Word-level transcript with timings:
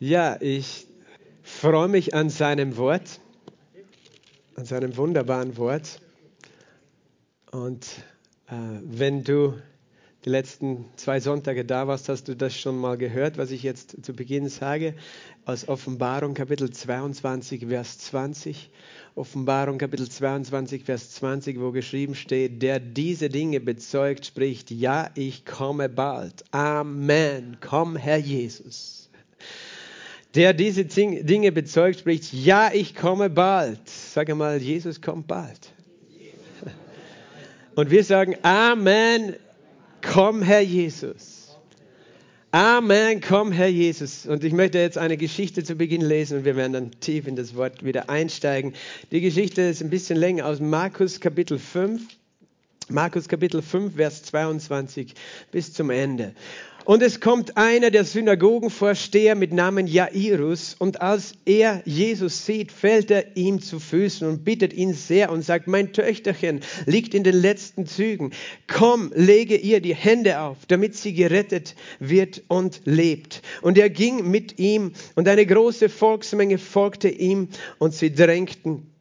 Ja, 0.00 0.36
ich 0.40 0.88
freue 1.42 1.86
mich 1.86 2.14
an 2.14 2.28
seinem 2.28 2.76
Wort, 2.76 3.20
an 4.56 4.64
seinem 4.64 4.96
wunderbaren 4.96 5.56
Wort. 5.56 6.00
Und 7.52 7.86
äh, 8.48 8.54
wenn 8.82 9.22
du 9.22 9.54
die 10.24 10.30
letzten 10.30 10.86
zwei 10.96 11.20
Sonntage 11.20 11.64
da 11.64 11.86
warst, 11.86 12.08
hast 12.08 12.26
du 12.26 12.34
das 12.34 12.58
schon 12.58 12.76
mal 12.76 12.98
gehört, 12.98 13.38
was 13.38 13.52
ich 13.52 13.62
jetzt 13.62 14.04
zu 14.04 14.14
Beginn 14.14 14.48
sage, 14.48 14.94
aus 15.44 15.68
Offenbarung 15.68 16.34
Kapitel 16.34 16.70
22, 16.70 17.66
Vers 17.68 17.98
20. 17.98 18.70
Offenbarung 19.14 19.78
Kapitel 19.78 20.08
22, 20.08 20.84
Vers 20.84 21.12
20, 21.12 21.60
wo 21.60 21.70
geschrieben 21.70 22.16
steht, 22.16 22.62
der 22.62 22.80
diese 22.80 23.28
Dinge 23.28 23.60
bezeugt, 23.60 24.26
spricht, 24.26 24.72
ja, 24.72 25.10
ich 25.14 25.46
komme 25.46 25.88
bald. 25.88 26.42
Amen. 26.50 27.58
Komm, 27.60 27.94
Herr 27.94 28.18
Jesus 28.18 29.03
der 30.34 30.52
diese 30.52 30.84
Dinge 30.84 31.52
bezeugt, 31.52 32.00
spricht, 32.00 32.32
ja, 32.32 32.70
ich 32.72 32.94
komme 32.94 33.30
bald. 33.30 33.88
Sag 33.88 34.30
einmal, 34.30 34.60
Jesus 34.60 35.00
kommt 35.00 35.26
bald. 35.26 35.72
Und 37.76 37.90
wir 37.90 38.04
sagen, 38.04 38.36
Amen, 38.42 39.36
komm, 40.02 40.42
Herr 40.42 40.60
Jesus. 40.60 41.44
Amen, 42.50 43.20
komm, 43.20 43.50
Herr 43.50 43.66
Jesus. 43.66 44.26
Und 44.26 44.44
ich 44.44 44.52
möchte 44.52 44.78
jetzt 44.78 44.96
eine 44.96 45.16
Geschichte 45.16 45.64
zu 45.64 45.74
Beginn 45.74 46.02
lesen 46.02 46.38
und 46.38 46.44
wir 46.44 46.54
werden 46.54 46.72
dann 46.72 46.90
tief 47.00 47.26
in 47.26 47.34
das 47.34 47.56
Wort 47.56 47.84
wieder 47.84 48.08
einsteigen. 48.08 48.74
Die 49.10 49.20
Geschichte 49.20 49.62
ist 49.62 49.82
ein 49.82 49.90
bisschen 49.90 50.16
länger 50.16 50.46
aus 50.46 50.60
Markus 50.60 51.18
Kapitel 51.18 51.58
5. 51.58 52.00
Markus 52.90 53.28
Kapitel 53.28 53.62
5, 53.62 53.96
Vers 53.96 54.24
22 54.24 55.14
bis 55.50 55.72
zum 55.72 55.88
Ende. 55.88 56.34
Und 56.84 57.02
es 57.02 57.18
kommt 57.18 57.56
einer 57.56 57.90
der 57.90 58.04
Synagogenvorsteher 58.04 59.34
mit 59.36 59.54
Namen 59.54 59.86
Jairus 59.86 60.76
und 60.78 61.00
als 61.00 61.32
er 61.46 61.80
Jesus 61.86 62.44
sieht, 62.44 62.70
fällt 62.70 63.10
er 63.10 63.38
ihm 63.38 63.62
zu 63.62 63.80
Füßen 63.80 64.28
und 64.28 64.44
bittet 64.44 64.74
ihn 64.74 64.92
sehr 64.92 65.32
und 65.32 65.42
sagt, 65.42 65.66
mein 65.66 65.94
Töchterchen 65.94 66.60
liegt 66.84 67.14
in 67.14 67.24
den 67.24 67.36
letzten 67.36 67.86
Zügen. 67.86 68.32
Komm, 68.66 69.12
lege 69.14 69.56
ihr 69.56 69.80
die 69.80 69.94
Hände 69.94 70.40
auf, 70.40 70.58
damit 70.68 70.94
sie 70.94 71.14
gerettet 71.14 71.74
wird 72.00 72.42
und 72.48 72.82
lebt. 72.84 73.40
Und 73.62 73.78
er 73.78 73.88
ging 73.88 74.30
mit 74.30 74.58
ihm 74.58 74.92
und 75.14 75.26
eine 75.26 75.46
große 75.46 75.88
Volksmenge 75.88 76.58
folgte 76.58 77.08
ihm 77.08 77.48
und 77.78 77.94
sie 77.94 78.12
drängten 78.12 78.93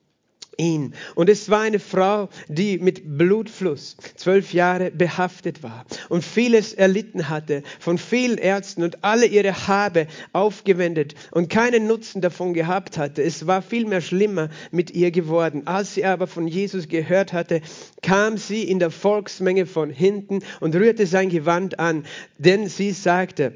ihn. 0.58 0.94
Und 1.16 1.30
es 1.30 1.50
war 1.50 1.62
eine 1.62 1.80
Frau, 1.80 2.30
die 2.48 2.78
mit 2.78 3.18
Blutfluss 3.18 3.98
zwölf 4.16 4.54
Jahre 4.54 4.92
behaftet 4.92 5.64
war 5.64 5.86
und 6.10 6.24
vieles 6.24 6.74
erlitten 6.74 7.30
hatte, 7.30 7.64
von 7.80 7.98
vielen 7.98 8.38
Ärzten 8.38 8.84
und 8.84 9.04
alle 9.04 9.26
ihre 9.26 9.68
Habe 9.68 10.08
aufgewendet 10.34 11.16
und 11.32 11.50
keinen 11.50 11.88
Nutzen 11.88 12.22
davon 12.22 12.54
gehabt 12.54 12.98
hatte. 12.98 13.24
Es 13.24 13.48
war 13.48 13.62
vielmehr 13.62 14.02
schlimmer 14.02 14.50
mit 14.72 14.92
ihr 14.92 15.12
geworden. 15.12 15.66
Als 15.66 15.94
sie 15.94 16.06
aber 16.06 16.28
von 16.28 16.48
Jesus 16.48 16.88
gehört 16.88 17.34
hatte, 17.34 17.62
kam 18.02 18.38
sie 18.38 18.64
in 18.64 18.80
der 18.80 18.92
Volksmenge 18.92 19.66
von 19.66 19.90
hinten 19.90 20.40
und 20.60 20.76
rührte 20.76 21.08
sein 21.08 21.30
Gewand 21.30 21.80
an, 21.80 22.06
denn 22.38 22.68
sie 22.68 22.92
sagte, 22.92 23.54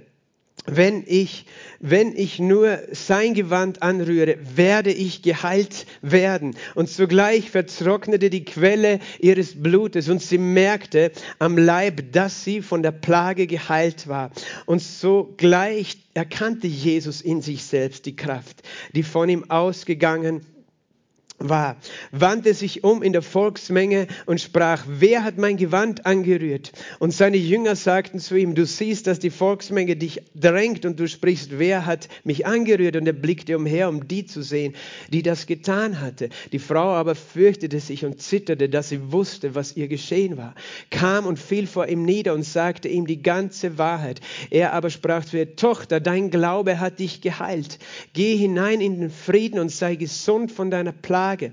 wenn 0.68 1.04
ich, 1.08 1.46
wenn 1.80 2.16
ich 2.16 2.40
nur 2.40 2.80
sein 2.92 3.34
Gewand 3.34 3.82
anrühre, 3.82 4.38
werde 4.56 4.92
ich 4.92 5.22
geheilt 5.22 5.86
werden. 6.02 6.56
Und 6.76 6.90
sogleich 6.90 7.50
vertrocknete 7.50 8.30
die 8.30 8.44
Quelle 8.44 9.00
ihres 9.20 9.62
Blutes 9.62 10.10
und 10.10 10.22
sie 10.22 10.38
merkte 10.38 11.12
am 11.40 11.58
Leib, 11.58 12.12
dass 12.12 12.44
sie 12.44 12.62
von 12.62 12.84
der 12.84 12.92
Plage 12.92 13.48
geheilt 13.48 14.08
war. 14.08 14.32
Und 14.66 14.82
sogleich 14.82 15.98
erkannte 16.14 16.68
Jesus 16.68 17.22
in 17.22 17.42
sich 17.42 17.64
selbst 17.64 18.06
die 18.06 18.16
Kraft, 18.16 18.62
die 18.94 19.04
von 19.04 19.30
ihm 19.30 19.50
ausgegangen 19.50 20.42
war, 21.40 21.78
wandte 22.12 22.54
sich 22.54 22.84
um 22.84 23.04
in 23.04 23.14
der 23.14 23.22
Volksmenge 23.22 24.08
und 24.26 24.42
sprach, 24.42 24.86
wer 24.88 25.24
hat 25.24 25.38
mein 25.38 25.58
Gewand 25.58 26.06
angerührt? 26.06 26.72
Und 26.98 27.14
seine 27.14 27.38
Jünger 27.38 27.76
sagten 27.76 28.20
zu 28.20 28.36
ihm, 28.36 28.56
du 28.56 28.66
siehst, 28.66 29.06
dass 29.06 29.20
die 29.20 29.30
Volksmenge 29.30 29.96
dich 29.96 30.24
drängt 30.34 30.86
und 30.86 31.00
du 31.00 31.08
sprichst, 31.08 31.60
wer 31.60 31.86
hat 31.86 32.08
mich 32.24 32.48
angerührt? 32.48 32.96
Und 32.96 33.06
er 33.06 33.14
blickte 33.14 33.56
umher, 33.56 33.88
um 33.90 34.08
die 34.08 34.26
zu 34.26 34.42
sehen, 34.42 34.74
die 35.14 35.22
das 35.22 35.46
getan 35.46 36.02
hatte. 36.02 36.30
Die 36.52 36.60
Frau 36.60 36.94
aber 36.94 37.14
fürchtete 37.14 37.80
sich 37.80 38.04
und 38.04 38.20
zitterte, 38.20 38.68
dass 38.68 38.90
sie 38.90 39.12
wusste, 39.12 39.54
was 39.54 39.78
ihr 39.78 39.88
geschehen 39.88 40.38
war, 40.38 40.56
kam 40.90 41.28
und 41.28 41.38
fiel 41.38 41.68
vor 41.68 41.88
ihm 41.88 42.04
nieder 42.04 42.34
und 42.34 42.44
sagte 42.44 42.88
ihm 42.88 43.06
die 43.06 43.22
ganze 43.22 43.78
Wahrheit. 43.78 44.22
Er 44.50 44.74
aber 44.74 44.90
sprach 44.90 45.24
zu 45.24 45.38
ihr, 45.38 45.56
Tochter, 45.56 46.00
dein 46.00 46.32
Glaube 46.32 46.80
hat 46.80 46.98
dich 47.00 47.22
geheilt. 47.22 47.78
Geh 48.14 48.36
hinein 48.36 48.82
in 48.82 49.00
den 49.00 49.12
Frieden 49.12 49.60
und 49.60 49.70
sei 49.70 49.96
gesund 49.96 50.52
von 50.52 50.72
deiner 50.72 50.92
Plage 50.92 51.27
Tage. 51.28 51.52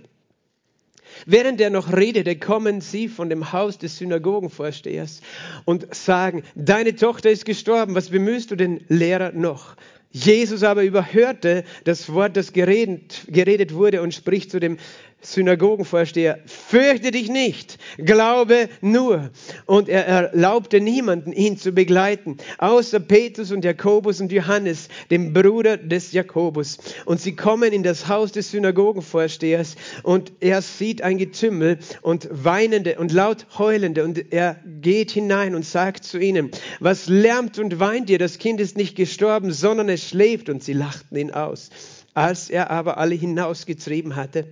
Während 1.27 1.61
er 1.61 1.71
noch 1.71 1.93
redete, 1.93 2.37
kommen 2.37 2.81
sie 2.81 3.09
von 3.09 3.29
dem 3.29 3.53
Haus 3.53 3.77
des 3.77 3.99
Synagogenvorstehers 3.99 5.21
und 5.65 5.93
sagen, 5.93 6.45
deine 6.55 6.95
Tochter 6.95 7.31
ist 7.31 7.45
gestorben, 7.45 7.97
was 7.97 8.11
bemühst 8.11 8.53
du 8.53 8.57
den 8.57 8.85
Lehrer 8.89 9.33
noch? 9.33 9.77
Jesus 10.13 10.63
aber 10.63 10.85
überhörte 10.85 11.65
das 11.83 12.13
Wort, 12.13 12.37
das 12.37 12.53
geredet, 12.53 13.27
geredet 13.27 13.75
wurde 13.75 14.01
und 14.01 14.15
spricht 14.15 14.53
zu 14.53 14.61
dem 14.61 14.79
Synagogenvorsteher, 15.27 16.39
fürchte 16.47 17.11
dich 17.11 17.29
nicht, 17.29 17.79
glaube 17.99 18.69
nur. 18.81 19.31
Und 19.67 19.89
er 19.89 20.07
erlaubte 20.07 20.81
niemanden, 20.81 21.33
ihn 21.33 21.57
zu 21.57 21.73
begleiten, 21.73 22.39
außer 22.59 23.01
Petrus 23.01 23.51
und 23.51 23.65
Jakobus 23.65 24.21
und 24.21 24.33
Johannes, 24.33 24.89
dem 25.11 25.33
Bruder 25.33 25.77
des 25.77 26.13
Jakobus. 26.13 26.79
Und 27.05 27.21
sie 27.21 27.37
kommen 27.37 27.73
in 27.73 27.83
das 27.83 28.09
Haus 28.09 28.33
des 28.33 28.51
Synagogenvorstehers 28.51 29.77
und 30.03 30.33
er 30.41 30.63
sieht 30.63 31.03
ein 31.03 31.19
Getümmel 31.19 31.79
und 32.03 32.29
weinende 32.31 32.99
und 32.99 33.13
laut 33.13 33.47
heulende 33.59 34.05
und 34.05 34.33
er 34.33 34.61
geht 34.81 35.11
hinein 35.11 35.55
und 35.55 35.65
sagt 35.65 36.05
zu 36.05 36.19
ihnen, 36.19 36.51
was 36.81 37.07
lärmt 37.07 37.59
und 37.59 37.81
weint 37.81 38.11
ihr? 38.11 38.19
Das 38.19 38.39
Kind 38.39 38.61
ist 38.61 38.77
nicht 38.77 38.97
gestorben, 38.97 39.53
sondern 39.53 39.89
es 39.89 40.09
schläft. 40.09 40.49
Und 40.49 40.63
sie 40.63 40.73
lachten 40.73 41.17
ihn 41.17 41.31
aus. 41.31 41.71
Als 42.15 42.51
er 42.51 42.71
aber 42.71 42.99
alle 42.99 43.15
hinausgetrieben 43.15 44.17
hatte, 44.17 44.47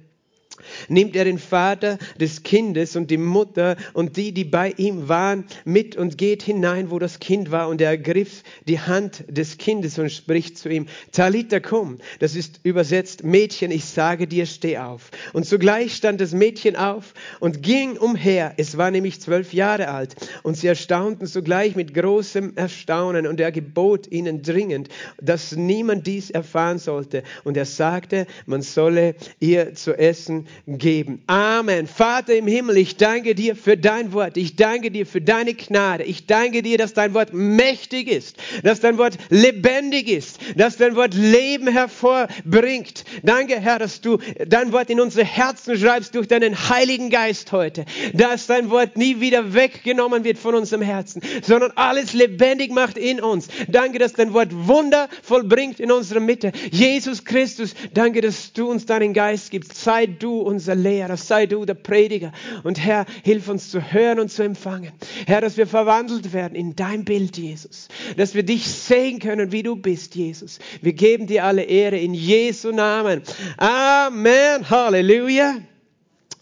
nimmt 0.88 1.16
er 1.16 1.24
den 1.24 1.38
Vater 1.38 1.98
des 2.20 2.42
Kindes 2.42 2.96
und 2.96 3.10
die 3.10 3.16
Mutter 3.16 3.76
und 3.92 4.16
die, 4.16 4.32
die 4.32 4.44
bei 4.44 4.72
ihm 4.76 5.08
waren, 5.08 5.44
mit 5.64 5.96
und 5.96 6.18
geht 6.18 6.42
hinein, 6.42 6.90
wo 6.90 6.98
das 6.98 7.18
Kind 7.18 7.50
war. 7.50 7.68
Und 7.68 7.80
er 7.80 7.90
ergriff 7.90 8.42
die 8.66 8.80
Hand 8.80 9.24
des 9.28 9.58
Kindes 9.58 9.98
und 9.98 10.10
spricht 10.10 10.58
zu 10.58 10.68
ihm, 10.68 10.86
Talita 11.12 11.60
cum, 11.60 11.98
das 12.18 12.36
ist 12.36 12.60
übersetzt, 12.62 13.24
Mädchen, 13.24 13.70
ich 13.70 13.84
sage 13.84 14.26
dir, 14.26 14.46
steh 14.46 14.78
auf. 14.78 15.10
Und 15.32 15.46
sogleich 15.46 15.94
stand 15.94 16.20
das 16.20 16.32
Mädchen 16.32 16.76
auf 16.76 17.14
und 17.40 17.62
ging 17.62 17.96
umher. 17.96 18.54
Es 18.56 18.76
war 18.76 18.90
nämlich 18.90 19.20
zwölf 19.20 19.52
Jahre 19.52 19.88
alt. 19.88 20.14
Und 20.42 20.56
sie 20.56 20.66
erstaunten 20.66 21.26
sogleich 21.26 21.76
mit 21.76 21.94
großem 21.94 22.56
Erstaunen. 22.56 23.26
Und 23.26 23.40
er 23.40 23.52
gebot 23.52 24.10
ihnen 24.10 24.42
dringend, 24.42 24.88
dass 25.20 25.52
niemand 25.52 26.06
dies 26.06 26.30
erfahren 26.30 26.78
sollte. 26.78 27.22
Und 27.44 27.56
er 27.56 27.66
sagte, 27.66 28.26
man 28.46 28.62
solle 28.62 29.14
ihr 29.40 29.74
zu 29.74 29.96
essen 29.98 30.46
geben. 30.66 31.22
Amen. 31.26 31.86
Vater 31.86 32.34
im 32.34 32.46
Himmel, 32.46 32.76
ich 32.76 32.96
danke 32.96 33.34
dir 33.34 33.56
für 33.56 33.76
dein 33.76 34.12
Wort. 34.12 34.36
Ich 34.36 34.56
danke 34.56 34.90
dir 34.90 35.06
für 35.06 35.20
deine 35.20 35.54
Gnade. 35.54 36.04
Ich 36.04 36.26
danke 36.26 36.62
dir, 36.62 36.78
dass 36.78 36.94
dein 36.94 37.14
Wort 37.14 37.32
mächtig 37.32 38.08
ist, 38.08 38.36
dass 38.62 38.80
dein 38.80 38.98
Wort 38.98 39.18
lebendig 39.30 40.08
ist, 40.08 40.38
dass 40.56 40.76
dein 40.76 40.96
Wort 40.96 41.14
Leben 41.14 41.68
hervorbringt. 41.68 43.04
Danke, 43.22 43.60
Herr, 43.60 43.78
dass 43.78 44.00
du 44.00 44.18
dein 44.46 44.72
Wort 44.72 44.90
in 44.90 45.00
unsere 45.00 45.24
Herzen 45.24 45.76
schreibst 45.76 46.14
durch 46.14 46.28
deinen 46.28 46.68
Heiligen 46.68 47.10
Geist 47.10 47.52
heute, 47.52 47.84
dass 48.14 48.46
dein 48.46 48.70
Wort 48.70 48.96
nie 48.96 49.20
wieder 49.20 49.54
weggenommen 49.54 50.24
wird 50.24 50.38
von 50.38 50.54
unserem 50.54 50.82
Herzen, 50.82 51.22
sondern 51.42 51.72
alles 51.76 52.12
lebendig 52.12 52.72
macht 52.72 52.98
in 52.98 53.20
uns. 53.20 53.48
Danke, 53.68 53.98
dass 53.98 54.12
dein 54.12 54.32
Wort 54.32 54.50
Wunder 54.52 55.08
vollbringt 55.22 55.80
in 55.80 55.90
unserer 55.90 56.20
Mitte. 56.20 56.52
Jesus 56.70 57.24
Christus, 57.24 57.74
danke, 57.94 58.20
dass 58.20 58.52
du 58.52 58.70
uns 58.70 58.86
deinen 58.86 59.12
Geist 59.12 59.50
gibst. 59.50 59.74
Sei 59.76 60.06
du 60.06 60.31
unser 60.40 60.74
Lehrer, 60.74 61.16
sei 61.16 61.46
du 61.46 61.64
der 61.64 61.74
Prediger. 61.74 62.32
Und 62.62 62.78
Herr, 62.78 63.06
hilf 63.22 63.48
uns 63.48 63.70
zu 63.70 63.92
hören 63.92 64.20
und 64.20 64.30
zu 64.30 64.42
empfangen. 64.42 64.92
Herr, 65.26 65.40
dass 65.40 65.56
wir 65.56 65.66
verwandelt 65.66 66.32
werden 66.32 66.54
in 66.54 66.74
dein 66.76 67.04
Bild, 67.04 67.36
Jesus. 67.36 67.88
Dass 68.16 68.34
wir 68.34 68.42
dich 68.42 68.66
sehen 68.66 69.18
können, 69.18 69.52
wie 69.52 69.62
du 69.62 69.76
bist, 69.76 70.14
Jesus. 70.14 70.58
Wir 70.80 70.92
geben 70.92 71.26
dir 71.26 71.44
alle 71.44 71.62
Ehre 71.62 71.98
in 71.98 72.14
Jesu 72.14 72.72
Namen. 72.72 73.22
Amen. 73.56 74.68
Halleluja. 74.68 75.56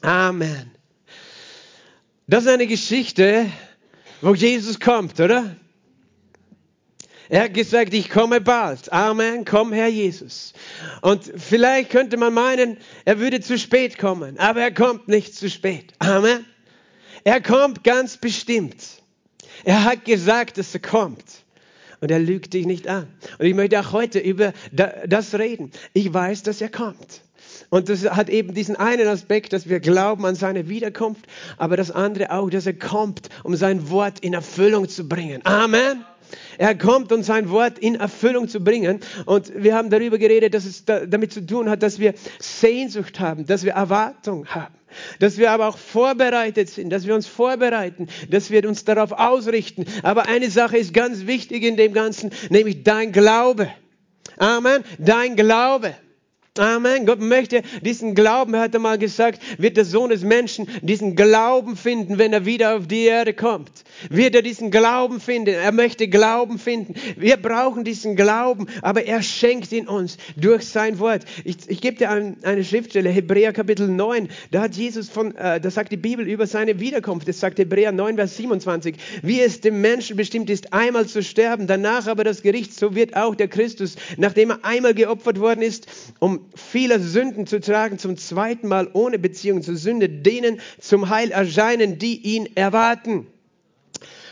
Amen. 0.01 0.71
Das 2.27 2.45
ist 2.45 2.51
eine 2.51 2.67
Geschichte, 2.67 3.47
wo 4.23 4.35
Jesus 4.35 4.79
kommt, 4.79 5.19
oder? 5.19 5.57
Er 7.31 7.45
hat 7.45 7.55
gesagt, 7.55 7.95
ich 7.95 8.11
komme 8.11 8.41
bald. 8.41 8.93
Amen, 8.93 9.45
komm 9.45 9.73
Herr 9.73 9.87
Jesus. 9.87 10.53
Und 11.01 11.25
vielleicht 11.37 11.91
könnte 11.91 12.17
man 12.17 12.35
meinen, 12.35 12.77
er 13.05 13.21
würde 13.21 13.41
zu 13.41 13.57
spät 13.57 13.99
kommen, 13.99 14.39
aber 14.39 14.61
er 14.61 14.75
kommt 14.75 15.07
nicht 15.07 15.37
zu 15.37 15.49
spät. 15.49 15.93
Amen. 16.01 16.45
Er 17.23 17.41
kommt 17.41 17.85
ganz 17.85 18.17
bestimmt. 18.17 18.77
Er 19.65 19.85
hat 19.85 20.05
gesagt, 20.05 20.59
dass 20.59 20.75
er 20.75 20.81
kommt. 20.81 21.25
und 22.01 22.11
er 22.11 22.19
lügt 22.19 22.55
dich 22.55 22.67
nicht 22.67 22.89
an. 22.89 23.07
Und 23.39 23.47
ich 23.47 23.55
möchte 23.55 23.79
auch 23.79 23.93
heute 23.93 24.19
über 24.19 24.53
das 24.73 25.35
reden. 25.35 25.71
Ich 25.93 26.13
weiß, 26.13 26.43
dass 26.43 26.61
er 26.61 26.71
kommt. 26.71 27.21
Und 27.69 27.89
das 27.89 28.05
hat 28.05 28.29
eben 28.29 28.55
diesen 28.55 28.75
einen 28.77 29.07
Aspekt, 29.07 29.53
dass 29.53 29.69
wir 29.69 29.81
glauben 29.81 30.27
an 30.27 30.35
seine 30.35 30.69
Wiederkunft, 30.69 31.27
aber 31.59 31.77
das 31.77 31.91
andere 31.91 32.33
auch, 32.33 32.51
dass 32.51 32.67
er 32.67 32.75
kommt, 32.75 33.29
um 33.45 33.55
sein 33.55 33.91
Wort 33.91 34.21
in 34.21 34.35
Erfüllung 34.35 34.89
zu 34.89 35.09
bringen. 35.09 35.45
Amen. 35.45 36.05
Er 36.61 36.75
kommt, 36.75 37.11
um 37.11 37.23
sein 37.23 37.49
Wort 37.49 37.79
in 37.79 37.95
Erfüllung 37.95 38.47
zu 38.47 38.63
bringen. 38.63 39.01
Und 39.25 39.51
wir 39.57 39.75
haben 39.75 39.89
darüber 39.89 40.19
geredet, 40.19 40.53
dass 40.53 40.67
es 40.67 40.85
damit 40.85 41.33
zu 41.33 41.47
tun 41.47 41.71
hat, 41.71 41.83
dass 41.83 41.99
wir 41.99 42.13
Sehnsucht 42.39 43.19
haben, 43.19 43.47
dass 43.47 43.65
wir 43.65 43.73
Erwartung 43.73 44.47
haben. 44.47 44.75
Dass 45.21 45.39
wir 45.39 45.53
aber 45.53 45.69
auch 45.69 45.79
vorbereitet 45.79 46.69
sind, 46.69 46.91
dass 46.91 47.07
wir 47.07 47.15
uns 47.15 47.27
vorbereiten, 47.27 48.09
dass 48.29 48.51
wir 48.51 48.69
uns 48.69 48.85
darauf 48.85 49.13
ausrichten. 49.13 49.87
Aber 50.03 50.29
eine 50.29 50.51
Sache 50.51 50.77
ist 50.77 50.93
ganz 50.93 51.25
wichtig 51.27 51.63
in 51.63 51.79
dem 51.79 51.95
Ganzen, 51.95 52.31
nämlich 52.51 52.83
dein 52.83 53.11
Glaube. 53.13 53.71
Amen. 54.37 54.85
Dein 54.99 55.37
Glaube. 55.37 55.95
Amen. 56.59 57.07
Gott 57.07 57.21
möchte 57.21 57.63
diesen 57.81 58.17
Glauben, 58.17 58.55
er 58.55 58.63
hat 58.63 58.75
einmal 58.75 58.99
gesagt, 58.99 59.41
wird 59.59 59.77
der 59.77 59.85
Sohn 59.85 60.11
des 60.11 60.23
Menschen 60.23 60.67
diesen 60.83 61.15
Glauben 61.15 61.77
finden, 61.77 62.19
wenn 62.19 62.33
er 62.33 62.45
wieder 62.45 62.75
auf 62.75 62.89
die 62.89 63.05
Erde 63.05 63.35
kommt. 63.35 63.71
Wird 64.09 64.35
er 64.35 64.43
diesen 64.43 64.73
Glauben 64.73 65.21
finden? 65.21 65.55
Er 65.55 65.71
möchte 65.71 66.09
Glauben 66.09 66.59
finden. 66.59 66.95
Wir 67.17 67.37
brauchen 67.37 67.85
diesen 67.85 68.17
Glauben, 68.17 68.67
aber 68.83 69.05
er 69.05 69.23
schenkt 69.23 69.71
ihn 69.71 69.87
uns 69.87 70.17
durch 70.37 70.67
sein 70.67 70.99
Wort. 70.99 71.25
Ich, 71.45 71.57
ich 71.69 71.81
gebe 71.81 71.99
dir 71.99 72.11
ein, 72.11 72.37
eine 72.43 72.65
Schriftstelle, 72.65 73.11
Hebräer 73.11 73.53
Kapitel 73.53 73.87
9. 73.87 74.29
Da 74.51 74.63
hat 74.63 74.75
Jesus 74.75 75.09
von, 75.09 75.37
äh, 75.37 75.61
da 75.61 75.71
sagt 75.71 75.93
die 75.93 75.97
Bibel 75.97 76.27
über 76.27 76.49
seine 76.49 76.81
Wiederkunft. 76.81 77.29
Das 77.29 77.39
sagt 77.39 77.61
Hebräer 77.61 77.93
9, 77.93 78.17
Vers 78.17 78.37
27. 78.37 78.97
Wie 79.23 79.41
es 79.41 79.61
dem 79.61 79.81
Menschen 79.81 80.17
bestimmt 80.17 80.51
ist, 80.51 80.73
einmal 80.73 81.07
zu 81.07 81.23
sterben, 81.23 81.69
danach 81.69 82.09
aber 82.09 82.25
das 82.25 82.43
Gericht, 82.43 82.75
so 82.75 82.97
wird 82.97 83.15
auch 83.15 83.37
der 83.37 83.47
Christus, 83.47 83.95
nachdem 84.17 84.51
er 84.51 84.65
einmal 84.65 84.95
geopfert 84.95 85.39
worden 85.39 85.63
ist, 85.63 85.87
um 86.19 86.40
viele 86.55 87.01
Sünden 87.01 87.47
zu 87.47 87.61
tragen, 87.61 87.99
zum 87.99 88.17
zweiten 88.17 88.69
Mal 88.69 88.89
ohne 88.93 89.19
Beziehung 89.19 89.63
zur 89.63 89.77
Sünde, 89.77 90.09
denen 90.09 90.61
zum 90.79 91.09
Heil 91.09 91.31
erscheinen, 91.31 91.99
die 91.99 92.17
ihn 92.19 92.49
erwarten. 92.55 93.27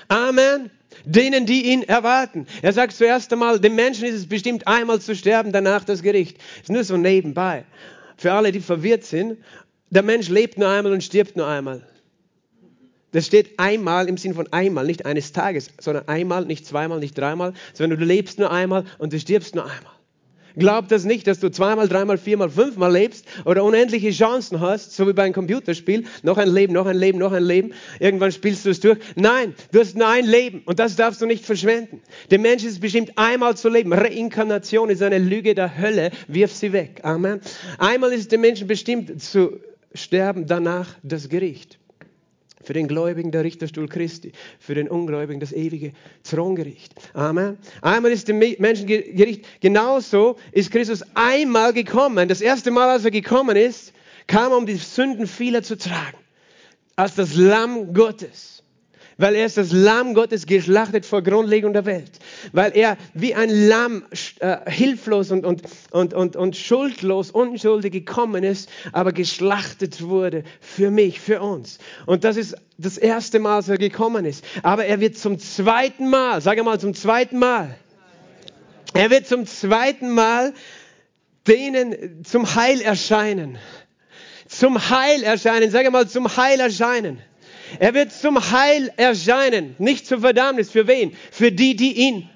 Amen. 0.08 0.70
Denen, 1.04 1.46
die 1.46 1.66
ihn 1.72 1.82
erwarten. 1.82 2.46
Er 2.62 2.72
sagt 2.72 2.92
zuerst 2.92 3.32
einmal, 3.32 3.60
dem 3.60 3.76
Menschen 3.76 4.04
ist 4.06 4.14
es 4.14 4.28
bestimmt 4.28 4.66
einmal 4.66 5.00
zu 5.00 5.14
sterben, 5.14 5.52
danach 5.52 5.84
das 5.84 6.02
Gericht. 6.02 6.38
Ist 6.60 6.70
nur 6.70 6.82
so 6.82 6.96
nebenbei. 6.96 7.64
Für 8.16 8.32
alle, 8.32 8.50
die 8.50 8.60
verwirrt 8.60 9.04
sind, 9.04 9.38
der 9.90 10.02
Mensch 10.02 10.28
lebt 10.28 10.58
nur 10.58 10.68
einmal 10.68 10.92
und 10.92 11.04
stirbt 11.04 11.36
nur 11.36 11.46
einmal. 11.46 11.86
Das 13.12 13.26
steht 13.26 13.58
einmal 13.58 14.08
im 14.08 14.18
Sinn 14.18 14.34
von 14.34 14.52
einmal, 14.52 14.84
nicht 14.84 15.06
eines 15.06 15.32
Tages, 15.32 15.70
sondern 15.80 16.08
einmal, 16.08 16.44
nicht 16.44 16.66
zweimal, 16.66 16.98
nicht 16.98 17.16
dreimal, 17.16 17.54
sondern 17.72 17.98
du 17.98 18.04
lebst 18.04 18.38
nur 18.38 18.50
einmal 18.50 18.84
und 18.98 19.12
du 19.12 19.20
stirbst 19.20 19.54
nur 19.54 19.64
einmal. 19.64 19.97
Glaub 20.58 20.88
das 20.88 21.04
nicht, 21.04 21.26
dass 21.26 21.40
du 21.40 21.50
zweimal, 21.50 21.88
dreimal, 21.88 22.18
viermal, 22.18 22.50
fünfmal 22.50 22.92
lebst 22.92 23.24
oder 23.44 23.64
unendliche 23.64 24.10
Chancen 24.10 24.60
hast, 24.60 24.94
so 24.94 25.06
wie 25.06 25.12
bei 25.12 25.22
einem 25.22 25.34
Computerspiel. 25.34 26.04
Noch 26.22 26.36
ein 26.36 26.48
Leben, 26.48 26.72
noch 26.72 26.86
ein 26.86 26.96
Leben, 26.96 27.18
noch 27.18 27.32
ein 27.32 27.44
Leben. 27.44 27.72
Irgendwann 28.00 28.32
spielst 28.32 28.64
du 28.64 28.70
es 28.70 28.80
durch. 28.80 28.98
Nein, 29.14 29.54
du 29.72 29.80
hast 29.80 29.96
nur 29.96 30.08
ein 30.08 30.26
Leben 30.26 30.62
und 30.64 30.78
das 30.78 30.96
darfst 30.96 31.20
du 31.20 31.26
nicht 31.26 31.44
verschwenden. 31.44 32.00
Der 32.30 32.38
Mensch 32.38 32.64
ist 32.64 32.80
bestimmt 32.80 33.12
einmal 33.16 33.56
zu 33.56 33.68
leben. 33.68 33.92
Reinkarnation 33.92 34.90
ist 34.90 35.02
eine 35.02 35.18
Lüge 35.18 35.54
der 35.54 35.78
Hölle. 35.78 36.10
Wirf 36.26 36.52
sie 36.52 36.72
weg. 36.72 37.00
Amen. 37.02 37.40
Einmal 37.78 38.12
ist 38.12 38.32
der 38.32 38.38
Mensch 38.38 38.64
bestimmt 38.64 39.22
zu 39.22 39.60
sterben, 39.94 40.46
danach 40.46 40.96
das 41.02 41.28
Gericht. 41.28 41.77
Für 42.62 42.72
den 42.72 42.88
Gläubigen 42.88 43.30
der 43.30 43.44
Richterstuhl 43.44 43.88
Christi, 43.88 44.32
für 44.58 44.74
den 44.74 44.88
Ungläubigen 44.88 45.40
das 45.40 45.52
ewige 45.52 45.92
Throngericht. 46.24 46.94
Amen. 47.14 47.58
Einmal 47.82 48.12
ist 48.12 48.28
dem 48.28 48.38
Menschengericht, 48.38 49.44
genauso 49.60 50.36
ist 50.52 50.70
Christus 50.70 51.04
einmal 51.14 51.72
gekommen. 51.72 52.28
Das 52.28 52.40
erste 52.40 52.70
Mal, 52.70 52.90
als 52.90 53.04
er 53.04 53.10
gekommen 53.10 53.56
ist, 53.56 53.92
kam 54.26 54.52
er, 54.52 54.58
um 54.58 54.66
die 54.66 54.76
Sünden 54.76 55.26
vieler 55.26 55.62
zu 55.62 55.76
tragen. 55.76 56.18
Als 56.96 57.14
das 57.14 57.36
Lamm 57.36 57.94
Gottes 57.94 58.57
weil 59.18 59.34
er 59.34 59.46
ist 59.46 59.56
das 59.56 59.72
Lamm 59.72 60.14
Gottes 60.14 60.46
geschlachtet 60.46 61.04
vor 61.04 61.22
Grundlegung 61.22 61.72
der 61.72 61.84
Welt, 61.84 62.10
weil 62.52 62.74
er 62.74 62.96
wie 63.14 63.34
ein 63.34 63.50
Lamm 63.50 64.04
äh, 64.38 64.70
hilflos 64.70 65.32
und, 65.32 65.44
und, 65.44 65.62
und, 65.90 66.14
und, 66.14 66.36
und 66.36 66.56
schuldlos, 66.56 67.32
unschuldig 67.32 67.92
gekommen 67.92 68.44
ist, 68.44 68.70
aber 68.92 69.12
geschlachtet 69.12 70.02
wurde 70.02 70.44
für 70.60 70.90
mich, 70.90 71.20
für 71.20 71.42
uns. 71.42 71.78
Und 72.06 72.22
das 72.22 72.36
ist 72.36 72.54
das 72.78 72.96
erste 72.96 73.40
Mal, 73.40 73.58
dass 73.58 73.68
er 73.68 73.78
gekommen 73.78 74.24
ist. 74.24 74.44
Aber 74.62 74.86
er 74.86 75.00
wird 75.00 75.18
zum 75.18 75.38
zweiten 75.40 76.08
Mal, 76.08 76.40
sage 76.40 76.62
mal 76.62 76.78
zum 76.78 76.94
zweiten 76.94 77.38
Mal, 77.40 77.76
er 78.94 79.10
wird 79.10 79.26
zum 79.26 79.46
zweiten 79.46 80.10
Mal 80.10 80.54
denen 81.48 82.24
zum 82.24 82.54
Heil 82.54 82.80
erscheinen. 82.80 83.58
Zum 84.46 84.90
Heil 84.90 85.24
erscheinen, 85.24 85.70
sage 85.70 85.90
mal 85.90 86.08
zum 86.08 86.36
Heil 86.36 86.60
erscheinen. 86.60 87.20
Er 87.78 87.94
wird 87.94 88.12
zum 88.12 88.50
Heil 88.50 88.92
erscheinen, 88.96 89.74
nicht 89.78 90.06
zur 90.06 90.20
Verdammnis. 90.20 90.70
Für 90.70 90.86
wen? 90.86 91.12
Für 91.30 91.52
die, 91.52 91.76
die 91.76 91.92
ihn 91.92 92.28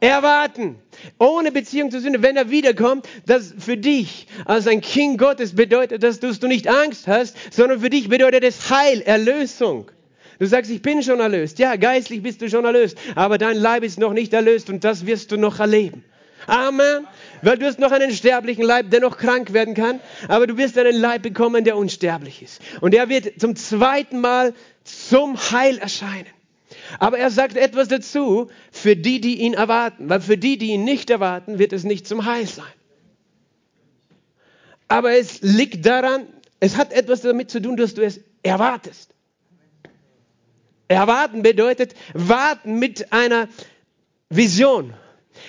erwarten. 0.00 0.76
Ohne 1.18 1.52
Beziehung 1.52 1.90
zur 1.90 2.00
Sünde, 2.00 2.22
wenn 2.22 2.36
er 2.36 2.50
wiederkommt, 2.50 3.08
das 3.26 3.54
für 3.58 3.76
dich 3.76 4.26
als 4.44 4.66
ein 4.66 4.80
Kind 4.80 5.18
Gottes 5.18 5.54
bedeutet, 5.54 6.02
dass 6.02 6.20
du 6.20 6.46
nicht 6.46 6.68
Angst 6.68 7.06
hast, 7.08 7.36
sondern 7.52 7.80
für 7.80 7.90
dich 7.90 8.08
bedeutet 8.08 8.44
es 8.44 8.70
Heil, 8.70 9.00
Erlösung. 9.02 9.90
Du 10.38 10.46
sagst, 10.46 10.70
ich 10.70 10.82
bin 10.82 11.02
schon 11.02 11.18
erlöst. 11.18 11.58
Ja, 11.58 11.74
geistlich 11.74 12.22
bist 12.22 12.40
du 12.40 12.48
schon 12.48 12.64
erlöst, 12.64 12.96
aber 13.16 13.38
dein 13.38 13.56
Leib 13.56 13.82
ist 13.82 13.98
noch 13.98 14.12
nicht 14.12 14.32
erlöst 14.32 14.70
und 14.70 14.84
das 14.84 15.04
wirst 15.04 15.32
du 15.32 15.36
noch 15.36 15.58
erleben. 15.58 16.04
Amen. 16.48 17.06
Weil 17.42 17.58
du 17.58 17.66
hast 17.66 17.78
noch 17.78 17.92
einen 17.92 18.10
sterblichen 18.10 18.64
Leib, 18.64 18.90
der 18.90 19.00
noch 19.00 19.18
krank 19.18 19.52
werden 19.52 19.74
kann, 19.74 20.00
aber 20.28 20.46
du 20.46 20.56
wirst 20.56 20.76
einen 20.78 20.96
Leib 20.96 21.22
bekommen, 21.22 21.62
der 21.62 21.76
unsterblich 21.76 22.42
ist. 22.42 22.60
Und 22.80 22.94
er 22.94 23.08
wird 23.08 23.40
zum 23.40 23.54
zweiten 23.54 24.20
Mal 24.20 24.54
zum 24.82 25.36
Heil 25.36 25.78
erscheinen. 25.78 26.26
Aber 26.98 27.18
er 27.18 27.30
sagt 27.30 27.56
etwas 27.56 27.88
dazu 27.88 28.50
für 28.72 28.96
die, 28.96 29.20
die 29.20 29.40
ihn 29.40 29.54
erwarten. 29.54 30.08
Weil 30.08 30.20
für 30.20 30.38
die, 30.38 30.58
die 30.58 30.70
ihn 30.70 30.84
nicht 30.84 31.10
erwarten, 31.10 31.58
wird 31.58 31.72
es 31.72 31.84
nicht 31.84 32.08
zum 32.08 32.24
Heil 32.24 32.46
sein. 32.46 32.64
Aber 34.88 35.12
es 35.12 35.42
liegt 35.42 35.84
daran, 35.84 36.26
es 36.60 36.76
hat 36.76 36.92
etwas 36.92 37.20
damit 37.20 37.50
zu 37.50 37.60
tun, 37.60 37.76
dass 37.76 37.94
du 37.94 38.02
es 38.02 38.20
erwartest. 38.42 39.14
Erwarten 40.88 41.42
bedeutet 41.42 41.94
warten 42.14 42.78
mit 42.78 43.12
einer 43.12 43.48
Vision, 44.30 44.94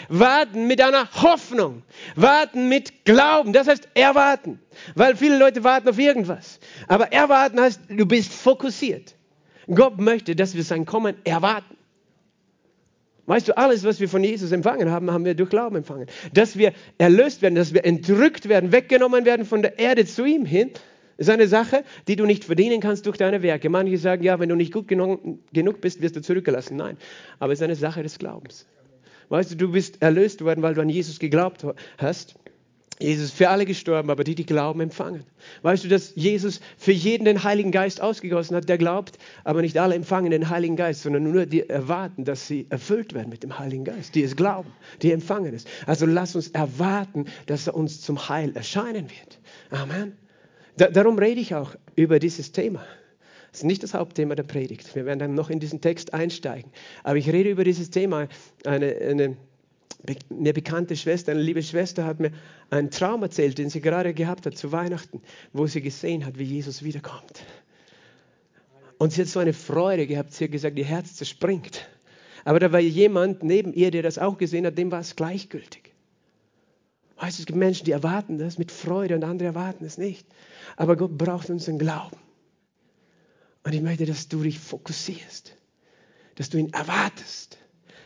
warten 0.07 0.67
mit 0.67 0.81
einer 0.81 1.09
Hoffnung, 1.21 1.83
warten 2.15 2.69
mit 2.69 3.05
Glauben. 3.05 3.53
Das 3.53 3.67
heißt 3.67 3.89
erwarten, 3.93 4.59
weil 4.95 5.15
viele 5.15 5.37
Leute 5.37 5.63
warten 5.63 5.89
auf 5.89 5.99
irgendwas. 5.99 6.59
Aber 6.87 7.11
erwarten 7.11 7.59
heißt, 7.59 7.81
du 7.89 8.05
bist 8.05 8.33
fokussiert. 8.33 9.15
Gott 9.67 9.99
möchte, 9.99 10.35
dass 10.35 10.55
wir 10.55 10.63
sein 10.63 10.85
Kommen 10.85 11.15
erwarten. 11.23 11.77
Weißt 13.27 13.47
du, 13.47 13.55
alles, 13.55 13.83
was 13.83 13.99
wir 13.99 14.09
von 14.09 14.23
Jesus 14.23 14.51
empfangen 14.51 14.89
haben, 14.89 15.11
haben 15.11 15.23
wir 15.23 15.35
durch 15.35 15.51
Glauben 15.51 15.75
empfangen. 15.75 16.07
Dass 16.33 16.57
wir 16.57 16.73
erlöst 16.97 17.43
werden, 17.43 17.53
dass 17.53 17.75
wir 17.75 17.85
entrückt 17.85 18.49
werden, 18.49 18.71
weggenommen 18.71 19.23
werden 19.23 19.45
von 19.45 19.61
der 19.61 19.77
Erde 19.77 20.05
zu 20.05 20.25
ihm 20.25 20.45
hin, 20.45 20.71
ist 21.17 21.29
eine 21.29 21.47
Sache, 21.47 21.83
die 22.07 22.15
du 22.15 22.25
nicht 22.25 22.45
verdienen 22.45 22.79
kannst 22.79 23.05
durch 23.05 23.17
deine 23.17 23.43
Werke. 23.43 23.69
Manche 23.69 23.99
sagen, 23.99 24.23
ja, 24.23 24.39
wenn 24.39 24.49
du 24.49 24.55
nicht 24.55 24.73
gut 24.73 24.87
genug 24.87 25.81
bist, 25.81 26.01
wirst 26.01 26.15
du 26.15 26.21
zurückgelassen. 26.21 26.77
Nein, 26.77 26.97
aber 27.37 27.53
es 27.53 27.59
ist 27.59 27.63
eine 27.63 27.75
Sache 27.75 28.01
des 28.01 28.17
Glaubens. 28.17 28.65
Weißt 29.29 29.51
du, 29.51 29.55
du 29.55 29.71
bist 29.71 30.01
erlöst 30.01 30.43
worden, 30.43 30.61
weil 30.61 30.73
du 30.73 30.81
an 30.81 30.89
Jesus 30.89 31.19
geglaubt 31.19 31.65
hast. 31.97 32.35
Jesus 33.01 33.27
ist 33.27 33.37
für 33.37 33.47
alle 33.47 33.65
gestorben, 33.65 34.09
aber 34.09 34.25
die, 34.25 34.35
die 34.35 34.45
glauben, 34.45 34.81
empfangen. 34.81 35.23
Weißt 35.61 35.85
du, 35.85 35.87
dass 35.87 36.13
Jesus 36.15 36.59
für 36.77 36.91
jeden 36.91 37.23
den 37.23 37.45
Heiligen 37.45 37.71
Geist 37.71 38.01
ausgegossen 38.01 38.57
hat, 38.57 38.67
der 38.67 38.77
glaubt, 38.77 39.17
aber 39.45 39.61
nicht 39.61 39.77
alle 39.77 39.95
empfangen 39.95 40.31
den 40.31 40.49
Heiligen 40.49 40.75
Geist, 40.75 41.03
sondern 41.03 41.23
nur 41.23 41.45
die 41.45 41.69
erwarten, 41.69 42.25
dass 42.25 42.47
sie 42.47 42.67
erfüllt 42.69 43.13
werden 43.13 43.29
mit 43.29 43.43
dem 43.43 43.57
Heiligen 43.57 43.85
Geist. 43.85 44.15
Die 44.15 44.23
es 44.23 44.35
glauben, 44.35 44.69
die 45.01 45.13
empfangen 45.13 45.53
es. 45.53 45.63
Also 45.85 46.05
lass 46.05 46.35
uns 46.35 46.49
erwarten, 46.49 47.25
dass 47.45 47.67
er 47.67 47.75
uns 47.75 48.01
zum 48.01 48.27
Heil 48.27 48.53
erscheinen 48.53 49.09
wird. 49.09 49.39
Amen. 49.69 50.17
Da, 50.75 50.89
darum 50.89 51.17
rede 51.17 51.39
ich 51.39 51.55
auch 51.55 51.75
über 51.95 52.19
dieses 52.19 52.51
Thema. 52.51 52.83
Das 53.51 53.61
ist 53.61 53.65
nicht 53.65 53.83
das 53.83 53.93
Hauptthema 53.93 54.35
der 54.35 54.43
Predigt. 54.43 54.93
Wir 54.95 55.05
werden 55.05 55.19
dann 55.19 55.33
noch 55.33 55.49
in 55.49 55.59
diesen 55.59 55.81
Text 55.81 56.13
einsteigen. 56.13 56.71
Aber 57.03 57.17
ich 57.17 57.29
rede 57.29 57.49
über 57.49 57.63
dieses 57.63 57.89
Thema. 57.89 58.27
Eine, 58.65 58.95
eine 58.95 59.37
eine 60.29 60.53
bekannte 60.53 60.95
Schwester, 60.95 61.33
eine 61.33 61.41
liebe 61.41 61.61
Schwester 61.61 62.05
hat 62.05 62.19
mir 62.19 62.31
einen 62.69 62.89
Traum 62.89 63.21
erzählt, 63.21 63.57
den 63.57 63.69
sie 63.69 63.81
gerade 63.81 64.13
gehabt 64.13 64.45
hat 64.45 64.57
zu 64.57 64.71
Weihnachten, 64.71 65.21
wo 65.51 65.67
sie 65.67 65.81
gesehen 65.81 66.25
hat, 66.25 66.39
wie 66.39 66.45
Jesus 66.45 66.83
wiederkommt. 66.83 67.43
Und 68.97 69.13
sie 69.13 69.21
hat 69.21 69.27
so 69.27 69.39
eine 69.39 69.53
Freude 69.53 70.07
gehabt, 70.07 70.33
sie 70.33 70.45
hat 70.45 70.51
gesagt, 70.51 70.77
ihr 70.77 70.85
Herz 70.85 71.15
zerspringt. 71.15 71.87
Aber 72.45 72.59
da 72.59 72.71
war 72.71 72.79
jemand 72.79 73.43
neben 73.43 73.73
ihr, 73.73 73.91
der 73.91 74.03
das 74.03 74.17
auch 74.17 74.37
gesehen 74.37 74.65
hat, 74.65 74.77
dem 74.77 74.91
war 74.91 75.01
es 75.01 75.15
gleichgültig. 75.15 75.93
Weißt 77.17 77.37
du, 77.37 77.41
es 77.41 77.45
gibt 77.45 77.59
Menschen, 77.59 77.85
die 77.85 77.91
erwarten 77.91 78.37
das 78.37 78.57
mit 78.57 78.71
Freude 78.71 79.15
und 79.15 79.25
andere 79.25 79.49
erwarten 79.49 79.83
es 79.83 79.97
nicht. 79.97 80.25
Aber 80.77 80.95
Gott 80.95 81.17
braucht 81.17 81.49
unseren 81.49 81.77
Glauben. 81.77 82.17
Und 83.63 83.73
ich 83.73 83.81
möchte, 83.81 84.05
dass 84.05 84.27
du 84.27 84.43
dich 84.43 84.59
fokussierst, 84.59 85.55
dass 86.35 86.49
du 86.49 86.57
ihn 86.57 86.73
erwartest 86.73 87.59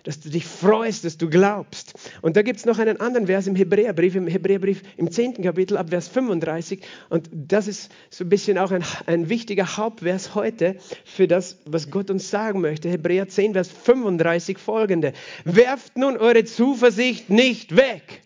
dass 0.03 0.19
du 0.19 0.29
dich 0.29 0.45
freust, 0.45 1.05
dass 1.05 1.17
du 1.17 1.29
glaubst. 1.29 1.93
Und 2.21 2.35
da 2.35 2.41
gibt 2.41 2.59
es 2.59 2.65
noch 2.65 2.77
einen 2.77 2.99
anderen 2.99 3.27
Vers 3.27 3.47
im 3.47 3.55
Hebräerbrief, 3.55 4.15
im 4.15 4.27
Hebräerbrief 4.27 4.83
im 4.97 5.09
10. 5.09 5.41
Kapitel 5.41 5.77
ab 5.77 5.89
Vers 5.89 6.09
35. 6.09 6.81
Und 7.09 7.29
das 7.31 7.67
ist 7.67 7.91
so 8.09 8.25
ein 8.25 8.29
bisschen 8.29 8.57
auch 8.57 8.71
ein, 8.71 8.83
ein 9.05 9.29
wichtiger 9.29 9.77
Hauptvers 9.77 10.35
heute 10.35 10.75
für 11.05 11.27
das, 11.27 11.57
was 11.65 11.89
Gott 11.89 12.09
uns 12.09 12.29
sagen 12.29 12.61
möchte. 12.61 12.89
Hebräer 12.89 13.29
10, 13.29 13.53
Vers 13.53 13.69
35 13.69 14.57
folgende. 14.57 15.13
Werft 15.45 15.97
nun 15.97 16.17
eure 16.17 16.43
Zuversicht 16.43 17.29
nicht 17.29 17.75
weg. 17.75 18.21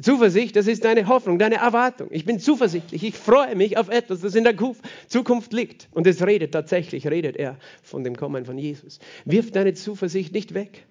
Zuversicht, 0.00 0.56
das 0.56 0.66
ist 0.66 0.84
deine 0.84 1.06
Hoffnung, 1.06 1.38
deine 1.38 1.56
Erwartung. 1.56 2.08
Ich 2.10 2.24
bin 2.24 2.40
zuversichtlich, 2.40 3.04
ich 3.04 3.14
freue 3.14 3.54
mich 3.56 3.76
auf 3.76 3.90
etwas, 3.90 4.20
das 4.20 4.34
in 4.34 4.44
der 4.44 4.54
Zukunft 5.06 5.52
liegt. 5.52 5.88
Und 5.92 6.06
es 6.06 6.24
redet 6.26 6.52
tatsächlich, 6.52 7.06
redet 7.06 7.36
er 7.36 7.58
von 7.82 8.02
dem 8.02 8.16
Kommen 8.16 8.46
von 8.46 8.56
Jesus. 8.56 9.00
Wirf 9.26 9.50
deine 9.50 9.74
Zuversicht 9.74 10.32
nicht 10.32 10.54
weg, 10.54 10.86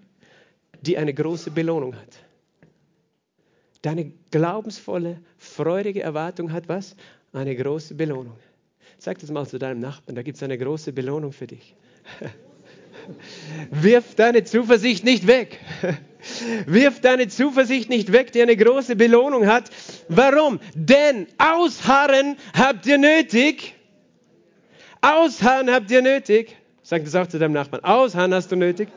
die 0.81 0.97
eine 0.97 1.13
große 1.13 1.49
Belohnung 1.49 1.95
hat. 1.95 2.19
Deine 3.81 4.11
glaubensvolle, 4.29 5.19
freudige 5.37 6.03
Erwartung 6.03 6.51
hat 6.51 6.69
was? 6.69 6.95
Eine 7.33 7.55
große 7.55 7.95
Belohnung. 7.95 8.37
Sag 8.99 9.17
das 9.17 9.31
mal 9.31 9.47
zu 9.47 9.57
deinem 9.57 9.79
Nachbarn, 9.79 10.15
da 10.15 10.21
gibt 10.21 10.35
es 10.37 10.43
eine 10.43 10.59
große 10.59 10.93
Belohnung 10.93 11.31
für 11.31 11.47
dich. 11.47 11.75
Wirf 13.71 14.13
deine 14.13 14.43
Zuversicht 14.43 15.03
nicht 15.03 15.25
weg. 15.25 15.59
Wirf 16.65 17.01
deine 17.01 17.27
Zuversicht 17.27 17.89
nicht 17.89 18.11
weg, 18.11 18.31
die 18.31 18.41
eine 18.41 18.55
große 18.55 18.95
Belohnung 18.95 19.47
hat. 19.47 19.69
Warum? 20.07 20.59
Denn 20.75 21.27
ausharren 21.37 22.37
habt 22.53 22.85
ihr 22.85 22.97
nötig. 22.97 23.75
Ausharren 25.01 25.71
habt 25.71 25.89
ihr 25.91 26.01
nötig. 26.01 26.55
Sag 26.83 27.05
das 27.05 27.15
auch 27.15 27.27
zu 27.27 27.39
deinem 27.39 27.53
Nachbarn. 27.53 27.83
Ausharren 27.83 28.33
hast 28.33 28.51
du 28.51 28.55
nötig. 28.55 28.89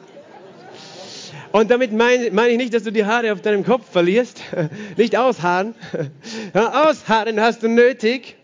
Und 1.52 1.70
damit 1.70 1.92
meine 1.92 2.32
mein 2.32 2.50
ich 2.50 2.56
nicht, 2.56 2.74
dass 2.74 2.82
du 2.82 2.90
die 2.90 3.04
Haare 3.04 3.32
auf 3.32 3.40
deinem 3.40 3.64
Kopf 3.64 3.88
verlierst. 3.88 4.42
Nicht 4.96 5.16
ausharren. 5.16 5.76
Ausharren 6.52 7.40
hast 7.40 7.62
du 7.62 7.68
nötig, 7.68 8.36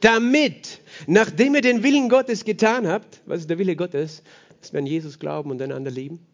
damit, 0.00 0.80
nachdem 1.06 1.54
ihr 1.54 1.60
den 1.60 1.84
Willen 1.84 2.08
Gottes 2.08 2.44
getan 2.44 2.88
habt, 2.88 3.20
was 3.26 3.42
ist 3.42 3.50
der 3.50 3.58
Wille 3.58 3.76
Gottes? 3.76 4.24
Dass 4.60 4.72
wir 4.72 4.80
an 4.80 4.86
Jesus 4.86 5.20
glauben 5.20 5.52
und 5.52 5.62
einander 5.62 5.92
lieben. 5.92 6.26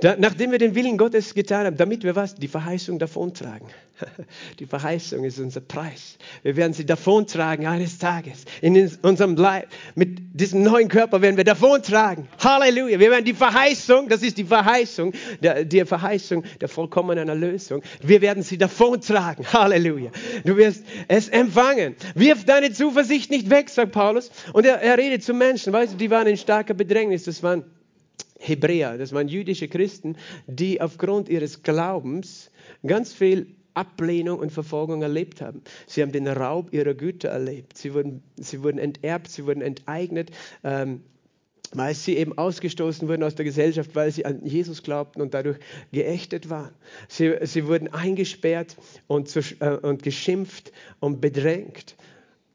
Da, 0.00 0.14
nachdem 0.16 0.52
wir 0.52 0.58
den 0.58 0.74
Willen 0.76 0.96
Gottes 0.96 1.34
getan 1.34 1.66
haben, 1.66 1.76
damit 1.76 2.04
wir 2.04 2.14
was? 2.14 2.36
Die 2.36 2.46
Verheißung 2.46 3.00
davontragen. 3.00 3.68
Die 4.60 4.66
Verheißung 4.66 5.24
ist 5.24 5.40
unser 5.40 5.60
Preis. 5.60 6.18
Wir 6.44 6.54
werden 6.54 6.72
sie 6.72 6.86
davontragen 6.86 7.66
eines 7.66 7.98
Tages. 7.98 8.44
In 8.60 8.90
unserem 9.02 9.34
Leib. 9.34 9.66
Mit 9.96 10.18
diesem 10.32 10.62
neuen 10.62 10.88
Körper 10.88 11.20
werden 11.20 11.36
wir 11.36 11.42
davontragen. 11.42 12.28
Halleluja. 12.38 13.00
Wir 13.00 13.10
werden 13.10 13.24
die 13.24 13.34
Verheißung, 13.34 14.08
das 14.08 14.22
ist 14.22 14.38
die 14.38 14.44
Verheißung, 14.44 15.14
der, 15.42 15.64
die 15.64 15.84
Verheißung 15.84 16.44
der 16.60 16.68
vollkommenen 16.68 17.28
Erlösung. 17.28 17.82
Wir 18.00 18.20
werden 18.20 18.44
sie 18.44 18.56
davontragen. 18.56 19.52
Halleluja. 19.52 20.12
Du 20.44 20.56
wirst 20.56 20.84
es 21.08 21.28
empfangen. 21.28 21.96
Wirf 22.14 22.44
deine 22.44 22.72
Zuversicht 22.72 23.30
nicht 23.30 23.50
weg, 23.50 23.68
sagt 23.68 23.90
Paulus. 23.90 24.30
Und 24.52 24.64
er, 24.64 24.80
er 24.80 24.96
redet 24.96 25.24
zu 25.24 25.34
Menschen, 25.34 25.72
weißt 25.72 25.94
du, 25.94 25.96
die 25.96 26.10
waren 26.10 26.28
in 26.28 26.36
starker 26.36 26.74
Bedrängnis. 26.74 27.24
Das 27.24 27.42
waren 27.42 27.64
Hebräer, 28.38 28.98
das 28.98 29.12
waren 29.12 29.28
jüdische 29.28 29.68
Christen, 29.68 30.16
die 30.46 30.80
aufgrund 30.80 31.28
ihres 31.28 31.62
Glaubens 31.62 32.50
ganz 32.86 33.12
viel 33.12 33.46
Ablehnung 33.74 34.38
und 34.40 34.50
Verfolgung 34.50 35.02
erlebt 35.02 35.40
haben. 35.40 35.62
Sie 35.86 36.02
haben 36.02 36.12
den 36.12 36.26
Raub 36.26 36.72
ihrer 36.72 36.94
Güter 36.94 37.28
erlebt. 37.28 37.76
Sie 37.76 37.94
wurden, 37.94 38.22
sie 38.36 38.62
wurden 38.62 38.78
enterbt, 38.78 39.28
sie 39.28 39.46
wurden 39.46 39.62
enteignet, 39.62 40.30
ähm, 40.64 41.02
weil 41.72 41.94
sie 41.94 42.16
eben 42.16 42.36
ausgestoßen 42.36 43.08
wurden 43.08 43.22
aus 43.22 43.34
der 43.34 43.44
Gesellschaft, 43.44 43.94
weil 43.94 44.10
sie 44.10 44.24
an 44.24 44.44
Jesus 44.44 44.82
glaubten 44.82 45.20
und 45.20 45.34
dadurch 45.34 45.58
geächtet 45.92 46.50
waren. 46.50 46.72
Sie, 47.08 47.34
sie 47.42 47.66
wurden 47.66 47.92
eingesperrt 47.92 48.76
und, 49.06 49.28
zu, 49.28 49.40
äh, 49.60 49.76
und 49.76 50.02
geschimpft 50.02 50.72
und 50.98 51.20
bedrängt. 51.20 51.96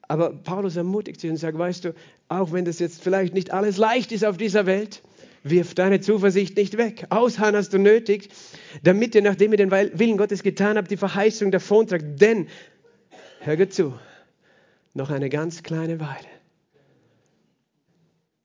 Aber 0.07 0.31
Paulus 0.31 0.75
ermutigt 0.75 1.21
sie 1.21 1.29
und 1.29 1.37
sagt, 1.37 1.57
weißt 1.57 1.85
du, 1.85 1.95
auch 2.27 2.51
wenn 2.51 2.65
das 2.65 2.79
jetzt 2.79 3.01
vielleicht 3.01 3.33
nicht 3.33 3.51
alles 3.51 3.77
leicht 3.77 4.11
ist 4.11 4.25
auf 4.25 4.37
dieser 4.37 4.65
Welt, 4.65 5.01
Wirf 5.43 5.75
deine 5.75 6.00
Zuversicht 6.00 6.55
nicht 6.55 6.77
weg. 6.77 7.05
Ausharren 7.09 7.55
hast 7.55 7.73
du 7.73 7.77
nötig, 7.77 8.29
damit 8.81 9.13
ihr, 9.13 9.21
nachdem 9.21 9.51
ihr 9.51 9.57
den 9.57 9.71
Willen 9.71 10.17
Gottes 10.17 10.41
getan 10.41 10.77
habt, 10.77 10.89
die 10.89 10.97
Verheißung 10.97 11.51
davontragt. 11.51 12.03
Denn, 12.21 12.47
hör 13.41 13.57
gut 13.57 13.73
zu, 13.73 13.93
noch 14.93 15.09
eine 15.09 15.29
ganz 15.29 15.62
kleine 15.62 16.00
Weile. 16.00 16.27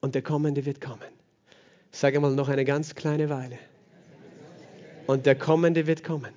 Und 0.01 0.15
der 0.15 0.21
Kommende 0.21 0.65
wird 0.65 0.81
kommen. 0.81 1.07
Sag 1.91 2.15
einmal, 2.15 2.35
noch 2.35 2.49
eine 2.49 2.65
ganz 2.65 2.95
kleine 2.95 3.29
Weile. 3.29 3.57
Und 5.07 5.25
der 5.25 5.35
Kommende 5.35 5.87
wird 5.87 6.03
kommen. 6.03 6.33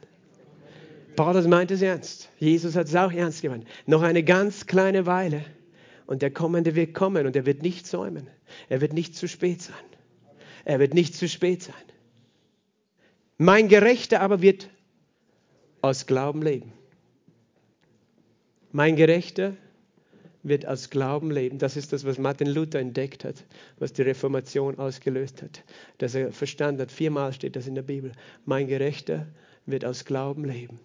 Paulus 1.17 1.47
meint 1.47 1.71
es 1.71 1.83
ernst. 1.83 2.31
Jesus 2.39 2.75
hat 2.75 2.87
es 2.87 2.95
auch 2.97 3.13
ernst 3.13 3.43
gemeint. 3.43 3.67
Noch 3.87 4.03
eine 4.03 4.23
ganz 4.23 4.67
kleine 4.67 5.07
Weile. 5.07 5.45
Und 6.07 6.23
der 6.23 6.31
Kommende 6.31 6.75
wird 6.75 6.95
kommen 6.95 7.27
und 7.27 7.37
er 7.37 7.47
wird 7.47 7.63
nicht 7.63 7.87
säumen. 7.87 8.29
Er 8.69 8.81
wird 8.81 8.93
nicht 8.93 9.15
zu 9.15 9.29
spät 9.29 9.63
sein. 9.63 9.92
Er 10.65 10.79
wird 10.79 10.95
nicht 10.95 11.15
zu 11.15 11.29
spät 11.29 11.63
sein. 11.63 11.75
Mein 13.39 13.69
Gerechter 13.69 14.21
aber 14.21 14.43
wird 14.43 14.69
aus 15.81 16.07
Glauben 16.07 16.43
leben. 16.43 16.73
Mein 18.71 18.97
Gerechter 18.97 19.57
wird 20.43 20.67
aus 20.67 20.91
Glauben 20.91 21.31
leben. 21.31 21.59
Das 21.59 21.77
ist 21.77 21.93
das, 21.93 22.05
was 22.05 22.19
Martin 22.19 22.49
Luther 22.49 22.81
entdeckt 22.81 23.25
hat, 23.25 23.45
was 23.79 23.93
die 23.93 24.03
Reformation 24.03 24.79
ausgelöst 24.79 25.43
hat. 25.43 25.63
Dass 25.99 26.15
er 26.15 26.33
verstanden 26.33 26.83
hat, 26.83 26.93
viermal 26.93 27.33
steht 27.33 27.57
das 27.57 27.67
in 27.67 27.75
der 27.75 27.83
Bibel. 27.83 28.13
Mein 28.45 28.67
Gerechter 28.67 29.27
wird 29.67 29.85
aus 29.85 30.05
Glauben 30.05 30.45
leben. 30.45 30.81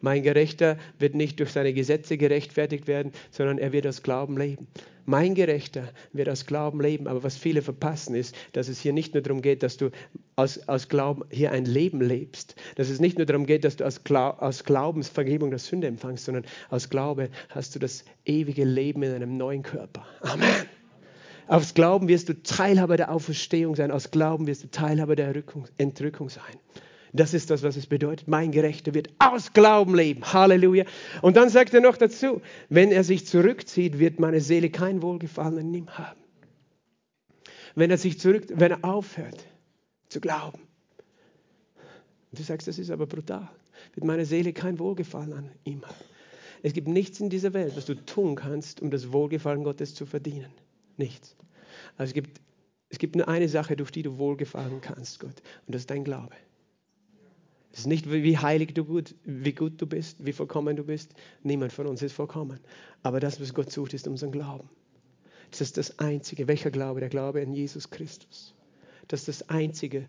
Mein 0.00 0.22
Gerechter 0.22 0.78
wird 0.98 1.14
nicht 1.14 1.40
durch 1.40 1.50
seine 1.50 1.72
Gesetze 1.72 2.16
gerechtfertigt 2.16 2.86
werden, 2.86 3.12
sondern 3.30 3.58
er 3.58 3.72
wird 3.72 3.86
aus 3.86 4.02
Glauben 4.02 4.36
leben. 4.36 4.66
Mein 5.06 5.34
Gerechter 5.36 5.92
wird 6.12 6.28
aus 6.28 6.46
Glauben 6.46 6.80
leben. 6.80 7.06
Aber 7.06 7.22
was 7.22 7.36
viele 7.36 7.62
verpassen 7.62 8.14
ist, 8.14 8.34
dass 8.52 8.68
es 8.68 8.80
hier 8.80 8.92
nicht 8.92 9.14
nur 9.14 9.22
darum 9.22 9.40
geht, 9.40 9.62
dass 9.62 9.76
du 9.76 9.90
aus, 10.34 10.68
aus 10.68 10.88
Glauben 10.88 11.22
hier 11.30 11.52
ein 11.52 11.64
Leben 11.64 12.00
lebst. 12.00 12.56
Dass 12.74 12.90
es 12.90 13.00
nicht 13.00 13.16
nur 13.16 13.26
darum 13.26 13.46
geht, 13.46 13.64
dass 13.64 13.76
du 13.76 13.86
aus, 13.86 14.02
Glau 14.04 14.30
aus 14.30 14.64
Glaubensvergebung 14.64 15.50
der 15.50 15.60
Sünde 15.60 15.86
empfangst, 15.86 16.24
sondern 16.24 16.44
aus 16.70 16.90
Glaube 16.90 17.30
hast 17.50 17.74
du 17.74 17.78
das 17.78 18.04
ewige 18.24 18.64
Leben 18.64 19.02
in 19.04 19.12
einem 19.12 19.36
neuen 19.36 19.62
Körper. 19.62 20.04
Amen. 20.20 20.66
Aus 21.48 21.74
Glauben 21.74 22.08
wirst 22.08 22.28
du 22.28 22.42
Teilhaber 22.42 22.96
der 22.96 23.12
Auferstehung 23.12 23.76
sein. 23.76 23.92
Aus 23.92 24.10
Glauben 24.10 24.48
wirst 24.48 24.64
du 24.64 24.70
Teilhaber 24.70 25.14
der 25.14 25.32
Entrückung 25.78 26.28
sein. 26.28 26.58
Das 27.16 27.32
ist 27.32 27.50
das, 27.50 27.62
was 27.62 27.76
es 27.76 27.86
bedeutet. 27.86 28.28
Mein 28.28 28.52
Gerechter 28.52 28.92
wird 28.92 29.08
aus 29.18 29.52
Glauben 29.54 29.94
leben. 29.94 30.22
Halleluja. 30.32 30.84
Und 31.22 31.36
dann 31.36 31.48
sagt 31.48 31.72
er 31.72 31.80
noch 31.80 31.96
dazu, 31.96 32.42
wenn 32.68 32.92
er 32.92 33.04
sich 33.04 33.26
zurückzieht, 33.26 33.98
wird 33.98 34.20
meine 34.20 34.40
Seele 34.40 34.68
kein 34.68 35.00
Wohlgefallen 35.00 35.58
in 35.58 35.74
ihm 35.74 35.90
haben. 35.98 36.20
Wenn 37.74 37.90
er 37.90 37.98
sich 37.98 38.20
zurück, 38.20 38.44
wenn 38.48 38.72
er 38.72 38.84
aufhört 38.84 39.46
zu 40.08 40.20
glauben. 40.20 40.60
Und 42.30 42.38
du 42.38 42.42
sagst, 42.42 42.68
das 42.68 42.78
ist 42.78 42.90
aber 42.90 43.06
brutal. 43.06 43.48
Wird 43.94 44.04
meine 44.04 44.26
Seele 44.26 44.52
kein 44.52 44.78
Wohlgefallen 44.78 45.32
an 45.32 45.50
ihm 45.64 45.82
haben. 45.84 45.94
Es 46.62 46.74
gibt 46.74 46.88
nichts 46.88 47.20
in 47.20 47.30
dieser 47.30 47.54
Welt, 47.54 47.76
was 47.76 47.86
du 47.86 47.94
tun 47.94 48.34
kannst, 48.34 48.82
um 48.82 48.90
das 48.90 49.12
Wohlgefallen 49.12 49.64
Gottes 49.64 49.94
zu 49.94 50.04
verdienen. 50.04 50.50
Nichts. 50.96 51.36
Also 51.96 52.10
es 52.10 52.14
gibt, 52.14 52.40
es 52.90 52.98
gibt 52.98 53.16
nur 53.16 53.28
eine 53.28 53.48
Sache, 53.48 53.76
durch 53.76 53.90
die 53.90 54.02
du 54.02 54.18
Wohlgefallen 54.18 54.80
kannst, 54.80 55.20
Gott. 55.20 55.42
Und 55.66 55.74
das 55.74 55.82
ist 55.82 55.90
dein 55.90 56.04
Glaube. 56.04 56.34
Es 57.76 57.80
ist 57.80 57.88
nicht, 57.88 58.10
wie 58.10 58.38
heilig 58.38 58.72
du 58.72 58.86
gut, 58.86 59.14
wie 59.24 59.52
gut 59.52 59.82
du 59.82 59.86
bist, 59.86 60.24
wie 60.24 60.32
vollkommen 60.32 60.76
du 60.76 60.84
bist. 60.84 61.12
Niemand 61.42 61.74
von 61.74 61.86
uns 61.86 62.00
ist 62.00 62.14
vollkommen. 62.14 62.58
Aber 63.02 63.20
das, 63.20 63.38
was 63.38 63.52
Gott 63.52 63.70
sucht, 63.70 63.92
ist 63.92 64.08
unseren 64.08 64.32
Glauben. 64.32 64.70
Das 65.50 65.60
ist 65.60 65.76
das 65.76 65.98
Einzige. 65.98 66.48
Welcher 66.48 66.70
Glaube? 66.70 67.00
Der 67.00 67.10
Glaube 67.10 67.42
an 67.42 67.52
Jesus 67.52 67.90
Christus. 67.90 68.54
Das 69.08 69.20
ist 69.20 69.28
das 69.28 69.50
Einzige, 69.50 70.08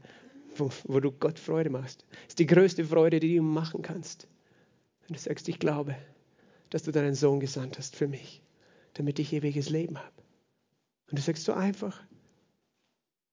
wo, 0.55 0.69
wo 0.85 1.01
du 1.01 1.11
Gott 1.11 1.39
Freude 1.39 1.69
machst. 1.69 2.05
Das 2.09 2.29
ist 2.29 2.39
die 2.39 2.45
größte 2.45 2.85
Freude, 2.85 3.19
die 3.19 3.27
du 3.27 3.35
ihm 3.35 3.51
machen 3.51 3.81
kannst. 3.81 4.29
Wenn 5.05 5.15
du 5.15 5.19
sagst, 5.19 5.49
ich 5.49 5.59
glaube, 5.59 5.93
dass 6.69 6.83
du 6.83 6.93
deinen 6.93 7.15
Sohn 7.15 7.41
gesandt 7.41 7.77
hast 7.77 7.97
für 7.97 8.07
mich, 8.07 8.41
damit 8.93 9.19
ich 9.19 9.33
ewiges 9.33 9.69
Leben 9.69 9.97
habe. 9.97 10.23
Und 11.11 11.19
du 11.19 11.21
sagst 11.21 11.43
so 11.43 11.51
einfach. 11.51 12.01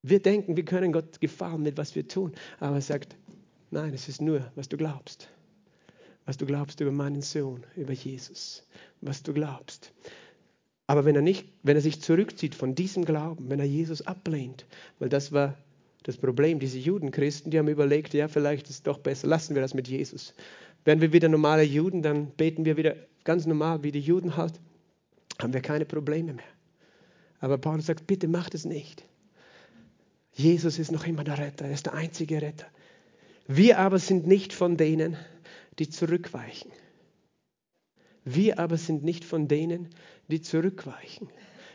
Wir 0.02 0.20
denken, 0.20 0.56
wir 0.56 0.64
können 0.64 0.90
Gott 0.90 1.20
gefallen 1.20 1.62
mit 1.62 1.78
was 1.78 1.94
wir 1.94 2.08
tun. 2.08 2.32
Aber 2.58 2.74
er 2.74 2.82
sagt, 2.82 3.16
Nein, 3.74 3.92
es 3.92 4.08
ist 4.08 4.22
nur, 4.22 4.52
was 4.54 4.68
du 4.68 4.76
glaubst. 4.76 5.28
Was 6.26 6.36
du 6.36 6.46
glaubst 6.46 6.78
über 6.78 6.92
meinen 6.92 7.22
Sohn, 7.22 7.66
über 7.74 7.92
Jesus. 7.92 8.64
Was 9.00 9.24
du 9.24 9.34
glaubst. 9.34 9.92
Aber 10.86 11.04
wenn 11.04 11.16
er, 11.16 11.22
nicht, 11.22 11.48
wenn 11.64 11.74
er 11.74 11.82
sich 11.82 12.00
zurückzieht 12.00 12.54
von 12.54 12.76
diesem 12.76 13.04
Glauben, 13.04 13.50
wenn 13.50 13.58
er 13.58 13.66
Jesus 13.66 14.06
ablehnt, 14.06 14.64
weil 15.00 15.08
das 15.08 15.32
war 15.32 15.58
das 16.04 16.16
Problem, 16.16 16.60
diese 16.60 16.78
Judenchristen, 16.78 17.50
die 17.50 17.58
haben 17.58 17.66
überlegt, 17.66 18.14
ja, 18.14 18.28
vielleicht 18.28 18.68
ist 18.68 18.76
es 18.76 18.82
doch 18.84 18.98
besser, 18.98 19.26
lassen 19.26 19.56
wir 19.56 19.62
das 19.62 19.74
mit 19.74 19.88
Jesus. 19.88 20.34
Werden 20.84 21.00
wir 21.00 21.12
wieder 21.12 21.28
normale 21.28 21.64
Juden, 21.64 22.00
dann 22.00 22.28
beten 22.28 22.64
wir 22.64 22.76
wieder 22.76 22.94
ganz 23.24 23.44
normal, 23.44 23.82
wie 23.82 23.90
die 23.90 23.98
Juden 23.98 24.36
halt, 24.36 24.60
haben 25.42 25.52
wir 25.52 25.62
keine 25.62 25.84
Probleme 25.84 26.34
mehr. 26.34 26.44
Aber 27.40 27.58
Paulus 27.58 27.86
sagt, 27.86 28.06
bitte 28.06 28.28
macht 28.28 28.54
es 28.54 28.66
nicht. 28.66 29.04
Jesus 30.32 30.78
ist 30.78 30.92
noch 30.92 31.08
immer 31.08 31.24
der 31.24 31.38
Retter, 31.38 31.64
er 31.64 31.72
ist 31.72 31.86
der 31.86 31.94
einzige 31.94 32.40
Retter. 32.40 32.66
Wir 33.46 33.78
aber 33.78 33.98
sind 33.98 34.26
nicht 34.26 34.52
von 34.52 34.76
denen, 34.76 35.16
die 35.78 35.88
zurückweichen. 35.88 36.70
Wir 38.24 38.58
aber 38.58 38.78
sind 38.78 39.04
nicht 39.04 39.24
von 39.24 39.48
denen, 39.48 39.90
die 40.28 40.40
zurückweichen, 40.40 41.28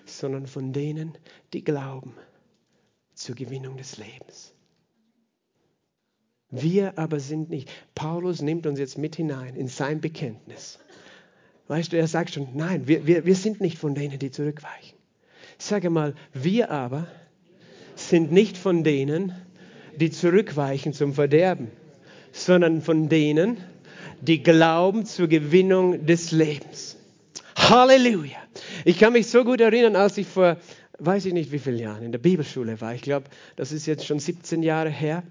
sondern 0.06 0.48
von 0.48 0.74
denen, 0.74 1.18
die 1.54 1.64
glauben 1.64 2.14
zur 3.14 3.36
Gewinnung 3.36 3.78
des 3.78 3.98
Lebens. 3.98 4.54
Wir 6.50 6.98
aber 6.98 7.20
sind 7.20 7.50
nicht. 7.50 7.70
Paulus 7.94 8.42
nimmt 8.42 8.66
uns 8.66 8.80
jetzt 8.80 8.98
mit 8.98 9.16
hinein 9.16 9.56
in 9.56 9.68
sein 9.68 10.02
Bekenntnis. 10.02 10.80
Weißt 11.68 11.94
du, 11.94 11.98
er 11.98 12.08
sagt 12.08 12.32
schon, 12.34 12.48
nein, 12.56 12.88
wir, 12.88 13.06
wir, 13.06 13.26
wir 13.26 13.36
sind 13.36 13.62
nicht 13.62 13.78
von 13.78 13.94
denen, 13.94 14.18
die 14.18 14.32
zurückweichen. 14.32 14.98
Sage 15.60 15.92
mal, 15.92 16.16
wir 16.34 16.72
aber 16.72 17.08
sind 17.96 18.32
nicht 18.32 18.58
von 18.58 18.84
denen, 18.84 19.36
die 19.98 20.12
zurückweichen 20.12 20.94
zum 20.94 21.14
Verderben, 21.14 21.70
sondern 22.32 22.82
von 22.82 23.10
denen, 23.10 23.58
die 24.22 24.44
glauben 24.44 25.06
zur 25.06 25.28
Gewinnung 25.28 26.06
des 26.06 26.32
Lebens. 26.32 26.98
Halleluja. 27.56 28.38
Ich 28.86 29.00
kann 29.00 29.14
mich 29.14 29.28
so 29.28 29.44
gut 29.44 29.62
erinnern, 29.62 29.96
als 29.96 30.18
ich 30.18 30.28
vor, 30.28 30.58
weiß 30.98 31.26
ich 31.26 31.34
nicht 31.34 31.52
wie 31.52 31.60
vielen 31.60 31.80
Jahren 31.80 32.04
in 32.04 32.12
der 32.12 32.20
Bibelschule 32.20 32.80
war. 32.82 32.94
Ich 32.94 33.02
glaube, 33.02 33.28
das 33.56 33.72
ist 33.72 33.86
jetzt 33.86 34.06
schon 34.06 34.20
17 34.20 34.64
Jahre 34.64 34.90
her. 34.90 35.24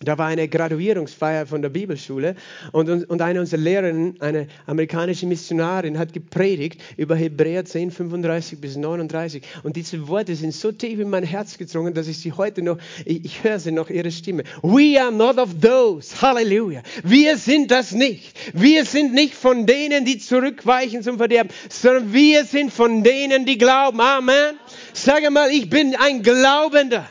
Da 0.00 0.16
war 0.16 0.28
eine 0.28 0.46
Graduierungsfeier 0.46 1.46
von 1.46 1.60
der 1.60 1.70
Bibelschule 1.70 2.36
und, 2.70 2.88
und 3.10 3.20
eine 3.20 3.40
unserer 3.40 3.60
Lehrerinnen, 3.60 4.14
eine 4.20 4.46
amerikanische 4.66 5.26
Missionarin, 5.26 5.98
hat 5.98 6.12
gepredigt 6.12 6.80
über 6.96 7.16
Hebräer 7.16 7.64
10, 7.64 7.90
35 7.90 8.60
bis 8.60 8.76
39. 8.76 9.42
Und 9.64 9.74
diese 9.74 10.06
Worte 10.06 10.36
sind 10.36 10.54
so 10.54 10.70
tief 10.70 11.00
in 11.00 11.10
mein 11.10 11.24
Herz 11.24 11.58
gedrungen, 11.58 11.94
dass 11.94 12.06
ich 12.06 12.18
sie 12.18 12.30
heute 12.30 12.62
noch, 12.62 12.78
ich, 13.04 13.24
ich 13.24 13.42
höre 13.42 13.58
sie 13.58 13.72
noch, 13.72 13.90
ihre 13.90 14.12
Stimme. 14.12 14.44
We 14.62 15.02
are 15.02 15.10
not 15.10 15.36
of 15.36 15.58
those. 15.60 16.22
Halleluja. 16.22 16.82
Wir 17.02 17.36
sind 17.36 17.72
das 17.72 17.90
nicht. 17.90 18.38
Wir 18.54 18.84
sind 18.84 19.14
nicht 19.14 19.34
von 19.34 19.66
denen, 19.66 20.04
die 20.04 20.18
zurückweichen 20.18 21.02
zum 21.02 21.18
Verderben, 21.18 21.52
sondern 21.70 22.12
wir 22.12 22.44
sind 22.44 22.72
von 22.72 23.02
denen, 23.02 23.46
die 23.46 23.58
glauben. 23.58 24.00
Amen. 24.00 24.60
Sage 24.92 25.30
mal, 25.30 25.50
ich 25.50 25.68
bin 25.68 25.96
ein 25.96 26.22
Glaubender. 26.22 27.08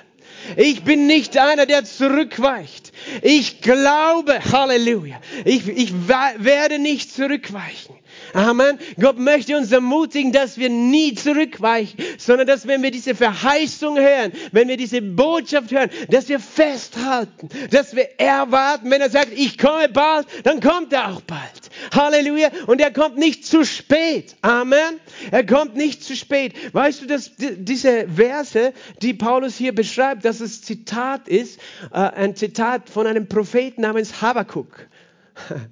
Ich 0.55 0.83
bin 0.83 1.07
nicht 1.07 1.37
einer, 1.37 1.65
der 1.65 1.83
zurückweicht. 1.83 2.91
Ich 3.21 3.61
glaube, 3.61 4.39
Halleluja. 4.51 5.19
Ich, 5.45 5.67
ich 5.67 5.93
werde 6.07 6.79
nicht 6.79 7.13
zurückweichen. 7.13 7.95
Amen. 8.33 8.77
Gott 8.99 9.17
möchte 9.19 9.57
uns 9.57 9.71
ermutigen, 9.71 10.31
dass 10.31 10.57
wir 10.57 10.69
nie 10.69 11.13
zurückweichen, 11.13 11.97
sondern 12.17 12.47
dass 12.47 12.67
wenn 12.67 12.83
wir 12.83 12.91
diese 12.91 13.15
Verheißung 13.15 13.97
hören, 13.97 14.31
wenn 14.51 14.67
wir 14.67 14.77
diese 14.77 15.01
Botschaft 15.01 15.71
hören, 15.71 15.89
dass 16.09 16.27
wir 16.29 16.39
festhalten, 16.39 17.49
dass 17.71 17.95
wir 17.95 18.19
erwarten, 18.19 18.89
wenn 18.91 19.01
er 19.01 19.09
sagt, 19.09 19.29
ich 19.33 19.57
komme 19.57 19.89
bald, 19.89 20.27
dann 20.43 20.59
kommt 20.59 20.93
er 20.93 21.11
auch 21.13 21.21
bald. 21.21 21.66
Halleluja. 21.93 22.49
Und 22.67 22.81
er 22.81 22.91
kommt 22.91 23.17
nicht 23.17 23.45
zu 23.45 23.65
spät. 23.65 24.35
Amen. 24.41 24.99
Er 25.31 25.45
kommt 25.45 25.75
nicht 25.75 26.03
zu 26.03 26.15
spät. 26.15 26.53
Weißt 26.73 27.01
du, 27.01 27.05
dass 27.05 27.31
diese 27.37 28.07
Verse, 28.09 28.73
die 29.01 29.13
Paulus 29.13 29.55
hier 29.55 29.73
beschreibt, 29.73 30.25
dass 30.25 30.39
es 30.39 30.61
Zitat 30.61 31.27
ist, 31.27 31.59
äh, 31.91 31.97
ein 31.97 32.35
Zitat 32.35 32.89
von 32.89 33.07
einem 33.07 33.27
Propheten 33.27 33.81
namens 33.81 34.21
Habakkuk. 34.21 34.87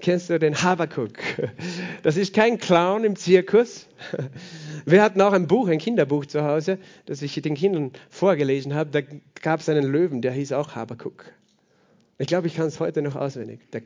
Kennst 0.00 0.30
du 0.30 0.38
den 0.38 0.62
Habakuk? 0.62 1.12
Das 2.02 2.16
ist 2.16 2.34
kein 2.34 2.58
Clown 2.58 3.04
im 3.04 3.16
Zirkus. 3.16 3.86
Wir 4.86 5.02
hatten 5.02 5.20
auch 5.20 5.34
ein 5.34 5.46
Buch, 5.46 5.68
ein 5.68 5.78
Kinderbuch 5.78 6.24
zu 6.24 6.42
Hause, 6.42 6.78
das 7.04 7.20
ich 7.20 7.34
den 7.34 7.54
Kindern 7.54 7.92
vorgelesen 8.08 8.74
habe. 8.74 8.90
Da 8.90 9.02
gab 9.42 9.60
es 9.60 9.68
einen 9.68 9.84
Löwen, 9.84 10.22
der 10.22 10.32
hieß 10.32 10.52
auch 10.52 10.74
Habakuk. 10.74 11.26
Ich 12.20 12.26
glaube, 12.26 12.48
ich 12.48 12.54
kann 12.54 12.66
es 12.66 12.78
heute 12.80 13.00
noch 13.00 13.16
auswendig. 13.16 13.60
Der, 13.72 13.80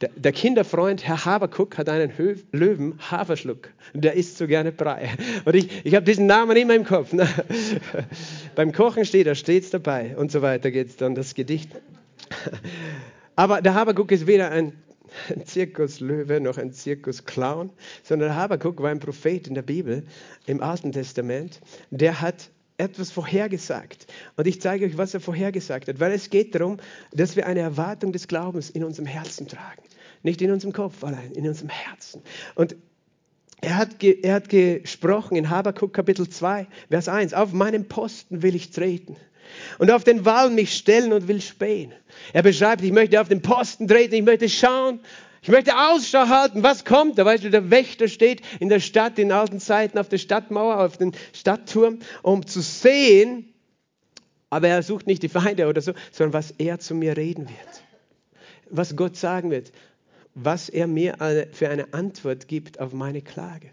der, 0.00 0.08
der, 0.16 0.32
Kinderfreund 0.32 1.06
Herr 1.06 1.26
Habakuk 1.26 1.76
hat 1.76 1.90
einen 1.90 2.16
Hö 2.16 2.34
Löwen 2.50 2.98
Haferschluck. 3.10 3.68
Der 3.92 4.14
isst 4.14 4.38
so 4.38 4.46
gerne 4.46 4.72
Brei. 4.72 5.10
Und 5.44 5.54
ich, 5.54 5.84
ich 5.84 5.94
habe 5.94 6.06
diesen 6.06 6.24
Namen 6.24 6.56
immer 6.56 6.74
im 6.74 6.84
Kopf. 6.84 7.12
Ne? 7.12 7.28
Beim 8.54 8.72
Kochen 8.72 9.04
steht 9.04 9.26
er 9.26 9.34
stets 9.34 9.68
dabei 9.68 10.16
und 10.16 10.32
so 10.32 10.40
weiter 10.40 10.70
geht 10.70 10.88
es 10.88 10.96
dann, 10.96 11.14
das 11.14 11.34
Gedicht. 11.34 11.72
Aber 13.36 13.60
der 13.60 13.74
Habakuk 13.74 14.10
ist 14.12 14.26
weder 14.26 14.50
ein 14.50 14.72
ein 15.30 15.44
Zirkuslöwe 15.44 16.40
noch 16.40 16.58
ein 16.58 16.72
Zirkusclown, 16.72 17.70
sondern 18.02 18.34
Habakuk 18.34 18.82
war 18.82 18.90
ein 18.90 18.98
Prophet 18.98 19.46
in 19.46 19.54
der 19.54 19.62
Bibel, 19.62 20.02
im 20.46 20.60
Alten 20.60 20.90
Testament, 20.90 21.60
der 21.90 22.20
hat 22.20 22.50
etwas 22.76 23.10
vorhergesagt. 23.10 24.06
Und 24.36 24.46
ich 24.46 24.60
zeige 24.60 24.86
euch, 24.86 24.98
was 24.98 25.14
er 25.14 25.20
vorhergesagt 25.20 25.88
hat, 25.88 26.00
weil 26.00 26.12
es 26.12 26.30
geht 26.30 26.54
darum, 26.54 26.78
dass 27.12 27.36
wir 27.36 27.46
eine 27.46 27.60
Erwartung 27.60 28.12
des 28.12 28.28
Glaubens 28.28 28.70
in 28.70 28.84
unserem 28.84 29.06
Herzen 29.06 29.46
tragen. 29.46 29.82
Nicht 30.22 30.42
in 30.42 30.50
unserem 30.50 30.72
Kopf 30.72 31.04
allein, 31.04 31.32
in 31.32 31.46
unserem 31.46 31.68
Herzen. 31.68 32.22
Und 32.54 32.76
er 33.60 33.76
hat, 33.76 34.02
er 34.02 34.34
hat 34.34 34.48
gesprochen 34.48 35.36
in 35.36 35.50
Habakuk 35.50 35.92
Kapitel 35.92 36.28
2, 36.28 36.66
Vers 36.90 37.08
1, 37.08 37.34
auf 37.34 37.52
meinem 37.52 37.86
Posten 37.86 38.42
will 38.42 38.54
ich 38.54 38.70
treten 38.70 39.16
und 39.78 39.90
auf 39.90 40.04
den 40.04 40.24
Wall 40.24 40.50
mich 40.50 40.74
stellen 40.74 41.12
und 41.12 41.28
will 41.28 41.40
spähen. 41.40 41.92
Er 42.32 42.42
beschreibt, 42.42 42.82
ich 42.82 42.92
möchte 42.92 43.20
auf 43.20 43.28
den 43.28 43.42
Posten 43.42 43.88
treten, 43.88 44.14
ich 44.14 44.22
möchte 44.22 44.48
schauen, 44.48 45.00
ich 45.44 45.50
möchte 45.50 45.76
Ausschau 45.76 46.28
halten, 46.28 46.62
was 46.62 46.86
kommt 46.86 47.18
da. 47.18 47.26
Weißt 47.26 47.44
du, 47.44 47.50
der 47.50 47.70
Wächter 47.70 48.08
steht 48.08 48.40
in 48.60 48.70
der 48.70 48.80
Stadt 48.80 49.18
in 49.18 49.30
alten 49.30 49.60
Zeiten 49.60 49.98
auf 49.98 50.08
der 50.08 50.16
Stadtmauer, 50.16 50.80
auf 50.80 50.96
den 50.96 51.12
Stadtturm, 51.34 51.98
um 52.22 52.46
zu 52.46 52.62
sehen, 52.62 53.52
aber 54.48 54.68
er 54.68 54.82
sucht 54.82 55.06
nicht 55.06 55.22
die 55.22 55.28
Feinde 55.28 55.66
oder 55.68 55.82
so, 55.82 55.92
sondern 56.12 56.32
was 56.32 56.52
er 56.52 56.78
zu 56.78 56.94
mir 56.94 57.18
reden 57.18 57.46
wird. 57.46 57.82
Was 58.70 58.96
Gott 58.96 59.18
sagen 59.18 59.50
wird. 59.50 59.70
Was 60.34 60.70
er 60.70 60.86
mir 60.86 61.16
für 61.52 61.68
eine 61.68 61.92
Antwort 61.92 62.48
gibt 62.48 62.80
auf 62.80 62.94
meine 62.94 63.20
Klage. 63.20 63.68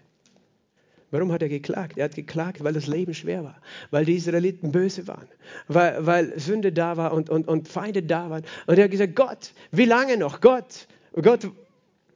Warum 1.10 1.32
hat 1.32 1.42
er 1.42 1.48
geklagt? 1.48 1.98
Er 1.98 2.06
hat 2.06 2.16
geklagt, 2.16 2.66
weil 2.66 2.74
das 2.74 2.88
Leben 2.88 3.14
schwer 3.14 3.46
war, 3.46 3.62
weil 3.92 4.04
die 4.04 4.16
Israeliten 4.16 4.74
böse 4.74 5.08
waren, 5.08 5.28
weil, 5.70 6.06
weil 6.06 6.38
Sünde 6.38 6.74
da 6.74 6.98
war 6.98 7.14
und, 7.14 7.30
und, 7.30 7.48
und 7.48 7.70
Feinde 7.70 8.04
da 8.04 8.30
waren. 8.30 8.44
Und 8.68 8.78
er 8.78 8.84
hat 8.84 8.92
gesagt, 8.92 9.16
Gott, 9.16 9.54
wie 9.72 9.86
lange 9.86 10.18
noch? 10.18 10.42
Gott, 10.42 10.88
Gott, 11.14 11.50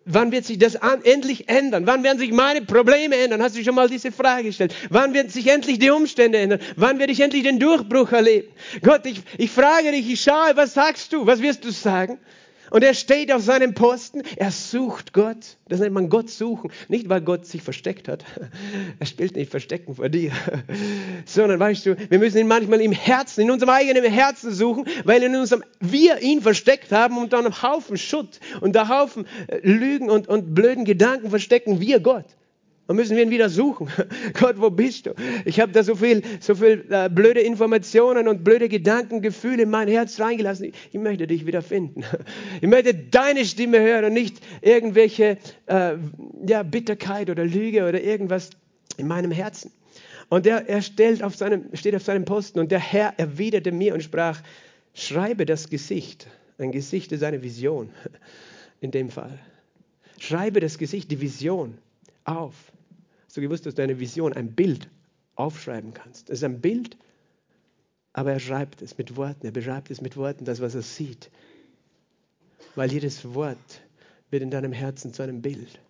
wann 0.06 0.32
wird 0.32 0.46
sich 0.46 0.58
das 0.58 0.76
an, 0.76 1.04
endlich 1.04 1.50
ändern? 1.50 1.86
Wann 1.86 2.04
werden 2.04 2.18
sich 2.18 2.32
meine 2.32 2.62
Probleme 2.62 3.16
ändern? 3.18 3.42
Hast 3.42 3.58
du 3.58 3.64
schon 3.64 3.76
mal 3.76 3.90
diese 3.90 4.12
Frage 4.12 4.44
gestellt? 4.46 4.74
Wann 4.90 5.14
werden 5.14 5.30
sich 5.30 5.48
endlich 5.48 5.80
die 5.80 5.90
Umstände 5.90 6.38
ändern? 6.38 6.60
Wann 6.76 7.00
werde 7.00 7.12
ich 7.12 7.20
endlich 7.20 7.44
den 7.44 7.60
Durchbruch 7.60 8.12
erleben? 8.12 8.48
Gott, 8.82 9.06
ich, 9.06 9.22
ich 9.38 9.52
frage 9.52 9.92
dich, 9.92 10.10
ich 10.10 10.22
schaue, 10.22 10.56
was 10.56 10.74
sagst 10.74 11.12
du? 11.12 11.26
Was 11.26 11.42
wirst 11.42 11.66
du 11.66 11.72
sagen? 11.72 12.20
Und 12.72 12.84
er 12.84 12.94
steht 12.94 13.32
auf 13.32 13.42
seinem 13.42 13.74
Posten, 13.74 14.24
er 14.36 14.52
sucht 14.52 15.14
Gott. 15.14 15.58
Das 15.68 15.80
nennt 15.80 15.94
man 15.94 16.10
Gott 16.10 16.30
suchen. 16.30 16.72
Nicht, 16.88 17.10
weil 17.10 17.22
Gott 17.22 17.46
sich 17.46 17.62
versteckt 17.62 18.08
hat. 18.08 18.24
Er 19.00 19.06
spielt 19.06 19.36
nicht 19.36 19.52
Verstecken 19.52 19.96
vor 19.96 20.10
dir. 20.10 20.32
Sondern, 21.26 21.60
weißt 21.60 21.86
du, 21.86 21.98
wir 22.10 22.20
müssen 22.20 22.38
ihn 22.38 22.48
manchmal 22.48 22.82
im 22.82 22.92
Herzen, 22.92 23.42
in 23.42 23.52
unserem 23.52 23.72
eigenen 23.72 24.04
Herzen 24.04 24.52
suchen, 24.52 24.86
weil 25.04 25.22
in 25.24 25.36
unserem, 25.36 25.64
wir 25.80 26.22
ihn 26.22 26.42
versteckt 26.42 26.92
haben 26.92 27.18
und 27.18 27.34
dann 27.34 27.46
einen 27.46 27.62
Haufen 27.62 27.98
Schutt 27.98 28.40
und 28.62 28.76
einen 28.76 28.90
Haufen 28.90 29.26
äh, 29.48 29.60
Lügen 29.64 30.10
und, 30.10 30.28
und 30.28 30.54
blöden 30.56 30.86
Gedanken 30.86 31.30
verstecken 31.30 31.80
wir 31.80 32.00
Gott. 32.00 32.26
Dann 32.88 32.98
müssen 32.98 33.16
wir 33.18 33.24
ihn 33.24 33.32
wieder 33.32 33.50
suchen. 33.50 33.90
Gott, 34.40 34.56
wo 34.60 34.70
bist 34.70 35.08
du? 35.08 35.16
Ich 35.44 35.60
habe 35.60 35.72
da 35.72 35.84
so 35.84 35.96
viel, 35.96 36.22
so 36.40 36.54
viel 36.54 36.86
äh, 36.90 37.10
blöde 37.10 37.42
Informationen 37.42 38.28
und 38.28 38.44
blöde 38.44 38.70
Gedanken, 38.70 39.22
Gefühle 39.22 39.64
in 39.64 39.70
mein 39.72 39.88
Herz 39.88 40.20
reingelassen. 40.20 40.66
Ich, 40.66 40.74
ich, 40.92 41.00
möchte 41.00 41.26
dich 41.26 41.46
wieder 41.46 41.62
finden. 41.62 42.04
Ich 42.62 42.68
möchte 42.70 42.94
deine 42.94 43.46
Stimme 43.46 43.80
hören 43.80 44.06
und 44.06 44.14
nicht 44.14 44.38
irgendwelche 44.62 45.38
äh, 45.66 45.96
ja, 46.48 46.64
Bitterkeit 46.64 47.30
oder 47.30 47.44
Lüge 47.44 47.88
oder 47.88 48.02
irgendwas 48.02 48.52
in 48.98 49.08
meinem 49.08 49.32
Herzen. 49.32 49.72
Und 50.30 50.48
er, 50.48 50.68
er 50.68 50.82
stellt 50.82 51.24
auf 51.24 51.36
seinem, 51.36 51.76
steht 51.76 51.96
auf 51.96 52.04
seinem 52.04 52.26
Posten 52.26 52.60
und 52.60 52.72
der 52.72 52.80
Herr 52.80 53.14
erwiderte 53.18 53.72
mir 53.72 53.94
und 53.94 54.02
sprach, 54.02 54.42
schreibe 54.94 55.46
das 55.46 55.70
Gesicht. 55.70 56.28
Ein 56.58 56.72
Gesicht 56.72 57.12
ist 57.12 57.24
eine 57.24 57.42
Vision 57.44 57.90
in 58.80 58.92
dem 58.92 59.10
Fall. 59.10 59.38
Schreibe 60.20 60.60
das 60.60 60.78
Gesicht, 60.78 61.12
die 61.12 61.20
Vision 61.20 61.78
auf. 62.24 62.56
Hast 63.36 63.42
gewusst, 63.42 63.66
dass 63.66 63.76
du 63.76 63.82
eine 63.82 64.00
Vision, 64.00 64.32
ein 64.32 64.54
Bild 64.54 64.88
aufschreiben 65.36 65.94
kannst? 65.94 66.30
Es 66.30 66.38
ist 66.38 66.46
ein 66.46 66.62
Bild, 66.62 66.96
aber 68.14 68.32
er 68.32 68.40
schreibt 68.40 68.82
es 68.82 68.98
mit 68.98 69.18
Worten, 69.18 69.46
er 69.46 69.52
beschreibt 69.52 69.92
es 69.92 70.00
mit 70.00 70.16
Worten, 70.16 70.46
das, 70.46 70.62
was 70.62 70.74
er 70.74 70.84
sieht. 70.84 71.30
Weil 72.76 72.94
jedes 72.94 73.34
Wort 73.34 73.58
wird 74.30 74.42
in 74.42 74.52
deinem 74.52 74.72
Herzen 74.72 75.14
zu 75.14 75.22
einem 75.22 75.42
Bild. 75.42 75.82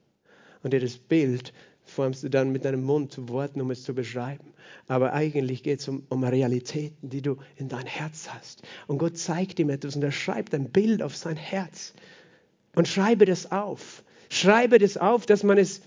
Und 0.64 0.74
jedes 0.74 0.98
Bild 0.98 1.54
formst 1.84 2.24
du 2.24 2.32
dann 2.32 2.52
mit 2.52 2.66
deinem 2.66 2.84
Mund 2.84 3.12
zu 3.12 3.30
Worten, 3.30 3.62
um 3.62 3.70
es 3.70 3.84
zu 3.84 3.94
beschreiben. 3.94 4.52
Aber 4.88 5.14
eigentlich 5.14 5.62
geht 5.62 5.82
es 5.82 5.88
um, 5.88 6.02
um 6.10 6.24
Realitäten, 6.24 7.12
die 7.12 7.22
du 7.22 7.38
in 7.58 7.70
dein 7.70 7.86
Herz 7.86 8.28
hast. 8.28 8.64
Und 8.88 8.98
Gott 8.98 9.20
zeigt 9.20 9.60
ihm 9.60 9.70
etwas 9.70 9.96
und 9.96 10.02
er 10.02 10.12
schreibt 10.12 10.56
ein 10.56 10.72
Bild 10.72 11.04
auf 11.04 11.16
sein 11.16 11.38
Herz. 11.38 11.94
Und 12.74 12.88
schreibe 12.88 13.26
das 13.26 13.52
auf. 13.52 14.04
Schreibe 14.32 14.80
das 14.80 14.98
auf, 14.98 15.28
dass 15.28 15.44
man 15.44 15.60
es 15.60 15.84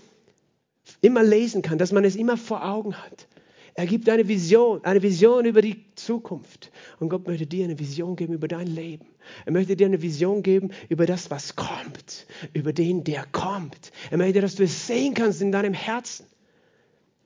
immer 1.01 1.23
lesen 1.23 1.61
kann, 1.61 1.77
dass 1.77 1.91
man 1.91 2.03
es 2.03 2.15
immer 2.15 2.37
vor 2.37 2.65
Augen 2.65 2.95
hat. 2.95 3.27
Er 3.75 3.85
gibt 3.85 4.09
eine 4.09 4.27
Vision, 4.27 4.83
eine 4.83 5.01
Vision 5.01 5.45
über 5.45 5.61
die 5.61 5.85
Zukunft. 5.95 6.71
Und 6.99 7.09
Gott 7.09 7.25
möchte 7.27 7.47
dir 7.47 7.63
eine 7.63 7.79
Vision 7.79 8.15
geben 8.15 8.33
über 8.33 8.47
dein 8.47 8.67
Leben. 8.67 9.07
Er 9.45 9.53
möchte 9.53 9.75
dir 9.75 9.87
eine 9.87 10.01
Vision 10.01 10.43
geben 10.43 10.71
über 10.89 11.05
das, 11.05 11.31
was 11.31 11.55
kommt, 11.55 12.25
über 12.53 12.73
den, 12.73 13.03
der 13.03 13.25
kommt. 13.31 13.91
Er 14.11 14.17
möchte, 14.17 14.41
dass 14.41 14.55
du 14.55 14.63
es 14.63 14.87
sehen 14.87 15.13
kannst 15.13 15.41
in 15.41 15.51
deinem 15.51 15.73
Herzen, 15.73 16.25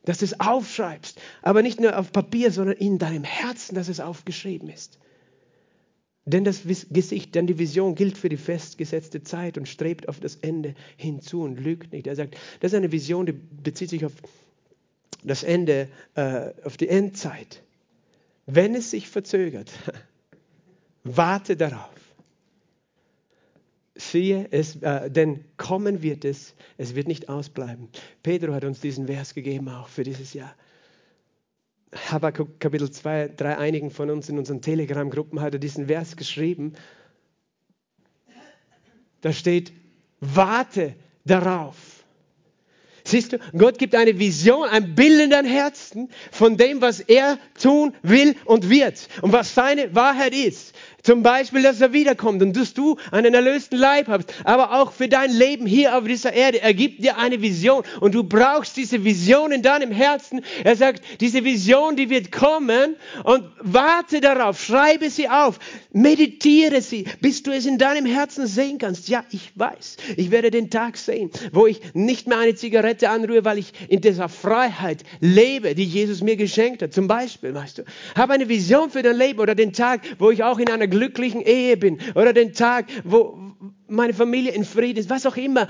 dass 0.05 0.19
du 0.19 0.25
es 0.25 0.39
aufschreibst, 0.39 1.19
aber 1.41 1.61
nicht 1.63 1.79
nur 1.79 1.97
auf 1.97 2.11
Papier, 2.11 2.51
sondern 2.51 2.75
in 2.75 2.99
deinem 2.99 3.23
Herzen, 3.23 3.73
dass 3.73 3.87
es 3.87 3.99
aufgeschrieben 3.99 4.69
ist. 4.69 4.99
Denn 6.25 6.45
das 6.45 6.61
Gesicht, 6.89 7.35
denn 7.35 7.47
die 7.47 7.59
Vision 7.59 7.95
gilt 7.95 8.17
für 8.17 8.29
die 8.29 8.37
festgesetzte 8.37 9.23
Zeit 9.23 9.57
und 9.57 9.67
strebt 9.67 10.07
auf 10.07 10.21
das 10.21 10.37
Ende 10.37 10.73
hinzu 10.95 11.41
und 11.41 11.59
lügt 11.59 11.91
nicht. 11.91 12.07
Er 12.07 12.15
sagt, 12.15 12.37
das 12.61 12.71
ist 12.71 12.77
eine 12.77 12.93
Vision, 12.93 13.25
die 13.25 13.33
bezieht 13.33 13.89
sich 13.89 14.05
auf 14.05 14.13
das 15.23 15.43
Ende, 15.43 15.89
äh, 16.15 16.51
auf 16.63 16.77
die 16.77 16.87
Endzeit. 16.87 17.61
Wenn 18.45 18.73
es 18.73 18.91
sich 18.91 19.09
verzögert, 19.09 19.71
warte 21.03 21.57
darauf. 21.57 21.89
Siehe, 23.95 24.47
es, 24.51 24.77
äh, 24.77 25.11
denn 25.11 25.43
kommen 25.57 26.01
wird 26.01 26.25
es, 26.25 26.55
es 26.77 26.95
wird 26.95 27.07
nicht 27.07 27.29
ausbleiben. 27.29 27.89
Pedro 28.23 28.53
hat 28.53 28.63
uns 28.63 28.79
diesen 28.79 29.07
Vers 29.07 29.33
gegeben 29.33 29.69
auch 29.69 29.87
für 29.87 30.03
dieses 30.03 30.33
Jahr. 30.33 30.55
Habakkuk 32.11 32.59
Kapitel 32.59 32.89
2, 32.89 33.29
3, 33.35 33.57
einigen 33.57 33.91
von 33.91 34.09
uns 34.09 34.29
in 34.29 34.37
unseren 34.37 34.61
Telegram-Gruppen 34.61 35.41
hat 35.41 35.53
er 35.53 35.59
diesen 35.59 35.87
Vers 35.87 36.15
geschrieben. 36.15 36.73
Da 39.21 39.31
steht, 39.31 39.71
warte 40.19 40.95
darauf. 41.25 41.75
Siehst 43.05 43.33
du, 43.33 43.39
Gott 43.57 43.79
gibt 43.79 43.95
eine 43.95 44.17
Vision, 44.17 44.67
ein 44.69 44.95
Bild 44.95 45.19
in 45.21 45.29
dein 45.29 45.45
Herzen 45.45 46.09
von 46.31 46.55
dem, 46.55 46.81
was 46.81 47.01
er 47.01 47.37
tun 47.61 47.93
will 48.01 48.35
und 48.45 48.69
wird 48.69 49.09
und 49.21 49.33
was 49.33 49.53
seine 49.53 49.93
Wahrheit 49.93 50.33
ist. 50.33 50.73
Zum 51.03 51.21
Beispiel, 51.21 51.61
dass 51.61 51.81
er 51.81 51.91
wiederkommt 51.91 52.41
und 52.41 52.55
dass 52.55 52.73
du 52.73 52.95
einen 53.11 53.33
erlösten 53.33 53.77
Leib 53.77 54.07
hast, 54.07 54.33
aber 54.45 54.81
auch 54.81 54.93
für 54.93 55.09
dein 55.09 55.31
Leben 55.31 55.65
hier 55.65 55.97
auf 55.97 56.05
dieser 56.05 56.31
Erde. 56.31 56.61
Er 56.61 56.73
gibt 56.73 57.03
dir 57.03 57.17
eine 57.17 57.41
Vision 57.41 57.83
und 57.99 58.15
du 58.15 58.23
brauchst 58.23 58.77
diese 58.77 59.03
Vision 59.03 59.51
in 59.51 59.61
deinem 59.61 59.91
Herzen. 59.91 60.39
Er 60.63 60.77
sagt, 60.77 61.03
diese 61.19 61.43
Vision, 61.43 61.97
die 61.97 62.09
wird 62.09 62.31
kommen 62.31 62.95
und 63.25 63.43
warte 63.59 64.21
darauf, 64.21 64.63
schreibe 64.63 65.09
sie 65.09 65.27
auf, 65.27 65.59
meditiere 65.91 66.81
sie, 66.81 67.05
bis 67.19 67.43
du 67.43 67.51
es 67.51 67.65
in 67.65 67.77
deinem 67.77 68.05
Herzen 68.05 68.47
sehen 68.47 68.77
kannst. 68.77 69.09
Ja, 69.09 69.25
ich 69.31 69.51
weiß, 69.55 69.97
ich 70.15 70.31
werde 70.31 70.51
den 70.51 70.69
Tag 70.69 70.95
sehen, 70.95 71.31
wo 71.51 71.67
ich 71.67 71.81
nicht 71.93 72.27
mehr 72.27 72.39
eine 72.39 72.55
Zigarette 72.55 73.09
anrühre, 73.09 73.43
weil 73.43 73.57
ich 73.57 73.73
in 73.89 73.99
dieser 73.99 74.29
Freiheit 74.29 75.03
lebe, 75.19 75.75
die 75.75 75.83
Jesus 75.83 76.21
mir 76.21 76.37
geschenkt 76.37 76.81
hat. 76.81 76.93
Zum 76.93 77.09
Beispiel, 77.09 77.53
weißt 77.53 77.79
du, 77.79 77.83
habe 78.15 78.31
eine 78.31 78.47
Vision 78.47 78.89
für 78.89 79.01
dein 79.01 79.17
Leben 79.17 79.39
oder 79.39 79.53
den 79.53 79.73
Tag, 79.73 79.99
wo 80.17 80.31
ich 80.31 80.43
auch 80.43 80.59
in 80.59 80.69
einer 80.69 80.92
glücklichen 80.93 81.41
Ehe 81.41 81.77
bin 81.77 81.99
oder 82.15 82.33
den 82.33 82.53
Tag, 82.53 82.85
wo 83.03 83.37
meine 83.87 84.13
Familie 84.13 84.51
in 84.51 84.65
Frieden 84.65 84.99
ist, 84.99 85.09
was 85.09 85.25
auch 85.25 85.37
immer, 85.37 85.67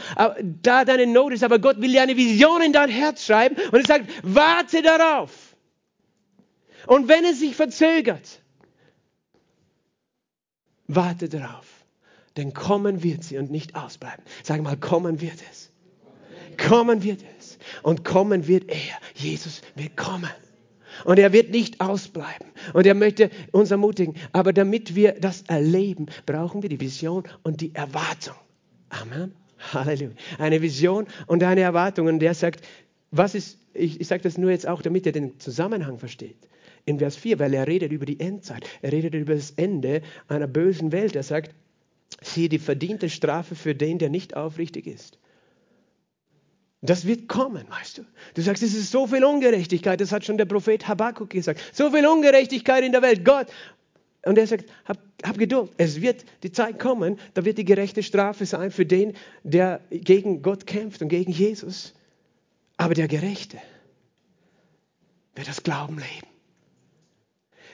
da 0.62 0.86
deine 0.86 1.08
Not 1.08 1.34
ist, 1.34 1.44
aber 1.44 1.60
Gott 1.60 1.82
will 1.82 1.92
dir 1.92 2.02
eine 2.02 2.18
Vision 2.18 2.62
in 2.62 2.74
dein 2.74 2.90
Herz 2.90 3.26
schreiben 3.26 3.56
und 3.72 3.80
er 3.80 3.86
sagt, 3.86 4.10
warte 4.24 4.82
darauf. 4.82 5.32
Und 6.88 7.08
wenn 7.08 7.24
es 7.26 7.40
sich 7.40 7.56
verzögert, 7.56 8.42
warte 10.88 11.30
darauf, 11.30 11.66
denn 12.36 12.54
kommen 12.54 13.04
wird 13.04 13.24
sie 13.24 13.38
und 13.38 13.52
nicht 13.52 13.76
ausbleiben. 13.76 14.24
Sag 14.44 14.62
mal, 14.62 14.78
kommen 14.78 15.22
wird 15.22 15.40
es. 15.52 15.72
Kommen 16.58 17.04
wird 17.04 17.24
es. 17.40 17.58
Und 17.84 18.04
kommen 18.04 18.48
wird 18.48 18.70
er. 18.70 18.98
Jesus 19.16 19.62
wird 19.76 19.96
kommen. 19.96 20.30
Und 21.06 21.20
er 21.20 21.34
wird 21.34 21.52
nicht 21.52 21.82
ausbleiben. 21.82 22.48
Und 22.74 22.86
er 22.86 22.94
möchte 22.94 23.30
uns 23.52 23.72
ermutigen. 23.72 24.16
Aber 24.32 24.54
damit 24.54 24.96
wir 24.96 25.14
das 25.14 25.44
erleben, 25.44 26.08
brauchen 26.26 26.62
wir 26.62 26.70
die 26.70 26.80
Vision 26.80 27.24
und 27.44 27.62
die 27.62 27.74
Erwartung. 27.76 28.36
Amen. 28.90 29.34
Halleluja. 29.74 30.12
Eine 30.38 30.62
Vision 30.62 31.08
und 31.28 31.44
eine 31.44 31.62
Erwartung. 31.62 32.08
Und 32.08 32.20
der 32.20 32.34
sagt, 32.34 32.66
was 33.12 33.36
ist, 33.36 33.60
ich, 33.74 34.02
ich 34.02 34.08
sage 34.08 34.24
das 34.24 34.38
nur 34.38 34.52
jetzt 34.52 34.68
auch, 34.68 34.82
damit 34.82 35.06
er 35.06 35.12
den 35.12 35.40
Zusammenhang 35.40 36.00
versteht. 36.00 36.38
In 36.86 37.00
Vers 37.00 37.16
4, 37.16 37.40
weil 37.40 37.54
er 37.54 37.68
redet 37.68 37.92
über 37.92 38.06
die 38.06 38.20
Endzeit. 38.20 38.68
Er 38.82 38.92
redet 38.92 39.14
über 39.14 39.36
das 39.36 39.52
Ende 39.52 40.02
einer 40.28 40.48
bösen 40.48 40.92
Welt. 40.92 41.16
Er 41.16 41.24
sagt, 41.24 41.56
siehe 42.22 42.50
die 42.50 42.60
verdiente 42.60 43.10
Strafe 43.10 43.56
für 43.56 43.74
den, 43.74 44.00
der 44.00 44.10
nicht 44.10 44.36
aufrichtig 44.36 44.88
ist. 44.88 45.18
Das 46.86 47.08
wird 47.08 47.30
kommen, 47.30 47.66
weißt 47.70 48.00
du. 48.00 48.02
Du 48.34 48.42
sagst, 48.42 48.62
es 48.62 48.76
ist 48.76 48.92
so 48.92 49.08
viel 49.08 49.24
Ungerechtigkeit, 49.24 50.02
das 50.02 50.12
hat 50.12 50.26
schon 50.26 50.38
der 50.38 50.46
Prophet 50.46 50.86
Habakkuk 50.86 51.30
gesagt. 51.30 51.62
So 51.72 51.90
viel 51.92 52.06
Ungerechtigkeit 52.06 52.84
in 52.84 52.92
der 52.92 53.02
Welt, 53.02 53.24
Gott. 53.24 53.48
Und 54.26 54.38
er 54.38 54.46
sagt, 54.46 54.70
hab, 54.84 54.98
hab 55.24 55.38
Geduld, 55.38 55.72
es 55.78 56.02
wird 56.02 56.26
die 56.44 56.52
Zeit 56.52 56.80
kommen, 56.80 57.20
da 57.36 57.46
wird 57.46 57.58
die 57.58 57.64
gerechte 57.64 58.04
Strafe 58.04 58.46
sein 58.46 58.70
für 58.70 58.86
den, 58.86 59.14
der 59.44 59.80
gegen 59.92 60.42
Gott 60.42 60.68
kämpft 60.68 61.02
und 61.02 61.08
gegen 61.08 61.32
Jesus. 61.32 61.94
Aber 62.76 62.94
der 62.94 63.08
Gerechte 63.08 63.58
wird 65.36 65.48
das 65.48 65.64
Glauben 65.64 65.96
leben. 65.96 66.28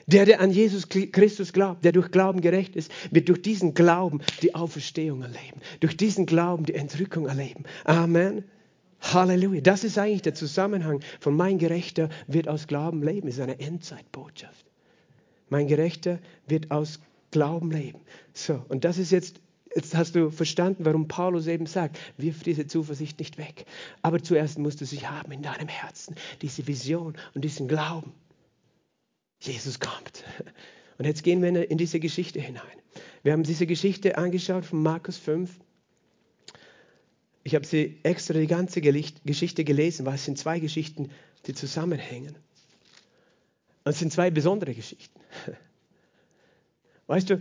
Der, 0.06 0.24
der 0.24 0.40
an 0.40 0.52
Jesus 0.52 0.88
Christus 0.88 1.52
glaubt, 1.52 1.84
der 1.84 1.92
durch 1.92 2.12
Glauben 2.12 2.40
gerecht 2.40 2.76
ist, 2.76 2.92
wird 3.10 3.28
durch 3.28 3.42
diesen 3.42 3.74
Glauben 3.74 4.20
die 4.42 4.54
Auferstehung 4.54 5.22
erleben, 5.22 5.60
durch 5.80 5.96
diesen 5.96 6.26
Glauben 6.26 6.64
die 6.64 6.74
Entrückung 6.74 7.26
erleben. 7.26 7.64
Amen. 7.84 8.44
Halleluja. 9.00 9.60
Das 9.60 9.84
ist 9.84 9.98
eigentlich 9.98 10.22
der 10.22 10.34
Zusammenhang 10.34 11.00
von 11.20 11.36
mein 11.36 11.58
Gerechter 11.58 12.08
wird 12.26 12.48
aus 12.48 12.66
Glauben 12.66 13.02
leben. 13.02 13.26
Das 13.26 13.36
ist 13.36 13.42
eine 13.42 13.60
Endzeitbotschaft. 13.60 14.66
Mein 15.48 15.66
Gerechter 15.66 16.18
wird 16.46 16.70
aus 16.70 17.00
Glauben 17.30 17.70
leben. 17.70 18.00
So, 18.32 18.64
und 18.68 18.84
das 18.84 18.98
ist 18.98 19.10
jetzt, 19.10 19.40
jetzt 19.74 19.96
hast 19.96 20.14
du 20.14 20.30
verstanden, 20.30 20.84
warum 20.84 21.08
Paulus 21.08 21.46
eben 21.46 21.66
sagt, 21.66 21.98
wirf 22.16 22.42
diese 22.42 22.66
Zuversicht 22.66 23.18
nicht 23.18 23.38
weg. 23.38 23.66
Aber 24.02 24.22
zuerst 24.22 24.58
musst 24.58 24.80
du 24.80 24.84
sie 24.84 25.06
haben 25.06 25.32
in 25.32 25.42
deinem 25.42 25.68
Herzen, 25.68 26.14
diese 26.42 26.66
Vision 26.66 27.14
und 27.34 27.44
diesen 27.44 27.68
Glauben. 27.68 28.12
Jesus 29.40 29.80
kommt. 29.80 30.24
Und 30.98 31.06
jetzt 31.06 31.22
gehen 31.22 31.42
wir 31.42 31.70
in 31.70 31.78
diese 31.78 31.98
Geschichte 31.98 32.40
hinein. 32.40 32.62
Wir 33.22 33.32
haben 33.32 33.42
diese 33.42 33.66
Geschichte 33.66 34.18
angeschaut 34.18 34.66
von 34.66 34.82
Markus 34.82 35.16
5. 35.16 35.50
Ich 37.42 37.54
habe 37.54 37.66
sie 37.66 37.98
extra 38.02 38.34
die 38.34 38.46
ganze 38.46 38.80
Geschichte 38.80 39.64
gelesen, 39.64 40.04
weil 40.06 40.14
es 40.14 40.24
sind 40.24 40.38
zwei 40.38 40.60
Geschichten, 40.60 41.10
die 41.46 41.54
zusammenhängen. 41.54 42.36
Und 43.84 43.92
es 43.92 43.98
sind 43.98 44.12
zwei 44.12 44.30
besondere 44.30 44.74
Geschichten. 44.74 45.20
Weißt 47.06 47.30
du, 47.30 47.40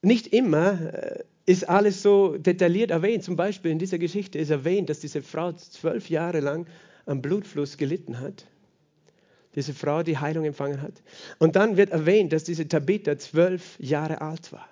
nicht 0.00 0.28
immer 0.28 0.92
äh, 0.94 1.24
ist 1.44 1.68
alles 1.68 2.02
so 2.02 2.36
detailliert 2.38 2.90
erwähnt. 2.90 3.22
Zum 3.22 3.36
Beispiel 3.36 3.70
in 3.70 3.78
dieser 3.78 3.98
Geschichte 3.98 4.38
ist 4.38 4.50
erwähnt, 4.50 4.90
dass 4.90 5.00
diese 5.00 5.22
Frau 5.22 5.52
zwölf 5.52 6.10
Jahre 6.10 6.40
lang 6.40 6.66
am 7.04 7.22
Blutfluss 7.22 7.76
gelitten 7.76 8.18
hat. 8.20 8.46
Diese 9.54 9.72
Frau, 9.72 10.02
die 10.02 10.18
Heilung 10.18 10.44
empfangen 10.44 10.82
hat. 10.82 11.02
Und 11.38 11.56
dann 11.56 11.76
wird 11.76 11.90
erwähnt, 11.90 12.32
dass 12.32 12.44
diese 12.44 12.68
Tabitha 12.68 13.16
zwölf 13.16 13.78
Jahre 13.78 14.20
alt 14.20 14.52
war. 14.52 14.68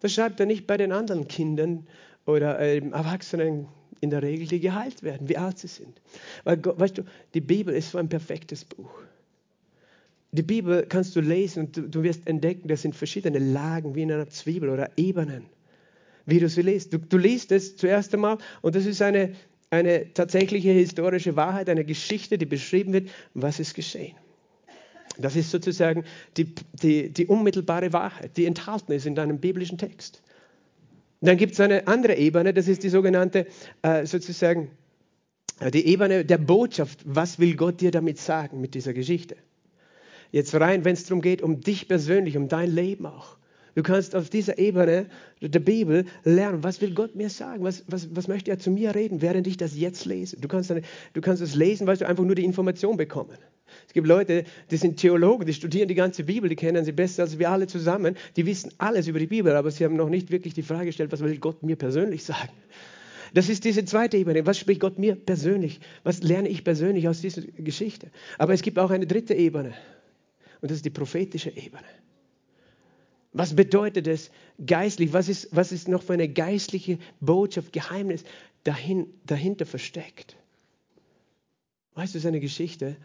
Das 0.00 0.12
schreibt 0.12 0.40
er 0.40 0.46
nicht 0.46 0.66
bei 0.66 0.76
den 0.76 0.92
anderen 0.92 1.28
Kindern 1.28 1.86
oder 2.26 2.58
ähm, 2.60 2.92
Erwachsenen 2.92 3.68
in 4.00 4.10
der 4.10 4.22
Regel, 4.22 4.46
die 4.46 4.60
geheilt 4.60 5.02
werden, 5.02 5.28
wie 5.28 5.38
alt 5.38 5.58
sie 5.58 5.68
sind. 5.68 6.00
Weil, 6.44 6.60
weißt 6.62 6.98
du, 6.98 7.02
die 7.34 7.40
Bibel 7.40 7.74
ist 7.74 7.90
so 7.90 7.98
ein 7.98 8.08
perfektes 8.08 8.64
Buch. 8.64 8.90
Die 10.32 10.42
Bibel 10.42 10.84
kannst 10.86 11.16
du 11.16 11.20
lesen 11.20 11.66
und 11.66 11.76
du, 11.76 11.82
du 11.82 12.02
wirst 12.02 12.26
entdecken, 12.26 12.68
das 12.68 12.82
sind 12.82 12.94
verschiedene 12.94 13.38
Lagen 13.38 13.94
wie 13.94 14.02
in 14.02 14.12
einer 14.12 14.28
Zwiebel 14.28 14.68
oder 14.68 14.90
Ebenen, 14.96 15.46
wie 16.26 16.40
du 16.40 16.48
sie 16.48 16.62
liest. 16.62 16.92
Du, 16.92 16.98
du 16.98 17.16
liest 17.16 17.52
es 17.52 17.76
zuerst 17.76 18.12
einmal 18.12 18.36
und 18.60 18.74
das 18.74 18.84
ist 18.84 19.00
eine, 19.00 19.32
eine 19.70 20.12
tatsächliche 20.12 20.70
historische 20.70 21.36
Wahrheit, 21.36 21.70
eine 21.70 21.84
Geschichte, 21.84 22.36
die 22.36 22.44
beschrieben 22.44 22.92
wird, 22.92 23.08
was 23.34 23.60
ist 23.60 23.74
geschehen. 23.74 24.16
Das 25.18 25.36
ist 25.36 25.50
sozusagen 25.50 26.04
die, 26.36 26.54
die, 26.82 27.10
die 27.10 27.26
unmittelbare 27.26 27.92
Wahrheit, 27.92 28.36
die 28.36 28.44
enthalten 28.44 28.92
ist 28.92 29.06
in 29.06 29.14
deinem 29.14 29.38
biblischen 29.38 29.78
Text. 29.78 30.22
Dann 31.20 31.36
gibt 31.36 31.54
es 31.54 31.60
eine 31.60 31.86
andere 31.86 32.16
Ebene, 32.16 32.52
das 32.52 32.68
ist 32.68 32.82
die 32.82 32.88
sogenannte, 32.88 33.46
äh, 33.82 34.06
sozusagen, 34.06 34.70
äh, 35.60 35.70
die 35.70 35.86
Ebene 35.86 36.24
der 36.24 36.38
Botschaft. 36.38 37.00
Was 37.04 37.38
will 37.38 37.56
Gott 37.56 37.80
dir 37.80 37.90
damit 37.90 38.18
sagen 38.18 38.60
mit 38.60 38.74
dieser 38.74 38.92
Geschichte? 38.92 39.36
Jetzt 40.30 40.54
rein, 40.54 40.84
wenn 40.84 40.94
es 40.94 41.04
darum 41.04 41.22
geht, 41.22 41.40
um 41.40 41.60
dich 41.60 41.88
persönlich, 41.88 42.36
um 42.36 42.48
dein 42.48 42.70
Leben 42.70 43.06
auch. 43.06 43.38
Du 43.74 43.82
kannst 43.82 44.16
auf 44.16 44.30
dieser 44.30 44.58
Ebene 44.58 45.06
der 45.40 45.60
Bibel 45.60 46.06
lernen, 46.24 46.64
was 46.64 46.80
will 46.80 46.94
Gott 46.94 47.14
mir 47.14 47.28
sagen, 47.28 47.62
was, 47.62 47.84
was, 47.86 48.14
was 48.16 48.26
möchte 48.26 48.50
er 48.50 48.58
zu 48.58 48.70
mir 48.70 48.94
reden, 48.94 49.20
während 49.20 49.46
ich 49.46 49.58
das 49.58 49.76
jetzt 49.76 50.06
lese. 50.06 50.38
Du 50.38 50.48
kannst, 50.48 50.70
du 50.70 51.20
kannst 51.20 51.42
es 51.42 51.54
lesen, 51.54 51.86
weil 51.86 51.98
du 51.98 52.08
einfach 52.08 52.24
nur 52.24 52.34
die 52.34 52.44
Information 52.44 52.96
bekommen. 52.96 53.36
Es 53.86 53.92
gibt 53.92 54.06
Leute, 54.06 54.44
die 54.70 54.76
sind 54.76 54.98
Theologen, 54.98 55.46
die 55.46 55.54
studieren 55.54 55.88
die 55.88 55.94
ganze 55.94 56.24
Bibel, 56.24 56.48
die 56.48 56.56
kennen 56.56 56.84
sie 56.84 56.92
besser 56.92 57.24
als 57.24 57.38
wir 57.38 57.50
alle 57.50 57.66
zusammen, 57.66 58.16
die 58.36 58.46
wissen 58.46 58.72
alles 58.78 59.08
über 59.08 59.18
die 59.18 59.26
Bibel, 59.26 59.54
aber 59.54 59.70
sie 59.70 59.84
haben 59.84 59.96
noch 59.96 60.08
nicht 60.08 60.30
wirklich 60.30 60.54
die 60.54 60.62
Frage 60.62 60.86
gestellt, 60.86 61.12
was 61.12 61.20
will 61.20 61.36
Gott 61.38 61.62
mir 61.62 61.76
persönlich 61.76 62.24
sagen. 62.24 62.52
Das 63.34 63.48
ist 63.48 63.64
diese 63.64 63.84
zweite 63.84 64.16
Ebene. 64.16 64.46
Was 64.46 64.58
spricht 64.58 64.80
Gott 64.80 64.98
mir 64.98 65.16
persönlich? 65.16 65.80
Was 66.04 66.22
lerne 66.22 66.48
ich 66.48 66.64
persönlich 66.64 67.08
aus 67.08 67.20
dieser 67.20 67.42
Geschichte? 67.42 68.10
Aber 68.38 68.54
es 68.54 68.62
gibt 68.62 68.78
auch 68.78 68.90
eine 68.90 69.06
dritte 69.06 69.34
Ebene. 69.34 69.74
Und 70.60 70.70
das 70.70 70.76
ist 70.76 70.84
die 70.84 70.90
prophetische 70.90 71.50
Ebene. 71.50 71.84
Was 73.32 73.54
bedeutet 73.54 74.06
es 74.06 74.30
geistlich? 74.64 75.12
Was 75.12 75.28
ist, 75.28 75.48
was 75.54 75.70
ist 75.70 75.88
noch 75.88 76.02
für 76.02 76.14
eine 76.14 76.28
geistliche 76.28 76.98
Botschaft, 77.20 77.72
Geheimnis 77.72 78.24
dahin, 78.64 79.06
dahinter 79.26 79.66
versteckt? 79.66 80.36
Weißt 81.94 82.14
du, 82.14 82.18
es 82.18 82.24
ist 82.24 82.28
eine 82.28 82.40
Geschichte, 82.40 82.96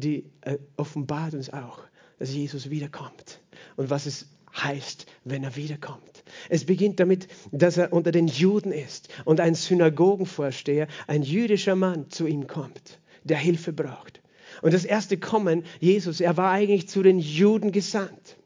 die 0.00 0.30
äh, 0.40 0.58
offenbart 0.76 1.34
uns 1.34 1.52
auch, 1.52 1.80
dass 2.18 2.32
Jesus 2.32 2.70
wiederkommt 2.70 3.40
und 3.76 3.90
was 3.90 4.06
es 4.06 4.26
heißt, 4.54 5.06
wenn 5.24 5.44
er 5.44 5.56
wiederkommt. 5.56 6.24
Es 6.48 6.64
beginnt 6.64 7.00
damit, 7.00 7.28
dass 7.52 7.76
er 7.76 7.92
unter 7.92 8.12
den 8.12 8.26
Juden 8.26 8.72
ist 8.72 9.08
und 9.24 9.40
ein 9.40 9.54
Synagogenvorsteher, 9.54 10.88
ein 11.06 11.22
jüdischer 11.22 11.76
Mann 11.76 12.10
zu 12.10 12.26
ihm 12.26 12.46
kommt, 12.46 12.98
der 13.24 13.38
Hilfe 13.38 13.72
braucht. 13.72 14.20
Und 14.62 14.74
das 14.74 14.84
erste 14.84 15.16
Kommen 15.18 15.64
Jesus, 15.78 16.20
er 16.20 16.36
war 16.36 16.50
eigentlich 16.50 16.88
zu 16.88 17.02
den 17.02 17.18
Juden 17.18 17.72
gesandt. 17.72 18.36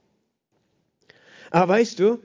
Aber 1.51 1.73
weißt 1.73 1.99
du, 1.99 2.19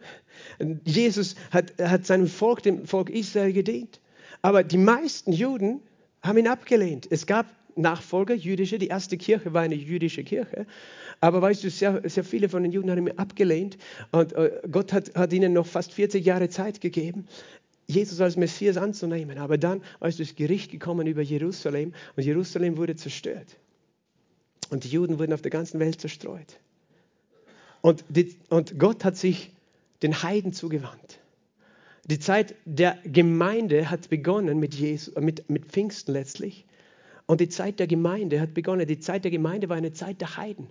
Jesus 0.84 1.36
hat, 1.52 1.74
hat 1.82 2.06
seinem 2.06 2.28
Volk, 2.28 2.64
dem 2.64 2.86
Volk 2.86 3.10
Israel 3.10 3.54
gedient. 3.54 4.02
Aber 4.42 4.64
die 4.64 4.78
meisten 4.78 5.32
Juden 5.32 5.82
haben 6.22 6.38
ihn 6.38 6.48
abgelehnt. 6.48 7.08
Es 7.10 7.26
gab 7.26 7.46
Nachfolger, 7.80 8.34
jüdische, 8.34 8.78
die 8.78 8.88
erste 8.88 9.18
Kirche 9.18 9.54
war 9.54 9.62
eine 9.62 9.76
jüdische 9.76 10.24
Kirche. 10.24 10.66
Aber 11.22 11.42
weißt 11.42 11.64
du, 11.64 11.70
sehr, 11.70 12.02
sehr 12.10 12.24
viele 12.24 12.50
von 12.50 12.64
den 12.64 12.72
Juden 12.72 12.90
haben 12.92 13.08
ihn 13.08 13.18
abgelehnt 13.18 13.78
und 14.12 14.34
äh, 14.34 14.62
Gott 14.72 14.94
hat, 14.94 15.16
hat 15.16 15.34
ihnen 15.34 15.54
noch 15.54 15.68
fast 15.68 15.94
40 15.94 16.26
Jahre 16.26 16.50
Zeit 16.50 16.82
gegeben, 16.82 17.28
Jesus 17.88 18.22
als 18.22 18.38
Messias 18.38 18.78
anzunehmen. 18.78 19.38
Aber 19.38 19.58
dann, 19.58 19.82
weißt 20.00 20.20
du, 20.20 20.24
ist 20.24 20.38
Gericht 20.38 20.72
gekommen 20.72 21.08
über 21.08 21.22
Jerusalem 21.22 21.94
und 22.16 22.24
Jerusalem 22.24 22.78
wurde 22.78 22.96
zerstört. 22.96 23.58
Und 24.70 24.84
die 24.84 24.90
Juden 24.90 25.20
wurden 25.20 25.34
auf 25.34 25.42
der 25.42 25.52
ganzen 25.52 25.80
Welt 25.80 26.00
zerstreut. 26.00 26.60
Und, 27.82 28.04
die, 28.10 28.36
und 28.50 28.78
Gott 28.78 29.04
hat 29.04 29.18
sich 29.18 29.52
den 30.04 30.22
Heiden 30.22 30.54
zugewandt. 30.54 31.20
Die 32.06 32.20
Zeit 32.20 32.56
der 32.66 32.98
Gemeinde 33.04 33.90
hat 33.90 34.10
begonnen 34.10 34.60
mit, 34.60 34.74
Jesus, 34.76 35.16
mit, 35.16 35.50
mit 35.50 35.66
Pfingsten 35.66 36.14
letztlich. 36.14 36.66
Und 37.30 37.42
die 37.42 37.50
Zeit 37.50 37.78
der 37.80 37.86
Gemeinde 37.86 38.42
hat 38.42 38.56
begonnen. 38.56 38.88
Die 38.88 39.00
Zeit 39.00 39.24
der 39.24 39.30
Gemeinde 39.30 39.70
war 39.70 39.78
eine 39.78 39.94
Zeit 39.94 40.20
der 40.20 40.36
Heiden. 40.36 40.66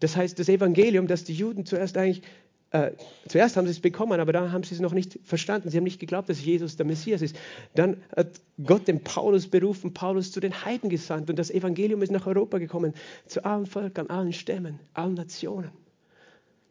Das 0.00 0.16
heißt, 0.16 0.36
das 0.40 0.48
Evangelium, 0.48 1.06
das 1.06 1.22
die 1.22 1.34
Juden 1.34 1.64
zuerst 1.66 1.96
eigentlich, 1.96 2.24
äh, 2.72 2.90
zuerst 3.28 3.56
haben 3.56 3.66
sie 3.66 3.70
es 3.70 3.78
bekommen, 3.78 4.18
aber 4.18 4.32
dann 4.32 4.50
haben 4.50 4.64
sie 4.64 4.74
es 4.74 4.80
noch 4.80 4.92
nicht 4.92 5.20
verstanden. 5.22 5.70
Sie 5.70 5.76
haben 5.76 5.84
nicht 5.84 6.00
geglaubt, 6.00 6.28
dass 6.28 6.44
Jesus 6.44 6.74
der 6.74 6.84
Messias 6.84 7.22
ist. 7.22 7.36
Dann 7.76 8.02
hat 8.16 8.40
Gott 8.66 8.88
den 8.88 9.04
Paulus 9.04 9.46
berufen, 9.46 9.94
Paulus 9.94 10.32
zu 10.32 10.40
den 10.40 10.64
Heiden 10.64 10.90
gesandt 10.90 11.30
und 11.30 11.38
das 11.38 11.48
Evangelium 11.48 12.02
ist 12.02 12.10
nach 12.10 12.26
Europa 12.26 12.58
gekommen, 12.58 12.92
zu 13.26 13.44
allen 13.44 13.66
Völkern, 13.66 14.08
allen 14.08 14.32
Stämmen, 14.32 14.80
allen 14.94 15.14
Nationen. 15.14 15.70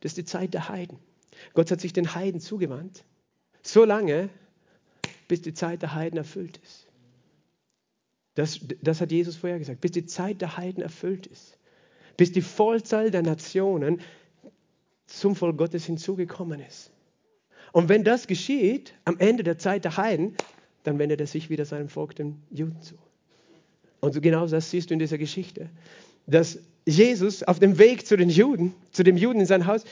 Das 0.02 0.10
ist 0.12 0.18
die 0.18 0.26
Zeit 0.26 0.54
der 0.54 0.68
Heiden. 0.68 0.98
Gott 1.54 1.72
hat 1.72 1.80
sich 1.80 1.94
den 1.94 2.14
Heiden 2.14 2.42
zugewandt, 2.42 3.06
so 3.64 3.86
lange, 3.86 4.28
bis 5.30 5.42
die 5.42 5.54
Zeit 5.54 5.82
der 5.82 5.96
Heiden 5.96 6.18
erfüllt 6.18 6.60
ist. 6.62 6.91
Das, 8.36 8.60
das 8.82 9.02
hat 9.02 9.12
Jesus 9.12 9.36
vorher 9.36 9.60
gesagt, 9.60 9.82
bis 9.82 9.92
die 9.92 10.06
Zeit 10.06 10.42
der 10.42 10.58
Heiden 10.58 10.82
erfüllt 10.82 11.28
ist, 11.28 11.58
bis 12.18 12.32
die 12.32 12.42
Vollzahl 12.42 13.12
der 13.12 13.24
Nationen 13.24 14.02
zum 15.06 15.36
Volk 15.36 15.58
Gottes 15.58 15.86
hinzugekommen 15.86 16.62
ist. 16.62 16.92
Und 17.74 17.90
wenn 17.90 18.04
das 18.04 18.28
geschieht, 18.28 18.94
am 19.06 19.18
Ende 19.20 19.44
der 19.44 19.58
Zeit 19.58 19.86
der 19.86 19.98
Heiden, 19.98 20.36
dann 20.84 21.00
wendet 21.00 21.20
er 21.20 21.28
sich 21.28 21.50
wieder 21.50 21.66
seinem 21.66 21.90
Volk, 21.90 22.16
den 22.16 22.42
Juden, 22.50 22.82
zu. 22.82 22.96
Und 24.00 24.20
genau 24.22 24.48
das 24.48 24.72
siehst 24.72 24.90
du 24.90 24.94
in 24.94 25.00
dieser 25.00 25.18
Geschichte, 25.18 25.70
dass 26.26 26.60
Jesus 26.86 27.44
auf 27.44 27.60
dem 27.60 27.78
Weg 27.78 28.08
zu 28.08 28.18
den 28.18 28.30
Juden, 28.30 28.74
zu 28.92 29.04
dem 29.04 29.16
Juden 29.16 29.42
in 29.42 29.46
sein 29.46 29.68
Haus, 29.68 29.84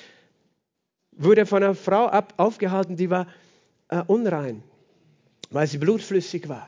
wurde 1.11 1.45
von 1.45 1.63
einer 1.63 1.75
Frau 1.75 2.07
ab, 2.07 2.33
aufgehalten, 2.37 2.95
die 2.95 3.09
war 3.09 3.27
äh, 3.89 4.01
unrein, 4.07 4.63
weil 5.51 5.67
sie 5.67 5.77
blutflüssig 5.77 6.49
war. 6.49 6.67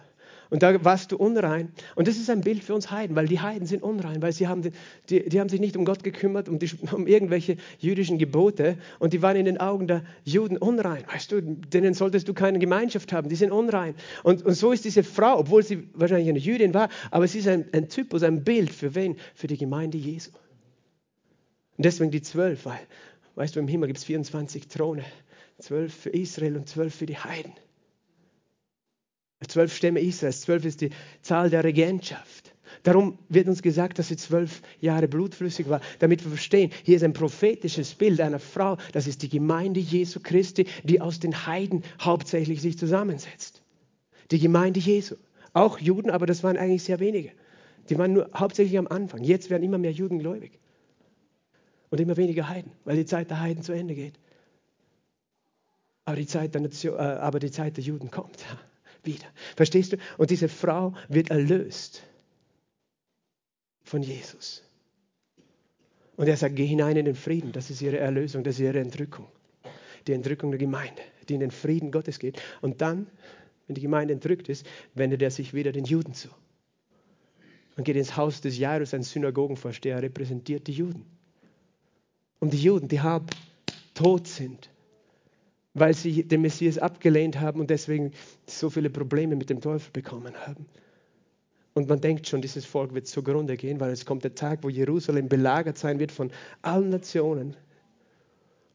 Und 0.51 0.63
da 0.63 0.83
warst 0.83 1.13
du 1.13 1.17
unrein. 1.17 1.71
Und 1.95 2.09
das 2.09 2.17
ist 2.17 2.29
ein 2.29 2.41
Bild 2.41 2.61
für 2.61 2.75
uns 2.75 2.91
Heiden, 2.91 3.15
weil 3.15 3.25
die 3.25 3.39
Heiden 3.39 3.65
sind 3.65 3.81
unrein, 3.83 4.21
weil 4.21 4.33
sie 4.33 4.49
haben, 4.49 4.61
die, 5.09 5.29
die 5.29 5.39
haben 5.39 5.47
sich 5.47 5.61
nicht 5.61 5.77
um 5.77 5.85
Gott 5.85 6.03
gekümmert, 6.03 6.49
um, 6.49 6.59
die, 6.59 6.69
um 6.91 7.07
irgendwelche 7.07 7.55
jüdischen 7.79 8.17
Gebote. 8.17 8.77
Und 8.99 9.13
die 9.13 9.21
waren 9.21 9.37
in 9.37 9.45
den 9.45 9.59
Augen 9.59 9.87
der 9.87 10.03
Juden 10.25 10.57
unrein. 10.57 11.05
Weißt 11.09 11.31
du, 11.31 11.41
denen 11.41 11.93
solltest 11.93 12.27
du 12.27 12.33
keine 12.33 12.59
Gemeinschaft 12.59 13.13
haben, 13.13 13.29
die 13.29 13.37
sind 13.37 13.53
unrein. 13.53 13.95
Und, 14.23 14.45
und 14.45 14.53
so 14.53 14.73
ist 14.73 14.83
diese 14.83 15.03
Frau, 15.03 15.39
obwohl 15.39 15.63
sie 15.63 15.87
wahrscheinlich 15.93 16.27
eine 16.27 16.39
Jüdin 16.39 16.73
war, 16.73 16.89
aber 17.11 17.29
sie 17.29 17.39
ist 17.39 17.47
ein, 17.47 17.65
ein 17.71 17.87
Typus, 17.87 18.21
ein 18.21 18.43
Bild 18.43 18.73
für 18.73 18.93
wen? 18.93 19.15
Für 19.33 19.47
die 19.47 19.57
Gemeinde 19.57 19.97
Jesu. 19.97 20.31
Und 21.77 21.85
deswegen 21.85 22.11
die 22.11 22.21
zwölf, 22.21 22.65
weil, 22.65 22.81
weißt 23.35 23.55
du, 23.55 23.61
im 23.61 23.69
Himmel 23.69 23.87
gibt 23.87 23.99
es 23.99 24.03
24 24.03 24.67
Throne. 24.67 25.05
Zwölf 25.59 25.93
für 25.93 26.09
Israel 26.09 26.57
und 26.57 26.67
zwölf 26.67 26.93
für 26.93 27.05
die 27.05 27.17
Heiden. 27.17 27.53
Zwölf 29.47 29.75
Stämme 29.75 29.99
Israels, 29.99 30.41
zwölf 30.41 30.65
ist 30.65 30.81
die 30.81 30.91
Zahl 31.21 31.49
der 31.49 31.63
Regentschaft. 31.63 32.53
Darum 32.83 33.17
wird 33.29 33.47
uns 33.47 33.61
gesagt, 33.61 33.99
dass 33.99 34.07
sie 34.07 34.17
zwölf 34.17 34.61
Jahre 34.79 35.07
blutflüssig 35.07 35.69
war, 35.69 35.81
damit 35.99 36.23
wir 36.23 36.29
verstehen, 36.29 36.71
hier 36.83 36.95
ist 36.95 37.03
ein 37.03 37.13
prophetisches 37.13 37.93
Bild 37.93 38.21
einer 38.21 38.39
Frau, 38.39 38.77
das 38.93 39.07
ist 39.07 39.21
die 39.23 39.29
Gemeinde 39.29 39.79
Jesu 39.79 40.19
Christi, 40.21 40.67
die 40.83 41.01
aus 41.01 41.19
den 41.19 41.45
Heiden 41.45 41.83
hauptsächlich 41.99 42.61
sich 42.61 42.77
zusammensetzt. 42.77 43.61
Die 44.31 44.39
Gemeinde 44.39 44.79
Jesu. 44.79 45.15
Auch 45.53 45.79
Juden, 45.79 46.09
aber 46.09 46.25
das 46.25 46.43
waren 46.43 46.57
eigentlich 46.57 46.83
sehr 46.83 46.99
wenige. 46.99 47.31
Die 47.89 47.97
waren 47.97 48.13
nur 48.13 48.29
hauptsächlich 48.33 48.77
am 48.77 48.87
Anfang. 48.87 49.23
Jetzt 49.23 49.49
werden 49.49 49.63
immer 49.63 49.77
mehr 49.77 49.91
Juden 49.91 50.19
gläubig. 50.19 50.59
Und 51.89 51.99
immer 51.99 52.15
weniger 52.15 52.47
Heiden, 52.47 52.71
weil 52.85 52.95
die 52.95 53.05
Zeit 53.05 53.29
der 53.29 53.41
Heiden 53.41 53.63
zu 53.63 53.73
Ende 53.73 53.95
geht. 53.95 54.17
Aber 56.05 56.15
die 56.15 56.25
Zeit 56.25 56.53
der, 56.53 56.61
Nation, 56.61 56.95
äh, 56.95 57.01
aber 57.01 57.39
die 57.39 57.51
Zeit 57.51 57.75
der 57.75 57.83
Juden 57.83 58.09
kommt 58.09 58.45
wieder. 59.03 59.27
Verstehst 59.55 59.93
du? 59.93 59.97
Und 60.17 60.29
diese 60.29 60.49
Frau 60.49 60.93
wird 61.09 61.29
erlöst 61.29 62.03
von 63.83 64.01
Jesus. 64.01 64.63
Und 66.15 66.27
er 66.27 66.37
sagt, 66.37 66.55
geh 66.55 66.65
hinein 66.65 66.97
in 66.97 67.05
den 67.05 67.15
Frieden. 67.15 67.51
Das 67.51 67.69
ist 67.69 67.81
ihre 67.81 67.97
Erlösung, 67.97 68.43
das 68.43 68.55
ist 68.55 68.61
ihre 68.61 68.79
Entrückung. 68.79 69.27
Die 70.07 70.13
Entrückung 70.13 70.51
der 70.51 70.59
Gemeinde, 70.59 71.01
die 71.27 71.33
in 71.33 71.39
den 71.39 71.51
Frieden 71.51 71.91
Gottes 71.91 72.19
geht. 72.19 72.41
Und 72.61 72.81
dann, 72.81 73.07
wenn 73.67 73.75
die 73.75 73.81
Gemeinde 73.81 74.13
entrückt 74.13 74.49
ist, 74.49 74.65
wendet 74.93 75.21
er 75.21 75.31
sich 75.31 75.53
wieder 75.53 75.71
den 75.71 75.85
Juden 75.85 76.13
zu. 76.13 76.29
Und 77.75 77.85
geht 77.85 77.95
ins 77.95 78.17
Haus 78.17 78.41
des 78.41 78.57
Jairus, 78.57 78.93
ein 78.93 79.03
Synagogenvorsteher, 79.03 80.01
repräsentiert 80.01 80.67
die 80.67 80.73
Juden. 80.73 81.05
Und 82.39 82.53
die 82.53 82.61
Juden, 82.61 82.87
die 82.87 83.01
halb 83.01 83.31
tot 83.93 84.27
sind, 84.27 84.69
weil 85.73 85.93
sie 85.93 86.23
den 86.23 86.41
Messias 86.41 86.77
abgelehnt 86.77 87.39
haben 87.39 87.59
und 87.59 87.69
deswegen 87.69 88.11
so 88.45 88.69
viele 88.69 88.89
Probleme 88.89 89.35
mit 89.35 89.49
dem 89.49 89.61
Teufel 89.61 89.91
bekommen 89.91 90.35
haben. 90.35 90.65
Und 91.73 91.87
man 91.87 92.01
denkt 92.01 92.27
schon, 92.27 92.41
dieses 92.41 92.65
Volk 92.65 92.93
wird 92.93 93.07
zugrunde 93.07 93.55
gehen, 93.55 93.79
weil 93.79 93.91
es 93.91 94.05
kommt 94.05 94.25
der 94.25 94.35
Tag, 94.35 94.63
wo 94.63 94.69
Jerusalem 94.69 95.29
belagert 95.29 95.77
sein 95.77 95.99
wird 95.99 96.11
von 96.11 96.31
allen 96.61 96.89
Nationen. 96.89 97.55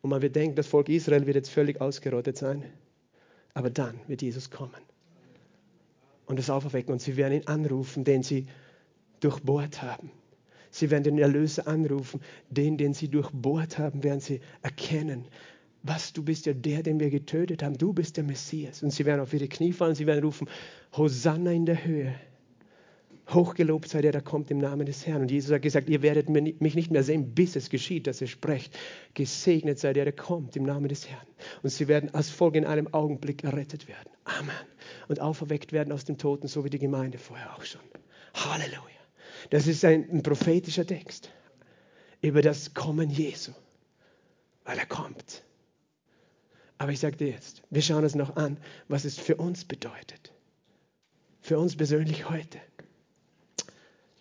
Und 0.01 0.11
man 0.11 0.23
wird 0.23 0.35
denken, 0.35 0.57
das 0.57 0.67
Volk 0.67 0.89
Israel 0.89 1.27
wird 1.27 1.37
jetzt 1.37 1.51
völlig 1.51 1.81
ausgerottet 1.81 2.39
sein. 2.39 2.65
Aber 3.53 3.69
dann 3.69 4.01
wird 4.07 4.23
Jesus 4.23 4.51
kommen 4.51 4.81
und 6.27 6.39
es 6.39 6.51
auferwecken 6.51 6.93
und 6.93 7.01
sie 7.01 7.17
werden 7.17 7.35
ihn 7.35 7.47
anrufen, 7.47 8.05
den 8.05 8.23
sie 8.23 8.47
durchbohrt 9.21 9.83
haben. 9.83 10.11
Sie 10.71 10.91
werden 10.91 11.05
den 11.05 11.19
Erlöser 11.19 11.67
anrufen, 11.67 12.21
den, 12.51 12.77
den 12.77 12.93
sie 12.93 13.09
durchbohrt 13.09 13.79
haben, 13.79 14.03
werden 14.03 14.21
sie 14.21 14.41
erkennen 14.63 15.27
was, 15.89 16.13
du 16.13 16.23
bist 16.23 16.47
ja 16.47 16.53
der, 16.53 16.83
den 16.83 17.01
wir 17.01 17.11
getötet 17.11 17.63
haben, 17.63 17.79
du 17.79 17.93
bist 17.93 18.17
der 18.17 18.25
Messias. 18.25 18.83
Und 18.83 18.91
sie 18.91 19.05
werden 19.05 19.21
auf 19.21 19.33
ihre 19.33 19.49
Knie 19.49 19.73
fallen, 19.73 19.95
sie 19.95 20.07
werden 20.07 20.25
rufen, 20.25 20.49
Hosanna 20.97 21.53
in 21.53 21.67
der 21.67 21.85
Höhe. 21.85 22.15
Hochgelobt 23.29 23.89
sei 23.89 24.03
der, 24.03 24.13
der 24.13 24.21
kommt 24.21 24.53
im 24.53 24.59
Namen 24.59 24.87
des 24.87 25.05
Herrn. 25.05 25.23
Und 25.23 25.31
Jesus 25.33 25.53
hat 25.53 25.63
gesagt, 25.63 25.89
ihr 25.89 26.03
werdet 26.03 26.29
mich 26.29 26.75
nicht 26.75 26.91
mehr 26.93 27.03
sehen, 27.03 27.35
bis 27.35 27.57
es 27.57 27.71
geschieht, 27.71 28.07
dass 28.07 28.21
er 28.21 28.29
spricht. 28.29 28.79
Gesegnet 29.15 29.81
sei 29.81 29.93
der, 29.93 30.05
der 30.05 30.13
kommt 30.13 30.55
im 30.55 30.63
Namen 30.63 30.89
des 30.89 31.09
Herrn. 31.09 31.27
Und 31.63 31.71
sie 31.71 31.89
werden 31.89 32.15
als 32.15 32.31
Folge 32.31 32.59
in 32.59 32.65
einem 32.65 32.93
Augenblick 32.95 33.43
errettet 33.43 33.89
werden. 33.89 34.11
Amen. 34.25 34.55
Und 35.09 35.21
auferweckt 35.21 35.73
werden 35.73 35.93
aus 35.93 36.05
dem 36.05 36.19
Toten, 36.19 36.47
so 36.47 36.65
wie 36.65 36.71
die 36.71 36.79
Gemeinde 36.79 37.19
vorher 37.19 37.57
auch 37.57 37.65
schon. 37.65 37.81
Halleluja. 38.35 38.81
Das 39.51 39.67
ist 39.67 39.85
ein, 39.85 40.09
ein 40.11 40.23
prophetischer 40.23 40.87
Text 40.87 41.31
über 42.21 42.43
das 42.43 42.75
Kommen 42.75 43.11
Jesu. 43.11 43.53
Weil 44.65 44.79
er 44.79 44.87
kommt. 44.87 45.46
Aber 46.79 46.93
ich 46.93 47.01
sage 47.01 47.17
dir 47.17 47.29
jetzt, 47.29 47.63
wir 47.71 47.83
schauen 47.83 48.05
uns 48.05 48.15
noch 48.15 48.37
an, 48.37 48.59
was 48.89 49.05
es 49.05 49.19
für 49.19 49.37
uns 49.37 49.65
bedeutet. 49.65 50.33
Für 51.41 51.59
uns 51.59 51.77
persönlich 51.77 52.29
heute. 52.29 52.61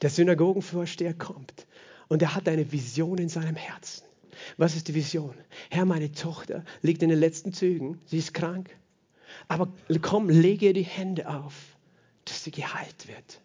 Der 0.01 0.09
Synagogenvorsteher 0.09 1.13
kommt 1.13 1.67
und 2.07 2.21
er 2.21 2.35
hat 2.35 2.47
eine 2.47 2.71
Vision 2.71 3.17
in 3.17 3.29
seinem 3.29 3.55
Herzen. 3.55 4.05
Was 4.57 4.75
ist 4.75 4.87
die 4.87 4.95
Vision? 4.95 5.33
Herr, 5.69 5.85
meine 5.85 6.11
Tochter 6.11 6.63
liegt 6.81 7.01
in 7.01 7.09
den 7.09 7.19
letzten 7.19 7.53
Zügen, 7.53 8.01
sie 8.05 8.19
ist 8.19 8.33
krank. 8.33 8.69
Aber 9.47 9.73
komm, 10.01 10.29
lege 10.29 10.67
ihr 10.67 10.73
die 10.73 10.83
Hände 10.83 11.29
auf, 11.29 11.53
dass 12.25 12.43
sie 12.43 12.51
geheilt 12.51 13.07
wird 13.07 13.41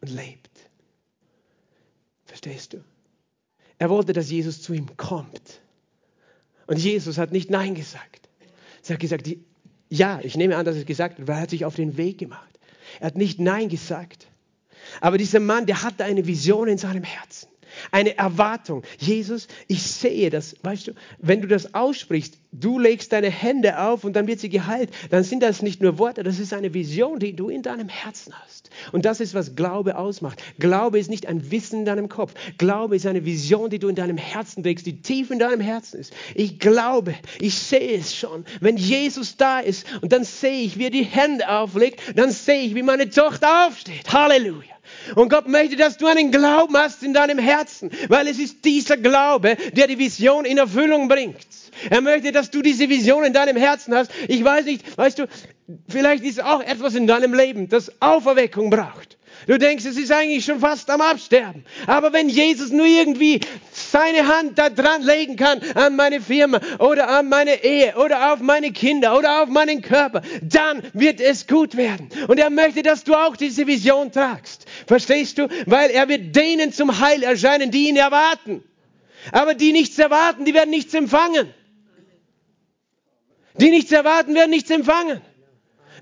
und 0.00 0.10
lebt. 0.10 0.50
Verstehst 2.24 2.72
du? 2.72 2.84
Er 3.78 3.90
wollte, 3.90 4.12
dass 4.12 4.30
Jesus 4.30 4.62
zu 4.62 4.72
ihm 4.72 4.96
kommt. 4.96 5.60
Und 6.66 6.78
Jesus 6.78 7.18
hat 7.18 7.32
nicht 7.32 7.50
Nein 7.50 7.74
gesagt. 7.74 8.28
Er 8.86 8.94
hat 8.94 9.00
gesagt, 9.00 9.28
ja, 9.88 10.20
ich 10.22 10.36
nehme 10.36 10.56
an, 10.56 10.64
dass 10.64 10.76
er 10.76 10.80
es 10.80 10.86
gesagt 10.86 11.18
hat, 11.18 11.28
weil 11.28 11.36
er 11.36 11.42
hat 11.42 11.50
sich 11.50 11.64
auf 11.64 11.76
den 11.76 11.96
Weg 11.96 12.18
gemacht. 12.18 12.58
Er 13.00 13.06
hat 13.08 13.16
nicht 13.16 13.38
Nein 13.38 13.68
gesagt. 13.68 14.26
Aber 15.00 15.18
dieser 15.18 15.40
Mann, 15.40 15.66
der 15.66 15.82
hatte 15.82 16.04
eine 16.04 16.26
Vision 16.26 16.68
in 16.68 16.78
seinem 16.78 17.04
Herzen 17.04 17.48
eine 17.90 18.16
Erwartung. 18.16 18.82
Jesus, 18.98 19.48
ich 19.68 19.82
sehe 19.82 20.30
das. 20.30 20.56
Weißt 20.62 20.88
du, 20.88 20.92
wenn 21.18 21.40
du 21.40 21.48
das 21.48 21.74
aussprichst, 21.74 22.38
du 22.52 22.78
legst 22.78 23.12
deine 23.12 23.30
Hände 23.30 23.80
auf 23.80 24.04
und 24.04 24.14
dann 24.14 24.26
wird 24.26 24.40
sie 24.40 24.48
geheilt, 24.48 24.90
dann 25.10 25.24
sind 25.24 25.42
das 25.42 25.62
nicht 25.62 25.80
nur 25.80 25.98
Worte, 25.98 26.22
das 26.22 26.38
ist 26.38 26.52
eine 26.52 26.74
Vision, 26.74 27.18
die 27.18 27.34
du 27.34 27.48
in 27.48 27.62
deinem 27.62 27.88
Herzen 27.88 28.34
hast. 28.44 28.70
Und 28.92 29.04
das 29.04 29.20
ist, 29.20 29.34
was 29.34 29.56
Glaube 29.56 29.96
ausmacht. 29.96 30.42
Glaube 30.58 30.98
ist 30.98 31.10
nicht 31.10 31.26
ein 31.26 31.50
Wissen 31.50 31.80
in 31.80 31.84
deinem 31.84 32.08
Kopf. 32.08 32.34
Glaube 32.58 32.96
ist 32.96 33.06
eine 33.06 33.24
Vision, 33.24 33.70
die 33.70 33.78
du 33.78 33.88
in 33.88 33.94
deinem 33.94 34.16
Herzen 34.16 34.62
trägst, 34.62 34.86
die 34.86 35.00
tief 35.00 35.30
in 35.30 35.38
deinem 35.38 35.60
Herzen 35.60 36.00
ist. 36.00 36.12
Ich 36.34 36.58
glaube, 36.58 37.14
ich 37.40 37.54
sehe 37.58 37.98
es 37.98 38.14
schon. 38.14 38.44
Wenn 38.60 38.76
Jesus 38.76 39.36
da 39.36 39.60
ist 39.60 39.86
und 40.02 40.12
dann 40.12 40.24
sehe 40.24 40.62
ich, 40.62 40.78
wie 40.78 40.84
er 40.84 40.90
die 40.90 41.04
Hände 41.04 41.48
auflegt, 41.48 42.00
dann 42.16 42.30
sehe 42.30 42.62
ich, 42.62 42.74
wie 42.74 42.82
meine 42.82 43.08
Tochter 43.08 43.66
aufsteht. 43.66 44.12
Halleluja. 44.12 44.72
Und 45.14 45.30
Gott 45.30 45.48
möchte, 45.48 45.76
dass 45.76 45.96
du 45.96 46.06
einen 46.06 46.30
Glauben 46.30 46.76
hast 46.76 47.02
in 47.02 47.14
deinem 47.14 47.38
Herzen, 47.38 47.90
weil 48.08 48.26
es 48.26 48.38
ist 48.38 48.64
dieser 48.64 48.96
Glaube, 48.96 49.56
der 49.72 49.86
die 49.86 49.98
Vision 49.98 50.44
in 50.44 50.58
Erfüllung 50.58 51.08
bringt. 51.08 51.61
Er 51.90 52.00
möchte, 52.00 52.32
dass 52.32 52.50
du 52.50 52.62
diese 52.62 52.88
Vision 52.88 53.24
in 53.24 53.32
deinem 53.32 53.56
Herzen 53.56 53.94
hast. 53.94 54.10
Ich 54.28 54.42
weiß 54.44 54.64
nicht, 54.64 54.96
weißt 54.96 55.18
du, 55.18 55.26
vielleicht 55.88 56.24
ist 56.24 56.42
auch 56.42 56.62
etwas 56.62 56.94
in 56.94 57.06
deinem 57.06 57.34
Leben, 57.34 57.68
das 57.68 58.00
Auferweckung 58.00 58.70
braucht. 58.70 59.18
Du 59.46 59.58
denkst, 59.58 59.84
es 59.84 59.96
ist 59.96 60.12
eigentlich 60.12 60.44
schon 60.44 60.60
fast 60.60 60.88
am 60.90 61.00
Absterben. 61.00 61.64
Aber 61.86 62.12
wenn 62.12 62.28
Jesus 62.28 62.70
nur 62.70 62.86
irgendwie 62.86 63.40
seine 63.72 64.28
Hand 64.28 64.58
da 64.58 64.70
dran 64.70 65.02
legen 65.02 65.36
kann 65.36 65.60
an 65.74 65.96
meine 65.96 66.20
Firma 66.20 66.60
oder 66.78 67.08
an 67.08 67.28
meine 67.28 67.64
Ehe 67.64 67.96
oder 67.96 68.32
auf 68.32 68.40
meine 68.40 68.70
Kinder 68.72 69.16
oder 69.16 69.42
auf 69.42 69.48
meinen 69.48 69.82
Körper, 69.82 70.22
dann 70.42 70.82
wird 70.92 71.20
es 71.20 71.46
gut 71.46 71.76
werden. 71.76 72.08
Und 72.28 72.38
er 72.38 72.50
möchte, 72.50 72.82
dass 72.82 73.04
du 73.04 73.14
auch 73.14 73.36
diese 73.36 73.66
Vision 73.66 74.12
tragst. 74.12 74.66
Verstehst 74.86 75.38
du? 75.38 75.48
Weil 75.66 75.90
er 75.90 76.08
wird 76.08 76.36
denen 76.36 76.72
zum 76.72 77.00
Heil 77.00 77.22
erscheinen, 77.22 77.70
die 77.70 77.88
ihn 77.88 77.96
erwarten. 77.96 78.62
Aber 79.32 79.54
die 79.54 79.72
nichts 79.72 79.98
erwarten, 79.98 80.44
die 80.44 80.54
werden 80.54 80.70
nichts 80.70 80.94
empfangen. 80.94 81.52
Die 83.58 83.70
nichts 83.70 83.92
erwarten, 83.92 84.34
werden 84.34 84.50
nichts 84.50 84.70
empfangen. 84.70 85.20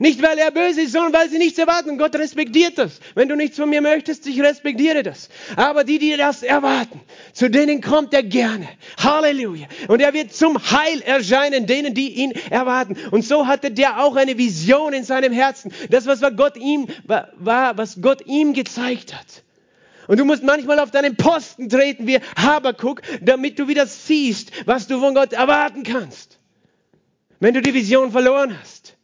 Nicht, 0.02 0.22
weil 0.22 0.38
er 0.38 0.50
böse 0.50 0.80
ist, 0.80 0.92
sondern 0.92 1.12
weil 1.12 1.28
sie 1.28 1.36
nichts 1.36 1.58
erwarten. 1.58 1.98
Gott 1.98 2.14
respektiert 2.16 2.78
das. 2.78 3.00
Wenn 3.14 3.28
du 3.28 3.36
nichts 3.36 3.58
von 3.58 3.68
mir 3.68 3.82
möchtest, 3.82 4.26
ich 4.26 4.40
respektiere 4.40 5.02
das. 5.02 5.28
Aber 5.56 5.84
die, 5.84 5.98
die 5.98 6.16
das 6.16 6.42
erwarten, 6.42 7.02
zu 7.34 7.50
denen 7.50 7.82
kommt 7.82 8.14
er 8.14 8.22
gerne. 8.22 8.66
Halleluja. 8.96 9.66
Und 9.88 10.00
er 10.00 10.14
wird 10.14 10.32
zum 10.32 10.56
Heil 10.58 11.02
erscheinen, 11.02 11.66
denen, 11.66 11.92
die 11.92 12.14
ihn 12.14 12.32
erwarten. 12.48 12.96
Und 13.10 13.26
so 13.26 13.46
hatte 13.46 13.70
der 13.70 14.02
auch 14.02 14.16
eine 14.16 14.38
Vision 14.38 14.94
in 14.94 15.04
seinem 15.04 15.34
Herzen. 15.34 15.70
Das, 15.90 16.06
was 16.06 16.22
Gott 16.34 16.56
ihm, 16.56 16.86
war, 17.04 17.76
was 17.76 18.00
Gott 18.00 18.26
ihm 18.26 18.54
gezeigt 18.54 19.14
hat. 19.14 19.42
Und 20.08 20.18
du 20.18 20.24
musst 20.24 20.42
manchmal 20.42 20.78
auf 20.78 20.90
deinen 20.90 21.16
Posten 21.16 21.68
treten 21.68 22.06
wie 22.06 22.20
Habakuk, 22.36 23.02
damit 23.20 23.58
du 23.58 23.68
wieder 23.68 23.86
siehst, 23.86 24.66
was 24.66 24.86
du 24.86 24.98
von 24.98 25.14
Gott 25.14 25.34
erwarten 25.34 25.82
kannst. 25.82 26.39
Wenn 27.40 27.54
du 27.54 27.62
die 27.62 27.74
Vision 27.74 28.12
verloren 28.12 28.56
hast 28.60 28.96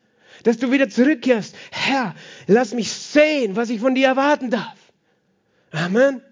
dass 0.47 0.59
du 0.59 0.71
wieder 0.71 0.89
zurückkehrst. 0.89 1.57
Herr, 1.73 2.15
lass 2.47 2.73
mich 2.73 2.93
sehen, 2.93 3.57
was 3.57 3.69
ich 3.69 3.81
von 3.81 3.97
dir 3.97 4.07
erwarten 4.07 4.49
darf. 4.49 4.77
Amen. 5.73 6.23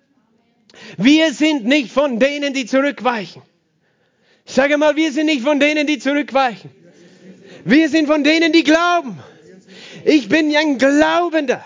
Wir 0.97 1.33
sind 1.33 1.65
nicht 1.65 1.91
von 1.91 2.21
denen, 2.21 2.55
die 2.55 2.65
zurückweichen. 2.65 3.43
Ich 4.47 4.53
sage 4.53 4.79
mal, 4.79 4.95
wir 4.95 5.11
sind 5.11 5.27
nicht 5.27 5.43
von 5.43 5.59
denen, 5.59 5.89
die 5.89 5.99
zurückweichen. 5.99 6.71
Wir 7.65 7.89
sind 7.89 8.07
von 8.07 8.23
denen, 8.23 8.53
die 8.53 8.63
glauben. 8.63 9.19
Ich 10.05 10.29
bin 10.29 10.55
ein 10.55 10.79
Glaubender. 10.79 11.65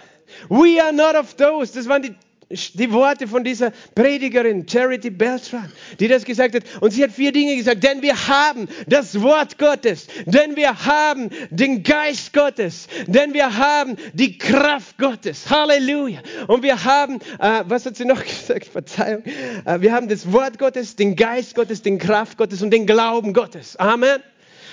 We 0.49 0.83
are 0.83 0.95
not 0.95 1.17
of 1.17 1.35
those. 1.35 1.75
Das 1.75 1.87
waren 1.87 2.01
die 2.01 2.15
die 2.51 2.91
Worte 2.93 3.29
von 3.29 3.45
dieser 3.45 3.73
Predigerin, 3.95 4.67
Charity 4.67 5.11
Beltran, 5.11 5.71
die 6.01 6.09
das 6.09 6.25
gesagt 6.25 6.55
hat. 6.55 6.63
Und 6.81 6.93
sie 6.93 7.05
hat 7.05 7.11
vier 7.11 7.31
Dinge 7.31 7.57
gesagt. 7.57 7.85
Denn 7.85 8.01
wir 8.01 8.29
haben 8.29 8.69
das 8.87 9.21
Wort 9.21 9.59
Gottes. 9.59 10.07
Denn 10.25 10.57
wir 10.57 10.87
haben 10.87 11.29
den 11.51 11.83
Geist 11.83 12.33
Gottes. 12.33 12.89
Denn 13.07 13.35
wir 13.35 13.59
haben 13.59 13.97
die 14.15 14.39
Kraft 14.39 14.97
Gottes. 14.97 15.51
Halleluja. 15.51 16.21
Und 16.47 16.63
wir 16.63 16.85
haben, 16.85 17.21
äh, 17.39 17.65
was 17.67 17.85
hat 17.85 17.97
sie 17.97 18.07
noch 18.07 18.25
gesagt? 18.25 18.67
Verzeihung. 18.67 19.25
Äh, 19.67 19.81
wir 19.83 19.93
haben 19.93 20.09
das 20.09 20.33
Wort 20.33 20.59
Gottes, 20.59 20.97
den 20.97 21.17
Geist 21.17 21.55
Gottes, 21.55 21.83
den 21.83 21.99
Kraft 21.99 22.39
Gottes 22.39 22.63
und 22.63 22.71
den 22.71 22.87
Glauben 22.87 23.35
Gottes. 23.35 23.77
Amen. 23.77 24.23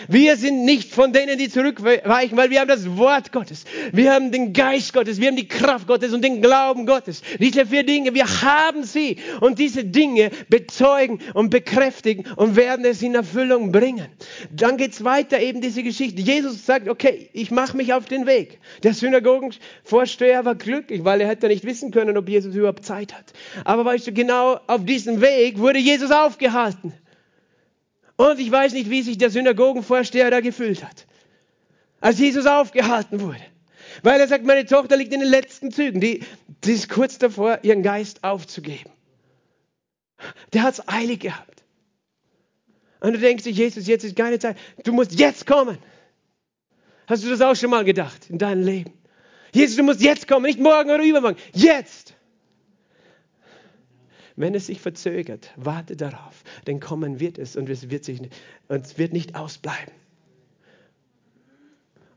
Wir 0.07 0.37
sind 0.37 0.65
nicht 0.65 0.93
von 0.93 1.13
denen, 1.13 1.37
die 1.37 1.49
zurückweichen, 1.49 2.37
weil 2.37 2.49
wir 2.49 2.59
haben 2.59 2.67
das 2.67 2.97
Wort 2.97 3.31
Gottes. 3.31 3.65
Wir 3.91 4.13
haben 4.13 4.31
den 4.31 4.53
Geist 4.53 4.93
Gottes. 4.93 5.19
Wir 5.19 5.27
haben 5.27 5.35
die 5.35 5.47
Kraft 5.47 5.87
Gottes 5.87 6.13
und 6.13 6.23
den 6.23 6.41
Glauben 6.41 6.85
Gottes. 6.85 7.21
Diese 7.39 7.65
vier 7.65 7.85
Dinge, 7.85 8.13
wir 8.13 8.41
haben 8.41 8.83
sie. 8.83 9.17
Und 9.41 9.59
diese 9.59 9.83
Dinge 9.83 10.31
bezeugen 10.49 11.19
und 11.33 11.49
bekräftigen 11.49 12.25
und 12.35 12.55
werden 12.55 12.85
es 12.85 13.01
in 13.01 13.15
Erfüllung 13.15 13.71
bringen. 13.71 14.07
Dann 14.51 14.77
geht's 14.77 15.03
weiter, 15.03 15.39
eben 15.39 15.61
diese 15.61 15.83
Geschichte. 15.83 16.21
Jesus 16.21 16.65
sagt, 16.65 16.89
okay, 16.89 17.29
ich 17.33 17.51
mache 17.51 17.77
mich 17.77 17.93
auf 17.93 18.05
den 18.05 18.25
Weg. 18.25 18.59
Der 18.83 18.93
Synagogenvorsteher 18.93 20.45
war 20.45 20.55
glücklich, 20.55 21.03
weil 21.03 21.21
er 21.21 21.27
hätte 21.27 21.47
nicht 21.47 21.65
wissen 21.65 21.91
können, 21.91 22.17
ob 22.17 22.29
Jesus 22.29 22.55
überhaupt 22.55 22.85
Zeit 22.85 23.13
hat. 23.13 23.33
Aber 23.63 23.85
weißt 23.85 24.07
du, 24.07 24.11
genau 24.13 24.59
auf 24.67 24.85
diesem 24.85 25.21
Weg 25.21 25.59
wurde 25.59 25.79
Jesus 25.79 26.11
aufgehalten. 26.11 26.93
Und 28.17 28.39
ich 28.39 28.51
weiß 28.51 28.73
nicht, 28.73 28.89
wie 28.89 29.01
sich 29.01 29.17
der 29.17 29.29
Synagogenvorsteher 29.29 30.31
da 30.31 30.39
gefühlt 30.39 30.83
hat, 30.83 31.05
als 31.99 32.19
Jesus 32.19 32.45
aufgehalten 32.45 33.19
wurde. 33.19 33.41
Weil 34.03 34.19
er 34.19 34.27
sagt, 34.27 34.45
meine 34.45 34.65
Tochter 34.65 34.97
liegt 34.97 35.13
in 35.13 35.19
den 35.19 35.29
letzten 35.29 35.71
Zügen. 35.71 35.99
Die, 36.01 36.21
die 36.63 36.71
ist 36.71 36.89
kurz 36.89 37.17
davor, 37.17 37.59
ihren 37.63 37.83
Geist 37.83 38.23
aufzugeben. 38.23 38.91
Der 40.53 40.63
hat 40.63 40.75
es 40.75 40.87
eilig 40.87 41.21
gehabt. 41.21 41.63
Und 43.01 43.13
du 43.13 43.19
denkst 43.19 43.43
dir, 43.43 43.51
Jesus, 43.51 43.87
jetzt 43.87 44.03
ist 44.03 44.15
keine 44.15 44.39
Zeit. 44.39 44.57
Du 44.83 44.93
musst 44.93 45.17
jetzt 45.19 45.45
kommen. 45.45 45.77
Hast 47.07 47.23
du 47.23 47.29
das 47.29 47.41
auch 47.41 47.55
schon 47.55 47.69
mal 47.69 47.83
gedacht 47.83 48.29
in 48.29 48.37
deinem 48.37 48.63
Leben? 48.63 48.93
Jesus, 49.53 49.75
du 49.75 49.83
musst 49.83 50.01
jetzt 50.01 50.27
kommen, 50.27 50.45
nicht 50.45 50.59
morgen 50.59 50.89
oder 50.89 51.03
übermorgen. 51.03 51.37
Jetzt. 51.53 52.14
Wenn 54.35 54.53
es 54.53 54.67
sich 54.67 54.81
verzögert, 54.81 55.53
warte 55.55 55.95
darauf, 55.95 56.43
denn 56.67 56.79
kommen 56.79 57.19
wird 57.19 57.37
es 57.37 57.55
und 57.55 57.69
es 57.69 57.89
wird, 57.89 58.03
sich, 58.03 58.21
es 58.67 58.97
wird 58.97 59.13
nicht 59.13 59.35
ausbleiben. 59.35 59.93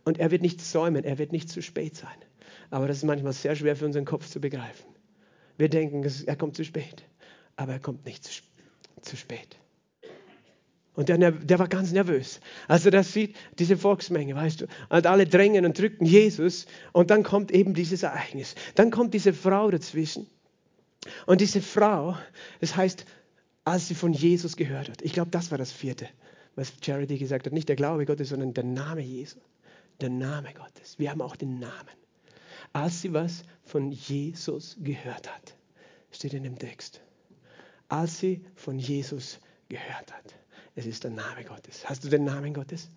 Und 0.04 0.18
er 0.18 0.31
wird 0.31 0.42
nicht 0.42 0.61
säumen, 0.61 1.04
er 1.04 1.18
wird 1.18 1.33
nicht 1.33 1.48
zu 1.48 1.62
spät 1.62 1.94
sein. 1.94 2.16
Aber 2.70 2.88
das 2.88 2.98
ist 2.98 3.04
manchmal 3.04 3.33
sehr 3.33 3.54
schwer 3.54 3.76
für 3.76 3.85
unseren 3.85 4.04
Kopf 4.04 4.26
zu 4.26 4.40
begreifen. 4.40 4.87
Wir 5.59 5.68
denken, 5.68 6.04
er 6.26 6.37
kommt 6.37 6.57
zu 6.57 6.64
spät, 6.64 7.04
aber 7.57 7.72
er 7.72 7.81
kommt 7.81 8.04
nicht 8.04 8.24
zu, 8.24 9.16
spät. 9.16 9.57
Und 10.94 11.09
der, 11.09 11.31
der, 11.31 11.59
war 11.59 11.68
ganz 11.68 11.92
nervös. 11.92 12.40
Als 12.66 12.85
er 12.85 12.90
das 12.90 13.12
sieht, 13.12 13.37
diese 13.59 13.76
Volksmenge, 13.76 14.35
weißt 14.35 14.62
du, 14.62 14.66
und 14.88 15.07
alle 15.07 15.26
drängen 15.26 15.64
und 15.64 15.78
drücken 15.78 16.04
Jesus. 16.04 16.66
Und 16.92 17.11
dann 17.11 17.22
kommt 17.22 17.52
eben 17.52 17.74
dieses 17.74 18.02
Ereignis. 18.02 18.57
Dann 18.74 18.90
kommt 18.90 19.14
diese 19.14 19.33
Frau 19.33 19.70
dazwischen. 19.70 20.26
Und 21.26 21.40
diese 21.40 21.61
Frau, 21.61 22.16
das 22.61 22.76
heißt, 22.76 23.04
als 23.64 23.88
sie 23.88 23.94
von 23.94 24.12
Jesus 24.12 24.56
gehört 24.56 24.88
hat, 24.88 25.02
ich 25.02 25.12
glaube, 25.12 25.30
das 25.30 25.50
war 25.50 25.58
das 25.58 25.72
vierte, 25.72 26.08
was 26.56 26.72
Charity 26.82 27.18
gesagt 27.18 27.46
hat, 27.46 27.52
nicht 27.52 27.68
der 27.68 27.76
Glaube 27.76 28.06
Gottes, 28.06 28.30
sondern 28.30 28.54
der 28.54 28.64
Name 28.64 29.00
Jesu, 29.00 29.38
der 30.00 30.11
Name 30.11 30.52
Gottes. 30.54 30.98
Wir 30.98 31.11
haben 31.11 31.22
auch 31.22 31.37
den 31.37 31.58
Namen. 31.58 31.96
Als 32.72 33.02
sie 33.02 33.12
was 33.12 33.44
von 33.64 33.92
Jesus 33.92 34.76
gehört 34.80 35.32
hat, 35.32 35.54
steht 36.11 36.34
in 36.34 36.42
dem 36.42 36.58
Text. 36.58 37.00
Als 37.88 38.18
sie 38.18 38.44
von 38.55 38.78
Jesus 38.78 39.38
gehört 39.68 40.12
hat. 40.12 40.34
Es 40.74 40.86
ist 40.86 41.05
der 41.05 41.11
Name 41.11 41.44
Gottes. 41.44 41.88
Hast 41.88 42.05
du 42.05 42.09
den 42.09 42.24
Namen 42.24 42.55
Gottes? 42.55 42.90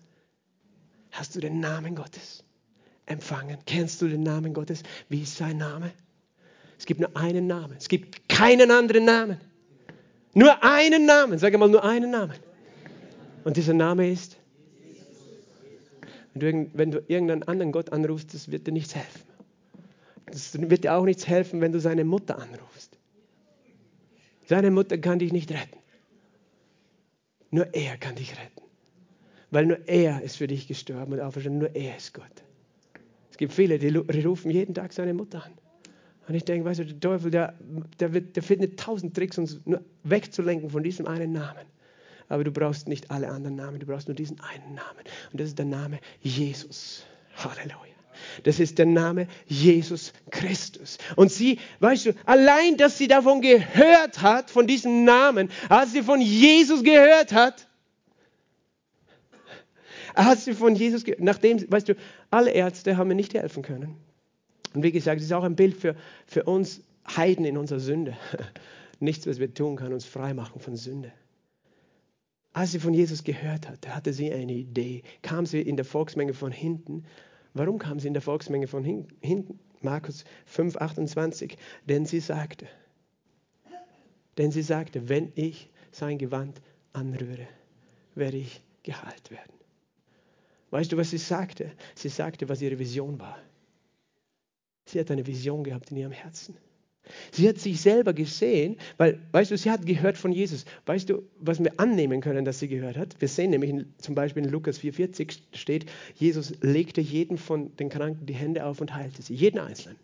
Hast 1.10 1.34
du 1.34 1.40
den 1.40 1.60
Namen 1.60 1.94
Gottes 1.94 2.44
empfangen? 3.06 3.58
Kennst 3.66 4.00
du 4.02 4.08
den 4.08 4.22
Namen 4.22 4.54
Gottes? 4.54 4.82
Wie 5.08 5.22
ist 5.22 5.36
sein 5.36 5.58
Name? 5.58 5.92
Es 6.82 6.86
gibt 6.86 6.98
nur 6.98 7.16
einen 7.16 7.46
Namen. 7.46 7.76
Es 7.78 7.86
gibt 7.86 8.28
keinen 8.28 8.72
anderen 8.72 9.04
Namen. 9.04 9.40
Nur 10.34 10.64
einen 10.64 11.06
Namen. 11.06 11.38
Sag 11.38 11.56
mal, 11.56 11.68
nur 11.68 11.84
einen 11.84 12.10
Namen. 12.10 12.34
Und 13.44 13.56
dieser 13.56 13.72
Name 13.72 14.10
ist? 14.10 14.36
Wenn 16.34 16.90
du, 16.90 17.04
irgendeinen 17.06 17.44
anderen 17.44 17.70
Gott 17.70 17.92
anrufst, 17.92 18.34
das 18.34 18.50
wird 18.50 18.66
dir 18.66 18.72
nichts 18.72 18.96
helfen. 18.96 19.22
Das 20.26 20.60
wird 20.60 20.82
dir 20.82 20.94
auch 20.94 21.04
nichts 21.04 21.28
helfen, 21.28 21.60
wenn 21.60 21.70
du 21.70 21.78
seine 21.78 22.02
Mutter 22.02 22.36
anrufst. 22.36 22.98
Seine 24.48 24.72
Mutter 24.72 24.98
kann 24.98 25.20
dich 25.20 25.32
nicht 25.32 25.52
retten. 25.52 25.78
Nur 27.52 27.72
er 27.74 27.96
kann 27.96 28.16
dich 28.16 28.32
retten. 28.32 28.62
Weil 29.52 29.66
nur 29.66 29.86
er 29.86 30.20
ist 30.22 30.38
für 30.38 30.48
dich 30.48 30.66
gestorben 30.66 31.12
und 31.12 31.20
auferstanden. 31.20 31.60
Nur 31.60 31.76
er 31.76 31.96
ist 31.96 32.12
Gott. 32.12 32.42
Es 33.30 33.36
gibt 33.36 33.52
viele, 33.52 33.78
die 33.78 34.22
rufen 34.24 34.50
jeden 34.50 34.74
Tag 34.74 34.92
seine 34.92 35.14
Mutter 35.14 35.44
an. 35.44 35.52
Und 36.28 36.34
ich 36.34 36.44
denke, 36.44 36.64
weißt 36.64 36.80
du, 36.80 36.86
der 36.86 37.00
Teufel, 37.00 37.30
der, 37.30 37.54
der, 37.98 38.14
wird, 38.14 38.36
der 38.36 38.42
findet 38.42 38.78
tausend 38.78 39.14
Tricks, 39.14 39.38
uns 39.38 39.60
wegzulenken 40.04 40.70
von 40.70 40.82
diesem 40.82 41.06
einen 41.06 41.32
Namen. 41.32 41.66
Aber 42.28 42.44
du 42.44 42.50
brauchst 42.50 42.88
nicht 42.88 43.10
alle 43.10 43.28
anderen 43.28 43.56
Namen, 43.56 43.80
du 43.80 43.86
brauchst 43.86 44.08
nur 44.08 44.14
diesen 44.14 44.40
einen 44.40 44.74
Namen. 44.74 45.04
Und 45.32 45.40
das 45.40 45.48
ist 45.48 45.58
der 45.58 45.66
Name 45.66 45.98
Jesus. 46.20 47.04
Halleluja. 47.36 47.92
Das 48.44 48.60
ist 48.60 48.78
der 48.78 48.86
Name 48.86 49.26
Jesus 49.46 50.12
Christus. 50.30 50.98
Und 51.16 51.32
sie, 51.32 51.58
weißt 51.80 52.06
du, 52.06 52.12
allein, 52.24 52.76
dass 52.76 52.98
sie 52.98 53.08
davon 53.08 53.40
gehört 53.40 54.22
hat, 54.22 54.50
von 54.50 54.66
diesem 54.66 55.04
Namen, 55.04 55.50
als 55.68 55.92
sie 55.92 56.02
von 56.02 56.20
Jesus 56.20 56.84
gehört 56.84 57.32
hat, 57.32 57.66
als 60.14 60.44
sie 60.44 60.52
von 60.52 60.74
Jesus, 60.74 61.04
nachdem, 61.18 61.70
weißt 61.70 61.88
du, 61.88 61.96
alle 62.30 62.50
Ärzte 62.50 62.96
haben 62.96 63.08
mir 63.08 63.14
nicht 63.14 63.34
helfen 63.34 63.62
können. 63.62 63.96
Und 64.74 64.82
wie 64.82 64.92
gesagt, 64.92 65.20
es 65.20 65.26
ist 65.26 65.32
auch 65.32 65.44
ein 65.44 65.56
Bild 65.56 65.76
für, 65.76 65.96
für 66.26 66.44
uns 66.44 66.82
Heiden 67.06 67.44
in 67.44 67.56
unserer 67.56 67.80
Sünde. 67.80 68.16
Nichts, 69.00 69.26
was 69.26 69.38
wir 69.38 69.52
tun, 69.52 69.76
kann 69.76 69.92
uns 69.92 70.04
freimachen 70.04 70.60
von 70.60 70.76
Sünde. 70.76 71.12
Als 72.52 72.72
sie 72.72 72.80
von 72.80 72.94
Jesus 72.94 73.24
gehört 73.24 73.68
hat, 73.68 73.88
hatte 73.88 74.12
sie 74.12 74.32
eine 74.32 74.52
Idee. 74.52 75.02
Kam 75.22 75.46
sie 75.46 75.60
in 75.60 75.76
der 75.76 75.84
Volksmenge 75.84 76.34
von 76.34 76.52
hinten. 76.52 77.04
Warum 77.54 77.78
kam 77.78 77.98
sie 77.98 78.08
in 78.08 78.14
der 78.14 78.22
Volksmenge 78.22 78.66
von 78.66 78.84
hinten? 78.84 79.58
Markus 79.80 80.24
5, 80.46 80.76
28. 80.76 81.56
Denn 81.88 82.06
sie 82.06 82.20
sagte, 82.20 82.66
denn 84.38 84.50
sie 84.50 84.62
sagte, 84.62 85.08
wenn 85.08 85.32
ich 85.34 85.70
sein 85.90 86.18
Gewand 86.18 86.60
anrühre, 86.92 87.46
werde 88.14 88.38
ich 88.38 88.62
geheilt 88.82 89.30
werden. 89.30 89.52
Weißt 90.70 90.90
du, 90.90 90.96
was 90.96 91.10
sie 91.10 91.18
sagte? 91.18 91.70
Sie 91.94 92.08
sagte, 92.08 92.48
was 92.48 92.62
ihre 92.62 92.78
Vision 92.78 93.20
war. 93.20 93.38
Sie 94.92 95.00
hat 95.00 95.10
eine 95.10 95.26
Vision 95.26 95.64
gehabt 95.64 95.90
in 95.90 95.96
ihrem 95.96 96.12
Herzen. 96.12 96.54
Sie 97.30 97.48
hat 97.48 97.58
sich 97.58 97.80
selber 97.80 98.12
gesehen, 98.12 98.76
weil, 98.98 99.18
weißt 99.32 99.50
du, 99.50 99.56
sie 99.56 99.70
hat 99.70 99.86
gehört 99.86 100.18
von 100.18 100.32
Jesus. 100.32 100.66
Weißt 100.84 101.08
du, 101.08 101.22
was 101.40 101.62
wir 101.64 101.72
annehmen 101.80 102.20
können, 102.20 102.44
dass 102.44 102.58
sie 102.58 102.68
gehört 102.68 102.98
hat? 102.98 103.16
Wir 103.18 103.28
sehen 103.28 103.50
nämlich 103.50 103.70
in, 103.70 103.92
zum 103.98 104.14
Beispiel 104.14 104.44
in 104.44 104.50
Lukas 104.50 104.78
4,40 104.80 105.38
steht, 105.54 105.86
Jesus 106.14 106.52
legte 106.60 107.00
jedem 107.00 107.38
von 107.38 107.74
den 107.76 107.88
Kranken 107.88 108.26
die 108.26 108.34
Hände 108.34 108.66
auf 108.66 108.80
und 108.82 108.94
heilte 108.94 109.22
sie. 109.22 109.34
Jeden 109.34 109.58
Einzelnen 109.58 109.96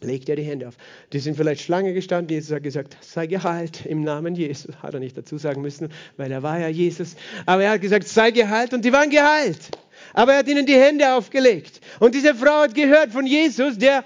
legt 0.00 0.28
er 0.30 0.36
die 0.36 0.42
Hände 0.42 0.68
auf. 0.68 0.76
Die 1.12 1.18
sind 1.18 1.36
vielleicht 1.36 1.60
Schlange 1.60 1.92
gestanden. 1.92 2.34
Jesus 2.34 2.50
hat 2.50 2.62
gesagt, 2.62 2.96
sei 3.02 3.26
geheilt 3.26 3.86
im 3.86 4.02
Namen 4.02 4.34
Jesus. 4.34 4.74
Hat 4.82 4.94
er 4.94 5.00
nicht 5.00 5.16
dazu 5.16 5.36
sagen 5.36 5.60
müssen, 5.60 5.90
weil 6.16 6.32
er 6.32 6.42
war 6.42 6.58
ja 6.58 6.68
Jesus. 6.68 7.14
Aber 7.46 7.62
er 7.62 7.72
hat 7.72 7.82
gesagt, 7.82 8.08
sei 8.08 8.30
geheilt 8.30 8.72
und 8.72 8.84
die 8.84 8.92
waren 8.92 9.10
geheilt. 9.10 9.70
Aber 10.12 10.32
er 10.32 10.38
hat 10.38 10.48
ihnen 10.48 10.66
die 10.66 10.74
Hände 10.74 11.14
aufgelegt. 11.14 11.80
Und 12.00 12.14
diese 12.14 12.34
Frau 12.34 12.62
hat 12.62 12.74
gehört 12.74 13.12
von 13.12 13.26
Jesus, 13.26 13.78
der 13.78 14.04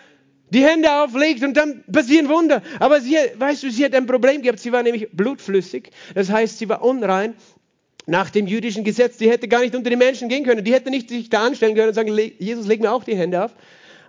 die 0.50 0.64
Hände 0.64 0.92
auflegt 1.02 1.42
und 1.42 1.56
dann 1.56 1.82
passieren 1.90 2.28
Wunder. 2.28 2.62
Aber 2.78 3.00
sie, 3.00 3.16
weißt 3.36 3.62
du, 3.64 3.70
sie 3.70 3.84
hat 3.84 3.94
ein 3.94 4.06
Problem 4.06 4.42
gehabt. 4.42 4.60
Sie 4.60 4.72
war 4.72 4.82
nämlich 4.82 5.08
blutflüssig. 5.12 5.90
Das 6.14 6.30
heißt, 6.30 6.58
sie 6.58 6.68
war 6.68 6.82
unrein 6.82 7.34
nach 8.06 8.30
dem 8.30 8.46
jüdischen 8.46 8.84
Gesetz. 8.84 9.16
Die 9.16 9.28
hätte 9.28 9.48
gar 9.48 9.60
nicht 9.60 9.74
unter 9.74 9.90
die 9.90 9.96
Menschen 9.96 10.28
gehen 10.28 10.44
können. 10.44 10.64
Die 10.64 10.72
hätte 10.72 10.90
nicht 10.90 11.08
sich 11.08 11.28
da 11.28 11.46
anstellen 11.46 11.74
können 11.74 11.88
und 11.88 11.94
sagen, 11.94 12.16
Jesus, 12.38 12.66
leg 12.66 12.80
mir 12.80 12.92
auch 12.92 13.04
die 13.04 13.16
Hände 13.16 13.44
auf. 13.44 13.52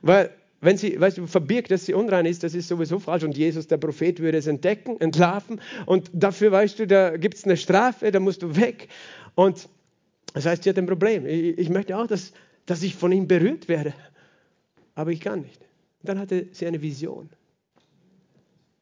Weil 0.02 0.30
wenn 0.62 0.78
sie, 0.78 1.00
weißt 1.00 1.20
du, 1.20 1.28
verbirgt, 1.28 1.72
dass 1.72 1.86
sie 1.86 1.94
unrein 1.94 2.26
ist, 2.26 2.44
das 2.44 2.54
ist 2.54 2.68
sowieso 2.68 3.00
falsch. 3.00 3.24
Und 3.24 3.38
Jesus, 3.38 3.68
der 3.68 3.78
Prophet, 3.78 4.20
würde 4.20 4.38
es 4.38 4.48
entdecken, 4.48 5.00
entlarven. 5.00 5.62
Und 5.86 6.10
dafür, 6.14 6.52
weißt 6.52 6.80
du, 6.80 6.88
da 6.88 7.18
gibt 7.18 7.36
es 7.36 7.46
eine 7.46 7.58
Strafe, 7.58 8.12
da 8.12 8.20
musst 8.20 8.44
du 8.44 8.56
weg. 8.56 8.88
Und 9.36 9.70
das 10.38 10.46
heißt, 10.46 10.64
sie 10.64 10.70
hat 10.70 10.78
ein 10.78 10.86
Problem. 10.86 11.26
Ich, 11.26 11.70
möchte 11.70 11.98
auch, 11.98 12.08
dass, 12.08 12.34
dass 12.66 12.84
ich 12.84 12.96
von 12.96 13.12
ihm 13.12 13.28
berührt 13.28 13.68
werde. 13.68 13.94
Aber 14.96 15.12
ich 15.12 15.20
kann 15.20 15.42
nicht. 15.42 15.62
Und 16.02 16.10
dann 16.10 16.20
hatte 16.20 16.48
sie 16.52 16.66
eine 16.66 16.82
Vision. 16.82 17.30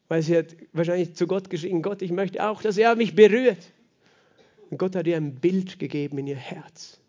Weil 0.07 0.21
sie 0.21 0.37
hat 0.37 0.55
wahrscheinlich 0.73 1.15
zu 1.15 1.27
Gott 1.27 1.49
geschrien, 1.49 1.81
Gott, 1.81 2.01
ich 2.01 2.11
möchte 2.11 2.47
auch, 2.47 2.61
dass 2.61 2.77
er 2.77 2.95
mich 2.95 3.15
berührt. 3.15 3.71
Und 4.69 4.77
Gott 4.77 4.95
hat 4.95 5.07
ihr 5.07 5.17
ein 5.17 5.35
Bild 5.35 5.79
gegeben 5.79 6.17
in 6.19 6.27
ihr 6.27 6.35
Herz. 6.35 6.99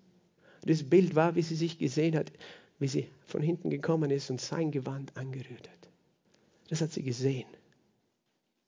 Das 0.64 0.82
Bild 0.82 1.14
war, 1.14 1.36
wie 1.36 1.42
sie 1.42 1.54
sich 1.54 1.78
gesehen 1.78 2.16
hat 2.16 2.32
wie 2.78 2.88
sie 2.88 3.08
von 3.26 3.42
hinten 3.42 3.70
gekommen 3.70 4.10
ist 4.10 4.30
und 4.30 4.40
sein 4.40 4.70
Gewand 4.70 5.16
angerührt 5.16 5.68
hat. 5.68 5.88
Das 6.68 6.80
hat 6.80 6.92
sie 6.92 7.02
gesehen. 7.02 7.48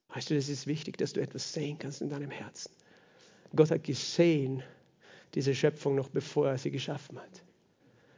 Weißt 0.08 0.30
du, 0.30 0.34
das 0.34 0.48
ist 0.48 0.66
wichtig, 0.66 0.96
dass 0.96 1.12
du 1.12 1.20
etwas 1.20 1.52
sehen 1.52 1.78
kannst 1.78 2.00
in 2.00 2.08
deinem 2.08 2.30
Herzen. 2.30 2.72
Gott 3.54 3.70
hat 3.70 3.84
gesehen, 3.84 4.62
diese 5.34 5.54
Schöpfung 5.54 5.94
noch 5.94 6.08
bevor 6.08 6.48
er 6.48 6.58
sie 6.58 6.70
geschaffen 6.70 7.18
hat. 7.18 7.42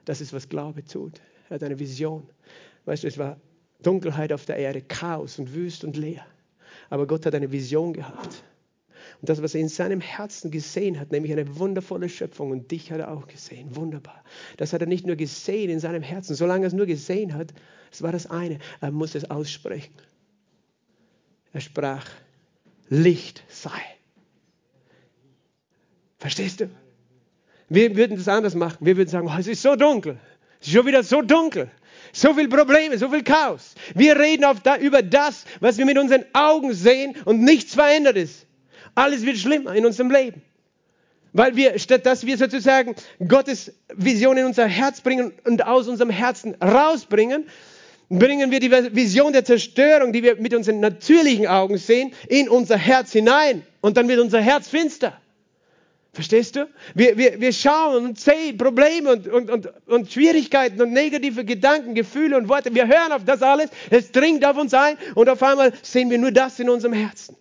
Das 0.04 0.20
ist, 0.20 0.32
was 0.32 0.48
Glaube 0.48 0.84
tut. 0.84 1.20
Er 1.48 1.56
hat 1.56 1.62
eine 1.62 1.78
Vision. 1.78 2.28
Weißt 2.84 3.02
du, 3.02 3.08
es 3.08 3.18
war 3.18 3.38
Dunkelheit 3.82 4.32
auf 4.32 4.44
der 4.46 4.56
Erde, 4.56 4.82
Chaos 4.82 5.38
und 5.38 5.54
wüst 5.54 5.84
und 5.84 5.96
leer. 5.96 6.24
Aber 6.88 7.06
Gott 7.06 7.26
hat 7.26 7.34
eine 7.34 7.50
Vision 7.52 7.92
gehabt. 7.92 8.44
Und 9.20 9.28
das, 9.28 9.42
was 9.42 9.54
er 9.54 9.61
in 9.61 9.68
seinem 9.68 10.00
Herzen 10.00 10.50
gesehen 10.50 10.98
hat, 10.98 11.12
nämlich 11.12 11.32
eine 11.32 11.58
wundervolle 11.58 12.08
Schöpfung, 12.08 12.50
und 12.50 12.70
dich 12.70 12.90
hat 12.92 13.00
er 13.00 13.11
auch 13.11 13.26
gesehen. 13.26 13.74
Wunderbar. 13.76 14.22
Das 14.56 14.72
hat 14.72 14.80
er 14.80 14.86
nicht 14.86 15.06
nur 15.06 15.16
gesehen 15.16 15.70
in 15.70 15.80
seinem 15.80 16.02
Herzen, 16.02 16.34
solange 16.34 16.64
er 16.64 16.68
es 16.68 16.72
nur 16.72 16.86
gesehen 16.86 17.34
hat, 17.34 17.52
das 17.90 18.02
war 18.02 18.12
das 18.12 18.26
eine. 18.26 18.58
Er 18.80 18.90
muss 18.90 19.14
es 19.14 19.30
aussprechen. 19.30 19.94
Er 21.52 21.61
sprach, 21.61 22.06
Licht 22.88 23.44
sei. 23.48 23.80
Verstehst 26.18 26.61
du? 26.61 26.70
Wir 27.70 27.96
würden 27.96 28.16
das 28.16 28.28
anders 28.28 28.54
machen. 28.54 28.78
Wir 28.80 28.96
würden 28.96 29.08
sagen, 29.08 29.28
oh, 29.30 29.38
es 29.38 29.46
ist 29.46 29.62
so 29.62 29.76
dunkel. 29.76 30.18
Es 30.60 30.66
ist 30.66 30.74
schon 30.74 30.86
wieder 30.86 31.02
so 31.02 31.22
dunkel. 31.22 31.70
So 32.12 32.34
viele 32.34 32.48
Probleme, 32.48 32.98
so 32.98 33.08
viel 33.08 33.22
Chaos. 33.22 33.74
Wir 33.94 34.18
reden 34.18 34.44
da, 34.64 34.76
über 34.76 35.02
das, 35.02 35.44
was 35.60 35.78
wir 35.78 35.86
mit 35.86 35.96
unseren 35.96 36.24
Augen 36.32 36.74
sehen 36.74 37.14
und 37.24 37.42
nichts 37.42 37.74
verändert 37.74 38.16
ist. 38.16 38.46
Alles 38.96 39.24
wird 39.24 39.38
schlimmer 39.38 39.72
in 39.74 39.86
unserem 39.86 40.10
Leben. 40.10 40.42
Weil 41.32 41.54
wir, 41.54 41.78
statt 41.78 42.04
dass 42.04 42.26
wir 42.26 42.36
sozusagen 42.36 42.96
Gottes 43.26 43.72
Vision 43.94 44.36
in 44.36 44.46
unser 44.46 44.66
Herz 44.66 45.00
bringen 45.00 45.32
und 45.46 45.64
aus 45.64 45.86
unserem 45.86 46.10
Herzen 46.10 46.56
rausbringen, 46.60 47.46
bringen 48.08 48.50
wir 48.50 48.58
die 48.58 48.72
Vision 48.72 49.32
der 49.32 49.44
Zerstörung, 49.44 50.12
die 50.12 50.24
wir 50.24 50.34
mit 50.36 50.52
unseren 50.54 50.80
natürlichen 50.80 51.46
Augen 51.46 51.78
sehen, 51.78 52.12
in 52.28 52.48
unser 52.48 52.76
Herz 52.76 53.12
hinein. 53.12 53.62
Und 53.80 53.96
dann 53.96 54.08
wird 54.08 54.18
unser 54.18 54.40
Herz 54.40 54.68
finster. 54.68 55.16
Verstehst 56.12 56.56
du? 56.56 56.68
Wir, 56.94 57.16
wir, 57.16 57.40
wir 57.40 57.52
schauen 57.52 58.04
und 58.04 58.18
sehen 58.18 58.58
Probleme 58.58 59.12
und, 59.12 59.28
und, 59.28 59.50
und, 59.50 59.68
und 59.86 60.11
Schwierigkeiten 60.11 60.82
und 60.82 60.92
negative 60.92 61.44
Gedanken, 61.44 61.94
Gefühle 61.94 62.36
und 62.36 62.48
Worte. 62.48 62.74
Wir 62.74 62.88
hören 62.88 63.12
auf 63.12 63.24
das 63.24 63.42
alles. 63.42 63.70
Es 63.90 64.11
dringt 64.11 64.44
auf 64.44 64.56
uns 64.56 64.74
ein 64.74 64.96
und 65.14 65.28
auf 65.28 65.42
einmal 65.42 65.72
sehen 65.82 66.11
wir 66.11 66.18
nur 66.18 66.32
das 66.32 66.58
in 66.58 66.68
unserem 66.68 66.94
Herzen. 66.94 67.36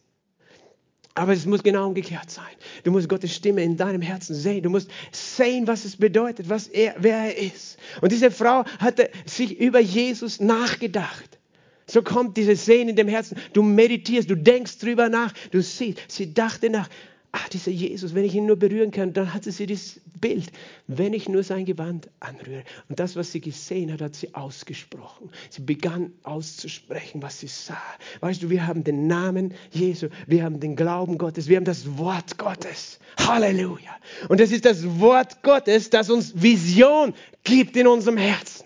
Aber 1.16 1.34
es 1.34 1.46
muss 1.48 1.64
genau 1.64 1.88
umgekehrt 1.88 2.30
sein. 2.30 2.46
Du 2.84 2.92
musst 2.92 3.10
Gottes 3.10 3.36
Stimme 3.36 3.64
in 3.64 3.76
deinem 3.76 4.02
Herzen 4.02 4.36
sehen. 4.36 4.62
Du 4.62 4.70
musst 4.70 4.90
sehen, 5.12 5.68
was 5.68 5.84
es 5.84 5.98
bedeutet, 5.98 6.48
was 6.48 6.68
er, 6.68 6.96
wer 7.00 7.18
er 7.18 7.38
ist. 7.38 7.78
Und 8.02 8.12
diese 8.12 8.30
Frau 8.30 8.64
hatte 8.80 9.10
sich 9.26 9.60
über 9.60 9.80
Jesus 9.80 10.40
nachgedacht. 10.40 11.40
So 11.88 12.04
kommt 12.04 12.38
dieses 12.38 12.66
Sehen 12.66 12.88
in 12.88 12.96
dem 12.96 13.08
Herzen. 13.08 13.36
Du 13.54 13.64
meditierst, 13.64 14.30
du 14.30 14.36
denkst 14.36 14.78
drüber 14.78 15.10
nach, 15.10 15.34
du 15.50 15.62
siehst. 15.62 16.00
Sie 16.08 16.34
dachte 16.34 16.70
nach, 16.70 16.88
ah, 17.32 17.48
dieser 17.52 17.72
Jesus, 17.72 18.16
wenn 18.16 18.24
ich 18.24 18.36
ihn 18.36 18.46
nur 18.46 18.58
berühren 18.58 18.92
kann, 18.92 19.14
dann 19.14 19.34
hatte 19.34 19.52
sie 19.52 19.66
dieses 19.66 20.02
Bild, 20.20 20.52
wenn 20.88 21.14
ich 21.14 21.30
nur 21.30 21.44
sein 21.44 21.66
Gewand 21.66 22.10
anrühre. 22.20 22.64
Und 22.88 23.00
das, 23.00 23.16
was 23.16 23.32
sie 23.32 23.42
gesehen 23.42 23.92
hat, 23.92 24.02
hat 24.02 24.16
sie 24.16 24.34
ausgesprochen. 24.34 25.30
Sie 25.50 25.62
begann 25.62 26.12
auszusprechen, 26.24 27.22
was 27.22 27.40
sie 27.40 27.48
sah. 27.48 27.82
Weißt 28.22 28.42
du, 28.42 28.50
wir 28.50 28.66
haben 28.66 28.84
den 28.84 29.08
Namen 29.08 29.54
Jesu, 29.72 30.08
wir 30.28 30.44
haben 30.44 30.60
den 30.60 30.76
Glauben 30.76 31.18
Gottes, 31.18 31.48
wir 31.48 31.58
haben 31.58 31.66
das 31.66 31.98
Wort 31.98 32.38
Gottes. 32.38 33.00
Halleluja. 33.20 33.96
Und 34.28 34.42
es 34.42 34.52
ist 34.52 34.66
das 34.66 35.00
Wort 35.00 35.44
Gottes, 35.44 35.90
das 35.90 36.10
uns 36.10 36.42
Vision 36.42 37.14
gibt 37.44 37.78
in 37.78 37.88
unserem 37.88 38.18
Herzen. 38.18 38.66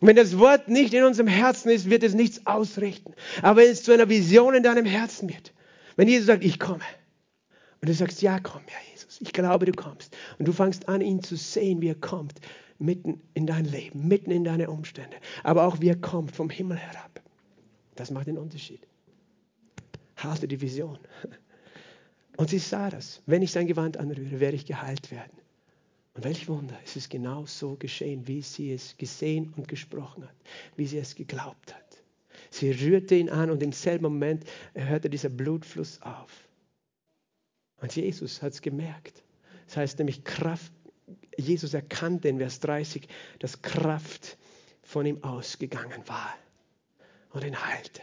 wenn 0.00 0.16
das 0.16 0.38
Wort 0.38 0.68
nicht 0.68 0.92
in 0.92 1.04
unserem 1.04 1.28
Herzen 1.28 1.70
ist, 1.70 1.88
wird 1.88 2.02
es 2.02 2.12
nichts 2.12 2.46
ausrichten. 2.46 3.14
Aber 3.40 3.62
wenn 3.62 3.70
es 3.70 3.82
zu 3.82 3.92
einer 3.92 4.08
Vision 4.08 4.54
in 4.54 4.62
deinem 4.62 4.84
Herzen 4.84 5.30
wird, 5.30 5.53
wenn 5.96 6.08
Jesus 6.08 6.26
sagt, 6.26 6.44
ich 6.44 6.58
komme, 6.58 6.84
und 7.80 7.88
du 7.88 7.94
sagst, 7.94 8.22
ja, 8.22 8.40
komm, 8.40 8.62
ja, 8.68 8.92
Jesus, 8.92 9.20
ich 9.20 9.32
glaube, 9.32 9.66
du 9.66 9.72
kommst, 9.72 10.16
und 10.38 10.48
du 10.48 10.52
fängst 10.52 10.88
an, 10.88 11.00
ihn 11.00 11.22
zu 11.22 11.36
sehen, 11.36 11.82
wie 11.82 11.88
er 11.88 11.94
kommt, 11.94 12.40
mitten 12.78 13.20
in 13.34 13.46
dein 13.46 13.64
Leben, 13.64 14.08
mitten 14.08 14.30
in 14.30 14.44
deine 14.44 14.70
Umstände, 14.70 15.16
aber 15.42 15.66
auch 15.66 15.80
wie 15.80 15.88
er 15.88 16.00
kommt 16.00 16.34
vom 16.34 16.50
Himmel 16.50 16.78
herab. 16.78 17.20
Das 17.94 18.10
macht 18.10 18.26
den 18.26 18.38
Unterschied. 18.38 18.80
Halte 20.16 20.48
die 20.48 20.60
Vision. 20.60 20.98
Und 22.36 22.50
sie 22.50 22.58
sah 22.58 22.90
das. 22.90 23.22
Wenn 23.26 23.42
ich 23.42 23.52
sein 23.52 23.66
Gewand 23.66 23.96
anrühre, 23.96 24.40
werde 24.40 24.56
ich 24.56 24.66
geheilt 24.66 25.10
werden. 25.10 25.38
Und 26.14 26.24
welch 26.24 26.48
Wunder, 26.48 26.78
es 26.84 26.96
ist 26.96 27.10
genau 27.10 27.44
so 27.46 27.76
geschehen, 27.76 28.26
wie 28.26 28.40
sie 28.40 28.72
es 28.72 28.96
gesehen 28.96 29.52
und 29.56 29.68
gesprochen 29.68 30.24
hat, 30.24 30.34
wie 30.76 30.86
sie 30.86 30.98
es 30.98 31.14
geglaubt 31.14 31.74
hat. 31.74 31.93
Sie 32.54 32.70
rührte 32.70 33.16
ihn 33.16 33.30
an 33.30 33.50
und 33.50 33.64
im 33.64 33.72
selben 33.72 34.04
Moment 34.04 34.44
hörte 34.74 35.10
dieser 35.10 35.28
Blutfluss 35.28 36.00
auf. 36.02 36.30
Und 37.80 37.96
Jesus 37.96 38.42
hat 38.42 38.52
es 38.52 38.62
gemerkt. 38.62 39.24
Das 39.66 39.76
heißt 39.76 39.98
nämlich 39.98 40.22
Kraft. 40.22 40.72
Jesus 41.36 41.74
erkannte 41.74 42.28
in 42.28 42.38
Vers 42.38 42.60
30, 42.60 43.08
dass 43.40 43.60
Kraft 43.60 44.38
von 44.82 45.04
ihm 45.04 45.24
ausgegangen 45.24 46.06
war 46.06 46.32
und 47.32 47.42
ihn 47.42 47.60
heilte. 47.60 48.02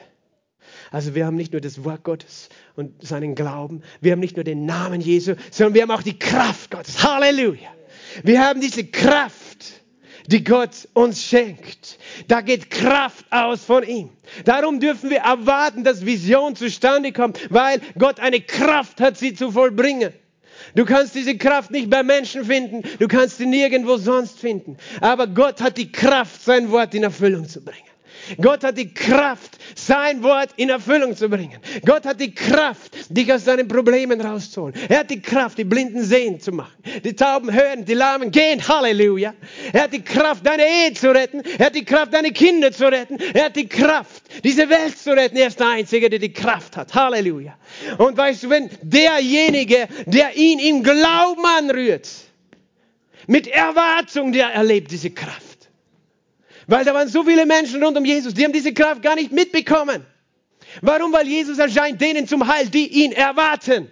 Also 0.91 1.15
wir 1.15 1.25
haben 1.25 1.37
nicht 1.37 1.53
nur 1.53 1.61
das 1.61 1.85
Wort 1.85 2.03
Gottes 2.03 2.49
und 2.75 3.01
seinen 3.01 3.35
Glauben, 3.35 3.81
wir 4.01 4.11
haben 4.11 4.19
nicht 4.19 4.35
nur 4.35 4.43
den 4.43 4.65
Namen 4.65 4.99
Jesu, 4.99 5.35
sondern 5.49 5.75
wir 5.75 5.81
haben 5.83 5.91
auch 5.91 6.03
die 6.03 6.19
Kraft 6.19 6.71
Gottes. 6.71 7.01
Halleluja. 7.01 7.73
Wir 8.23 8.45
haben 8.45 8.59
diese 8.59 8.85
Kraft, 8.85 9.81
die 10.27 10.43
Gott 10.43 10.87
uns 10.93 11.23
schenkt. 11.23 11.97
Da 12.27 12.41
geht 12.41 12.69
Kraft 12.69 13.25
aus 13.31 13.63
von 13.63 13.83
ihm. 13.83 14.09
Darum 14.45 14.79
dürfen 14.79 15.09
wir 15.09 15.19
erwarten, 15.19 15.83
dass 15.83 16.05
Vision 16.05 16.55
zustande 16.55 17.11
kommt, 17.11 17.39
weil 17.49 17.81
Gott 17.97 18.19
eine 18.19 18.41
Kraft 18.41 19.01
hat, 19.01 19.17
sie 19.17 19.33
zu 19.33 19.51
vollbringen. 19.51 20.13
Du 20.75 20.85
kannst 20.85 21.15
diese 21.15 21.37
Kraft 21.37 21.71
nicht 21.71 21.89
bei 21.89 22.03
Menschen 22.03 22.45
finden, 22.45 22.83
du 22.99 23.07
kannst 23.07 23.37
sie 23.37 23.45
nirgendwo 23.45 23.97
sonst 23.97 24.39
finden. 24.39 24.77
Aber 25.01 25.27
Gott 25.27 25.61
hat 25.61 25.77
die 25.77 25.91
Kraft, 25.91 26.41
sein 26.43 26.71
Wort 26.71 26.93
in 26.93 27.03
Erfüllung 27.03 27.47
zu 27.47 27.63
bringen. 27.63 27.79
Gott 28.39 28.63
hat 28.63 28.77
die 28.77 28.93
Kraft, 28.93 29.57
sein 29.75 30.23
Wort 30.23 30.49
in 30.57 30.69
Erfüllung 30.69 31.15
zu 31.15 31.29
bringen. 31.29 31.59
Gott 31.85 32.05
hat 32.05 32.19
die 32.19 32.33
Kraft, 32.33 32.91
dich 33.09 33.31
aus 33.31 33.43
deinen 33.43 33.67
Problemen 33.67 34.21
rauszuholen. 34.21 34.75
Er 34.89 34.99
hat 34.99 35.09
die 35.09 35.21
Kraft, 35.21 35.57
die 35.57 35.63
Blinden 35.63 36.03
sehen 36.03 36.39
zu 36.39 36.51
machen. 36.51 36.73
Die 37.03 37.15
Tauben 37.15 37.51
hören, 37.51 37.85
die 37.85 37.93
Lahmen 37.93 38.31
gehen. 38.31 38.65
Halleluja. 38.67 39.33
Er 39.73 39.83
hat 39.83 39.93
die 39.93 40.03
Kraft, 40.03 40.45
deine 40.45 40.63
Ehe 40.63 40.93
zu 40.93 41.11
retten. 41.11 41.41
Er 41.57 41.67
hat 41.67 41.75
die 41.75 41.85
Kraft, 41.85 42.13
deine 42.13 42.31
Kinder 42.31 42.71
zu 42.71 42.85
retten. 42.85 43.17
Er 43.33 43.45
hat 43.45 43.55
die 43.55 43.67
Kraft, 43.67 44.23
diese 44.43 44.69
Welt 44.69 44.97
zu 44.97 45.11
retten. 45.11 45.37
Er 45.37 45.47
ist 45.47 45.59
der 45.59 45.69
Einzige, 45.69 46.09
der 46.09 46.19
die 46.19 46.33
Kraft 46.33 46.77
hat. 46.77 46.93
Halleluja. 46.93 47.57
Und 47.97 48.17
weißt 48.17 48.43
du, 48.43 48.49
wenn 48.49 48.69
derjenige, 48.81 49.87
der 50.05 50.35
ihn 50.35 50.59
im 50.59 50.83
Glauben 50.83 51.45
anrührt, 51.45 52.07
mit 53.27 53.47
Erwartung, 53.47 54.31
der 54.31 54.47
erlebt 54.47 54.91
diese 54.91 55.11
Kraft. 55.11 55.50
Weil 56.71 56.85
da 56.85 56.93
waren 56.93 57.09
so 57.09 57.25
viele 57.25 57.45
Menschen 57.45 57.83
rund 57.83 57.97
um 57.97 58.05
Jesus, 58.05 58.33
die 58.33 58.45
haben 58.45 58.53
diese 58.53 58.73
Kraft 58.73 59.01
gar 59.01 59.15
nicht 59.15 59.33
mitbekommen. 59.33 60.05
Warum? 60.81 61.11
Weil 61.11 61.27
Jesus 61.27 61.57
erscheint 61.57 61.99
denen 61.99 62.29
zum 62.29 62.47
Heil, 62.47 62.69
die 62.69 62.87
ihn 63.03 63.11
erwarten. 63.11 63.89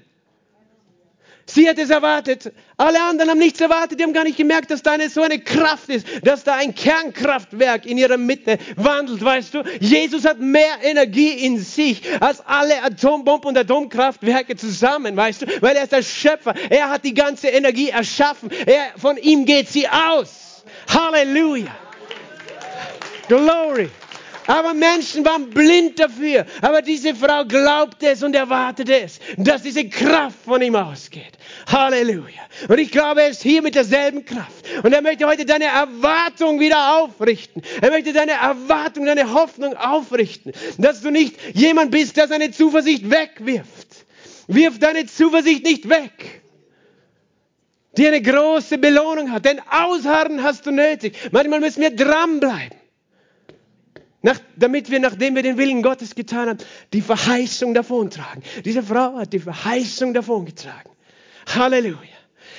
Sie 1.46 1.68
hat 1.68 1.78
es 1.78 1.90
erwartet. 1.90 2.54
Alle 2.78 3.04
anderen 3.04 3.32
haben 3.32 3.40
nichts 3.40 3.60
erwartet. 3.60 4.00
Die 4.00 4.04
haben 4.04 4.14
gar 4.14 4.24
nicht 4.24 4.38
gemerkt, 4.38 4.72
dass 4.72 4.82
da 4.82 4.94
eine, 4.94 5.10
so 5.10 5.22
eine 5.22 5.40
Kraft 5.40 5.90
ist, 5.90 6.08
dass 6.24 6.46
da 6.46 6.56
ein 6.56 6.74
Kernkraftwerk 6.74 7.86
in 7.86 7.98
ihrer 7.98 8.16
Mitte 8.16 8.58
wandelt, 8.78 9.26
weißt 9.26 9.56
du? 9.56 9.64
Jesus 9.82 10.24
hat 10.24 10.40
mehr 10.40 10.78
Energie 10.82 11.32
in 11.32 11.60
sich 11.60 12.02
als 12.22 12.40
alle 12.46 12.82
Atombomben 12.82 13.50
und 13.50 13.58
Atomkraftwerke 13.58 14.56
zusammen, 14.56 15.18
weißt 15.18 15.42
du? 15.42 15.62
Weil 15.62 15.76
er 15.76 15.84
ist 15.84 15.92
der 15.92 16.02
Schöpfer. 16.02 16.54
Er 16.70 16.92
hat 16.92 17.04
die 17.04 17.14
ganze 17.14 17.50
Energie 17.50 17.90
erschaffen. 17.90 18.50
Er, 18.66 18.98
von 18.98 19.18
ihm 19.18 19.44
geht 19.44 19.68
sie 19.68 19.86
aus. 19.90 20.64
Halleluja. 20.88 21.89
Glory. 23.30 23.90
Aber 24.50 24.74
Menschen 24.74 25.24
waren 25.24 25.52
blind 25.52 26.00
dafür. 26.00 26.44
Aber 26.62 26.82
diese 26.82 27.14
Frau 27.14 27.46
glaubte 27.46 28.10
es 28.10 28.24
und 28.24 28.36
erwartete 28.36 29.02
es, 29.02 29.20
dass 29.38 29.62
diese 29.62 29.88
Kraft 29.88 30.40
von 30.44 30.60
ihm 30.60 30.76
ausgeht. 30.76 31.34
Halleluja. 31.72 32.42
Und 32.68 32.80
ich 32.80 32.90
glaube, 32.90 33.22
er 33.22 33.30
ist 33.30 33.44
hier 33.44 33.62
mit 33.62 33.76
derselben 33.76 34.26
Kraft. 34.26 34.66
Und 34.82 34.92
er 34.92 35.04
möchte 35.04 35.28
heute 35.28 35.46
deine 35.46 35.66
Erwartung 35.66 36.60
wieder 36.60 36.98
aufrichten. 36.98 37.62
Er 37.80 37.92
möchte 37.92 38.12
deine 38.12 38.32
Erwartung, 38.32 39.06
deine 39.06 39.32
Hoffnung 39.32 39.78
aufrichten. 39.78 40.52
Dass 40.80 41.02
du 41.02 41.12
nicht 41.12 41.36
jemand 41.54 41.92
bist, 41.92 42.18
der 42.18 42.28
seine 42.28 42.50
Zuversicht 42.50 43.08
wegwirft. 43.08 43.88
Wirf 44.48 44.80
deine 44.80 45.06
Zuversicht 45.06 45.64
nicht 45.64 45.88
weg 45.90 46.42
die 47.98 48.08
eine 48.08 48.22
große 48.22 48.78
Belohnung 48.78 49.32
hat. 49.32 49.44
Denn 49.44 49.60
Ausharren 49.70 50.42
hast 50.42 50.66
du 50.66 50.72
nötig. 50.72 51.18
Manchmal 51.32 51.60
müssen 51.60 51.82
wir 51.82 51.94
dranbleiben. 51.94 52.79
Nach, 54.22 54.40
damit 54.58 54.92
wir, 54.92 55.00
nachdem 55.00 55.36
wir 55.36 55.44
den 55.44 55.58
Willen 55.58 55.82
Gottes 55.82 56.14
getan 56.14 56.50
haben, 56.50 56.60
die 56.92 57.02
Verheißung 57.02 57.74
davontragen. 57.74 58.44
Diese 58.66 58.84
Frau 58.84 59.16
hat 59.16 59.32
die 59.32 59.40
Verheißung 59.40 60.14
davongetragen. 60.14 60.92
Halleluja. 61.48 61.98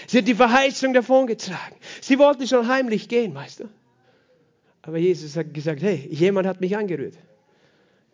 Sie 0.07 0.19
hat 0.19 0.29
die 0.29 0.35
Verheißung 0.35 0.95
davongetragen. 0.95 1.77
Sie 2.01 2.19
wollte 2.19 2.49
schon 2.49 2.67
heimlich 2.67 3.09
gehen, 3.09 3.35
weißt 3.35 3.61
du. 3.61 3.65
Aber 4.83 4.97
Jesus 4.97 5.37
hat 5.37 5.53
gesagt, 5.53 5.83
hey, 5.83 6.09
jemand 6.11 6.47
hat 6.47 6.63
mich 6.63 6.75
angerührt. 6.77 7.15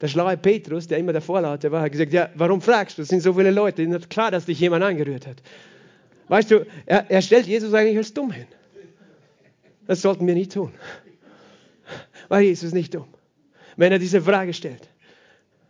Der 0.00 0.08
schlaue 0.08 0.36
Petrus, 0.36 0.88
der 0.88 0.98
immer 0.98 1.12
der 1.12 1.22
Vorlaute 1.22 1.70
war, 1.70 1.82
hat 1.82 1.92
gesagt, 1.92 2.12
ja, 2.12 2.28
warum 2.34 2.60
fragst 2.60 2.98
du? 2.98 3.02
Es 3.02 3.08
sind 3.08 3.20
so 3.20 3.32
viele 3.32 3.52
Leute. 3.52 3.82
Ist 3.82 4.10
klar, 4.10 4.32
dass 4.32 4.46
dich 4.46 4.58
jemand 4.58 4.82
angerührt 4.82 5.26
hat. 5.26 5.40
Weißt 6.26 6.50
du, 6.50 6.66
er, 6.84 7.08
er 7.08 7.22
stellt 7.22 7.46
Jesus 7.46 7.72
eigentlich 7.72 7.96
als 7.96 8.12
dumm 8.12 8.32
hin. 8.32 8.46
Das 9.86 10.02
sollten 10.02 10.26
wir 10.26 10.34
nicht 10.34 10.52
tun. 10.52 10.72
Weil 12.28 12.42
Jesus 12.42 12.72
nicht 12.72 12.92
dumm 12.92 13.06
wenn 13.76 13.92
er 13.92 13.98
diese 13.98 14.20
Frage 14.20 14.52
stellt. 14.52 14.88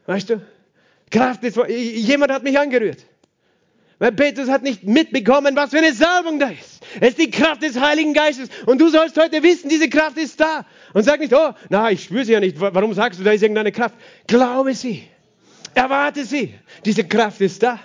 Weißt 0.06 0.30
du? 0.30 0.40
Kraft 1.10 1.44
ist, 1.44 1.58
jemand 1.68 2.32
hat 2.32 2.42
mich 2.42 2.58
angerührt. 2.58 3.04
Weil 3.98 4.12
Petrus 4.12 4.50
hat 4.50 4.62
nicht 4.62 4.84
mitbekommen, 4.84 5.56
was 5.56 5.70
für 5.70 5.78
eine 5.78 5.92
Salbung 5.92 6.38
da 6.38 6.48
ist. 6.48 6.84
Es 7.00 7.10
ist 7.10 7.18
die 7.18 7.30
Kraft 7.30 7.62
des 7.62 7.80
Heiligen 7.80 8.12
Geistes. 8.12 8.50
Und 8.66 8.78
du 8.80 8.88
sollst 8.88 9.16
heute 9.16 9.42
wissen, 9.42 9.70
diese 9.70 9.88
Kraft 9.88 10.18
ist 10.18 10.38
da. 10.38 10.66
Und 10.92 11.04
sag 11.04 11.20
nicht, 11.20 11.32
oh, 11.32 11.52
na, 11.70 11.90
ich 11.90 12.04
spüre 12.04 12.24
sie 12.24 12.32
ja 12.32 12.40
nicht. 12.40 12.60
Warum 12.60 12.92
sagst 12.92 13.18
du, 13.18 13.24
da 13.24 13.32
ist 13.32 13.42
irgendeine 13.42 13.72
Kraft? 13.72 13.94
Glaube 14.26 14.74
sie. 14.74 15.04
Erwarte 15.74 16.24
sie. 16.24 16.54
Diese 16.84 17.04
Kraft 17.04 17.40
ist 17.40 17.62
da. 17.62 17.80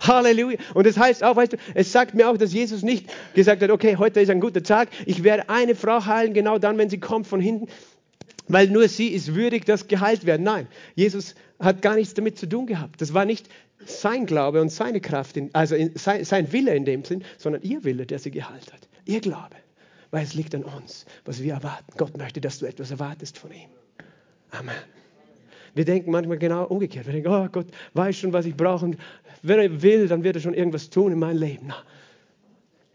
Halleluja. 0.00 0.58
Und 0.74 0.86
das 0.86 0.98
heißt 0.98 1.24
auch, 1.24 1.36
weißt 1.36 1.54
du, 1.54 1.56
es 1.74 1.90
sagt 1.90 2.14
mir 2.14 2.28
auch, 2.28 2.36
dass 2.36 2.52
Jesus 2.52 2.82
nicht 2.82 3.06
gesagt 3.34 3.62
hat, 3.62 3.70
okay, 3.70 3.96
heute 3.96 4.20
ist 4.20 4.28
ein 4.28 4.40
guter 4.40 4.62
Tag. 4.62 4.88
Ich 5.06 5.24
werde 5.24 5.48
eine 5.48 5.74
Frau 5.74 6.04
heilen, 6.04 6.34
genau 6.34 6.58
dann, 6.58 6.76
wenn 6.76 6.90
sie 6.90 7.00
kommt 7.00 7.26
von 7.26 7.40
hinten 7.40 7.68
weil 8.48 8.68
nur 8.68 8.88
sie 8.88 9.08
ist 9.08 9.34
würdig, 9.34 9.64
dass 9.64 9.88
geheilt 9.88 10.26
werden. 10.26 10.42
Nein, 10.42 10.66
Jesus 10.94 11.34
hat 11.58 11.82
gar 11.82 11.94
nichts 11.94 12.14
damit 12.14 12.38
zu 12.38 12.48
tun 12.48 12.66
gehabt. 12.66 13.00
Das 13.00 13.14
war 13.14 13.24
nicht 13.24 13.48
sein 13.84 14.26
Glaube 14.26 14.60
und 14.60 14.70
seine 14.70 15.00
Kraft, 15.00 15.38
also 15.52 15.76
sein, 15.94 16.24
sein 16.24 16.52
Wille 16.52 16.74
in 16.74 16.84
dem 16.84 17.04
Sinn, 17.04 17.24
sondern 17.38 17.62
ihr 17.62 17.84
Wille, 17.84 18.06
der 18.06 18.18
sie 18.18 18.30
geheilt 18.30 18.72
hat. 18.72 18.88
Ihr 19.04 19.20
Glaube. 19.20 19.56
Weil 20.10 20.24
es 20.24 20.34
liegt 20.34 20.54
an 20.54 20.62
uns, 20.62 21.04
was 21.24 21.42
wir 21.42 21.54
erwarten. 21.54 21.92
Gott 21.96 22.16
möchte, 22.16 22.40
dass 22.40 22.58
du 22.58 22.66
etwas 22.66 22.90
erwartest 22.90 23.38
von 23.38 23.50
ihm. 23.50 23.68
Amen. 24.50 24.74
Wir 25.74 25.84
denken 25.84 26.10
manchmal 26.10 26.38
genau 26.38 26.64
umgekehrt. 26.64 27.06
Wir 27.06 27.12
denken, 27.12 27.28
oh 27.28 27.48
Gott 27.50 27.66
weiß 27.94 28.16
schon, 28.16 28.32
was 28.32 28.46
ich 28.46 28.56
brauche. 28.56 28.86
Und 28.86 28.96
wenn 29.42 29.58
er 29.58 29.82
will, 29.82 30.08
dann 30.08 30.24
wird 30.24 30.36
er 30.36 30.42
schon 30.42 30.54
irgendwas 30.54 30.88
tun 30.88 31.12
in 31.12 31.18
meinem 31.18 31.38
Leben. 31.38 31.66
Na, 31.66 31.76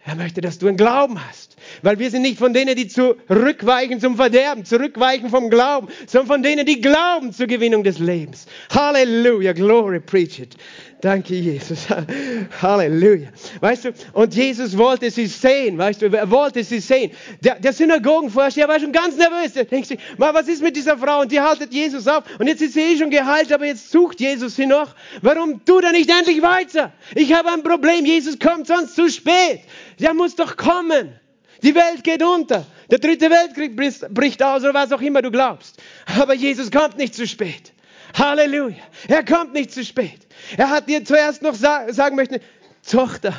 er 0.04 0.16
möchte, 0.16 0.42
dass 0.42 0.58
du 0.58 0.68
einen 0.68 0.78
Glauben 0.78 1.20
hast. 1.28 1.56
Weil 1.84 2.00
wir 2.00 2.10
sind 2.10 2.24
nicht 2.24 2.40
von 2.40 2.54
denen, 2.54 2.76
die 2.76 2.88
zurückweichen 2.88 4.00
zum 4.00 4.16
Verderben, 4.16 4.66
zurückweichen 4.66 5.30
vom 5.30 5.50
Glauben, 5.50 5.90
sondern 6.08 6.28
von 6.28 6.44
denen, 6.44 6.66
die 6.66 6.82
glauben 6.82 7.34
zur 7.34 7.48
Gewinnung 7.48 7.84
des 7.84 8.00
Lebens. 8.00 8.48
Halleluja, 8.74 9.54
glory, 9.54 10.00
preach 10.00 10.40
it. 10.40 10.56
Danke, 11.02 11.34
Jesus. 11.34 11.88
Halleluja. 12.62 13.30
Weißt 13.60 13.86
du, 13.86 13.94
und 14.14 14.36
Jesus 14.36 14.78
wollte 14.78 15.10
sie 15.10 15.26
sehen, 15.26 15.78
weißt 15.78 16.04
du, 16.04 16.06
er 16.16 16.30
wollte 16.30 16.64
sie 16.64 16.80
sehen. 16.80 17.12
Der, 17.40 17.56
der 17.60 17.74
Synagogenvorsteher 17.74 18.68
war 18.68 18.80
schon 18.80 18.92
ganz 18.92 19.18
nervös. 19.18 19.56
Er 19.56 19.66
denkt 19.66 19.88
sich, 19.88 20.00
mal, 20.18 20.32
was 20.34 20.48
ist 20.48 20.62
mit 20.62 20.76
dieser 20.76 20.98
Frau? 21.00 21.22
Und 21.22 21.32
die 21.32 21.42
haltet 21.42 21.74
Jesus 21.74 22.08
auf. 22.08 22.24
Und 22.38 22.46
jetzt 22.48 22.62
ist 22.62 22.76
sie 22.76 22.82
eh 22.82 22.98
schon 22.98 23.10
geheilt, 23.10 23.52
aber 23.52 23.66
jetzt 23.66 23.92
sucht 23.92 24.20
Jesus 24.20 24.56
sie 24.56 24.68
noch. 24.68 24.94
Warum 25.24 25.66
tut 25.66 25.84
er 25.84 25.92
nicht 25.92 26.10
endlich 26.10 26.42
weiter? 26.44 26.94
Ich 27.16 27.34
habe 27.34 27.52
ein 27.52 27.64
Problem. 27.64 28.06
Jesus 28.06 28.38
kommt 28.38 28.68
sonst 28.68 28.96
zu 28.96 29.10
spät. 29.10 29.62
Der 30.00 30.14
muss 30.14 30.36
doch 30.36 30.56
kommen. 30.56 31.20
Die 31.64 31.74
Welt 31.74 32.04
geht 32.04 32.22
unter. 32.22 32.66
Der 32.92 33.00
dritte 33.00 33.30
Weltkrieg 33.32 33.76
bricht 33.76 34.44
aus 34.44 34.64
oder 34.64 34.74
was 34.76 34.92
auch 34.92 35.02
immer 35.02 35.24
du 35.24 35.32
glaubst. 35.32 35.82
Aber 36.20 36.36
Jesus 36.36 36.70
kommt 36.70 36.98
nicht 36.98 37.16
zu 37.16 37.26
spät. 37.26 37.72
Halleluja. 38.14 38.76
Er 39.08 39.24
kommt 39.24 39.54
nicht 39.54 39.72
zu 39.72 39.84
spät. 39.84 40.20
Er 40.58 40.70
hat 40.70 40.90
dir 40.90 41.04
zuerst 41.04 41.42
noch 41.42 41.56
sa 41.56 41.92
sagen 41.92 42.16
möchten, 42.16 42.40
Tochter, 42.88 43.36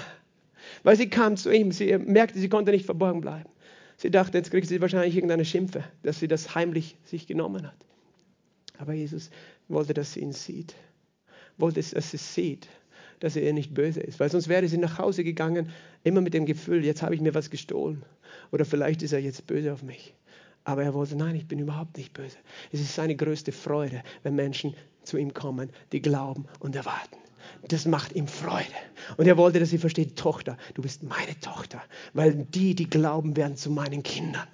weil 0.82 0.96
sie 0.96 1.09
kam 1.09 1.36
zu 1.36 1.50
ihm, 1.50 1.72
sie 1.72 1.96
merkte, 1.98 2.38
sie 2.38 2.48
konnte 2.48 2.70
nicht 2.70 2.86
verborgen 2.86 3.20
bleiben. 3.20 3.50
Sie 3.96 4.11
dachte, 4.11 4.38
jetzt 4.38 4.50
kriegt 4.50 4.68
sie 4.68 4.80
wahrscheinlich 4.80 5.14
irgendeine 5.14 5.44
Schimpfe, 5.44 5.84
dass 6.03 6.18
sie 6.18 6.28
das 6.28 6.55
heimlich 6.55 6.96
sich 7.05 7.26
genommen 7.26 7.66
hat. 7.66 7.76
Aber 8.78 8.94
Jesus 8.94 9.30
wollte, 9.68 9.94
dass 9.94 10.14
sie 10.14 10.20
ihn 10.20 10.32
sieht, 10.32 10.74
wollte, 11.57 11.80
dass 11.80 12.11
sie 12.11 12.16
sieht, 12.16 12.68
dass 13.20 13.36
er 13.36 13.42
ihr 13.42 13.53
nicht 13.53 13.74
böse 13.74 14.00
ist, 14.00 14.18
weil 14.18 14.30
sonst 14.30 14.48
wäre 14.48 14.66
sie 14.66 14.78
nach 14.78 14.98
Hause 14.98 15.22
gegangen, 15.22 15.70
immer 16.03 16.20
mit 16.20 16.34
dem 16.34 16.46
Gefühl, 16.46 16.84
jetzt 16.84 17.03
habe 17.03 17.14
ich 17.14 17.20
mir 17.20 17.34
was 17.34 17.50
gestohlen 17.50 18.05
oder 18.50 18.64
vielleicht 18.64 19.03
ist 19.03 19.12
er 19.12 19.20
jetzt 19.20 19.46
böse 19.46 19.72
auf 19.72 19.82
mich. 19.82 20.14
Aber 20.64 20.82
er 20.82 20.94
wollte, 20.94 21.16
nein, 21.16 21.34
ich 21.34 21.46
bin 21.46 21.58
überhaupt 21.58 21.96
nicht 21.96 22.12
böse. 22.12 22.36
Es 22.70 22.80
ist 22.80 22.94
seine 22.94 23.16
größte 23.16 23.52
Freude, 23.52 24.02
wenn 24.22 24.34
Menschen 24.34 24.74
zu 25.02 25.16
ihm 25.16 25.34
kommen, 25.34 25.70
die 25.90 26.00
glauben 26.00 26.46
und 26.60 26.76
erwarten. 26.76 27.16
Das 27.68 27.86
macht 27.86 28.12
ihm 28.12 28.28
Freude. 28.28 28.66
Und 29.16 29.26
er 29.26 29.36
wollte, 29.36 29.58
dass 29.58 29.70
sie 29.70 29.78
versteht, 29.78 30.16
Tochter, 30.16 30.56
du 30.74 30.82
bist 30.82 31.02
meine 31.02 31.38
Tochter. 31.40 31.82
Weil 32.12 32.34
die, 32.34 32.74
die 32.74 32.88
glauben, 32.88 33.36
werden 33.36 33.56
zu 33.56 33.70
meinen 33.70 34.02
Kindern. 34.02 34.46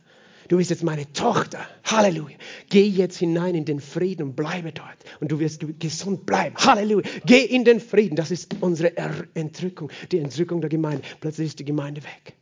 Du 0.48 0.56
bist 0.56 0.70
jetzt 0.70 0.82
meine 0.82 1.10
Tochter. 1.12 1.60
Halleluja. 1.84 2.36
Geh 2.70 2.86
jetzt 2.86 3.18
hinein 3.18 3.54
in 3.54 3.66
den 3.66 3.80
Frieden 3.80 4.22
und 4.22 4.36
bleibe 4.36 4.72
dort. 4.72 4.96
Und 5.20 5.30
du 5.30 5.38
wirst 5.38 5.62
gesund 5.78 6.24
bleiben. 6.24 6.56
Halleluja. 6.56 7.06
Geh 7.26 7.44
in 7.44 7.64
den 7.64 7.80
Frieden. 7.80 8.16
Das 8.16 8.30
ist 8.30 8.56
unsere 8.60 8.96
Entrückung, 9.34 9.90
die 10.10 10.18
Entrückung 10.18 10.62
der 10.62 10.70
Gemeinde. 10.70 11.02
Plötzlich 11.20 11.48
ist 11.48 11.58
die 11.58 11.66
Gemeinde 11.66 12.02
weg. 12.02 12.34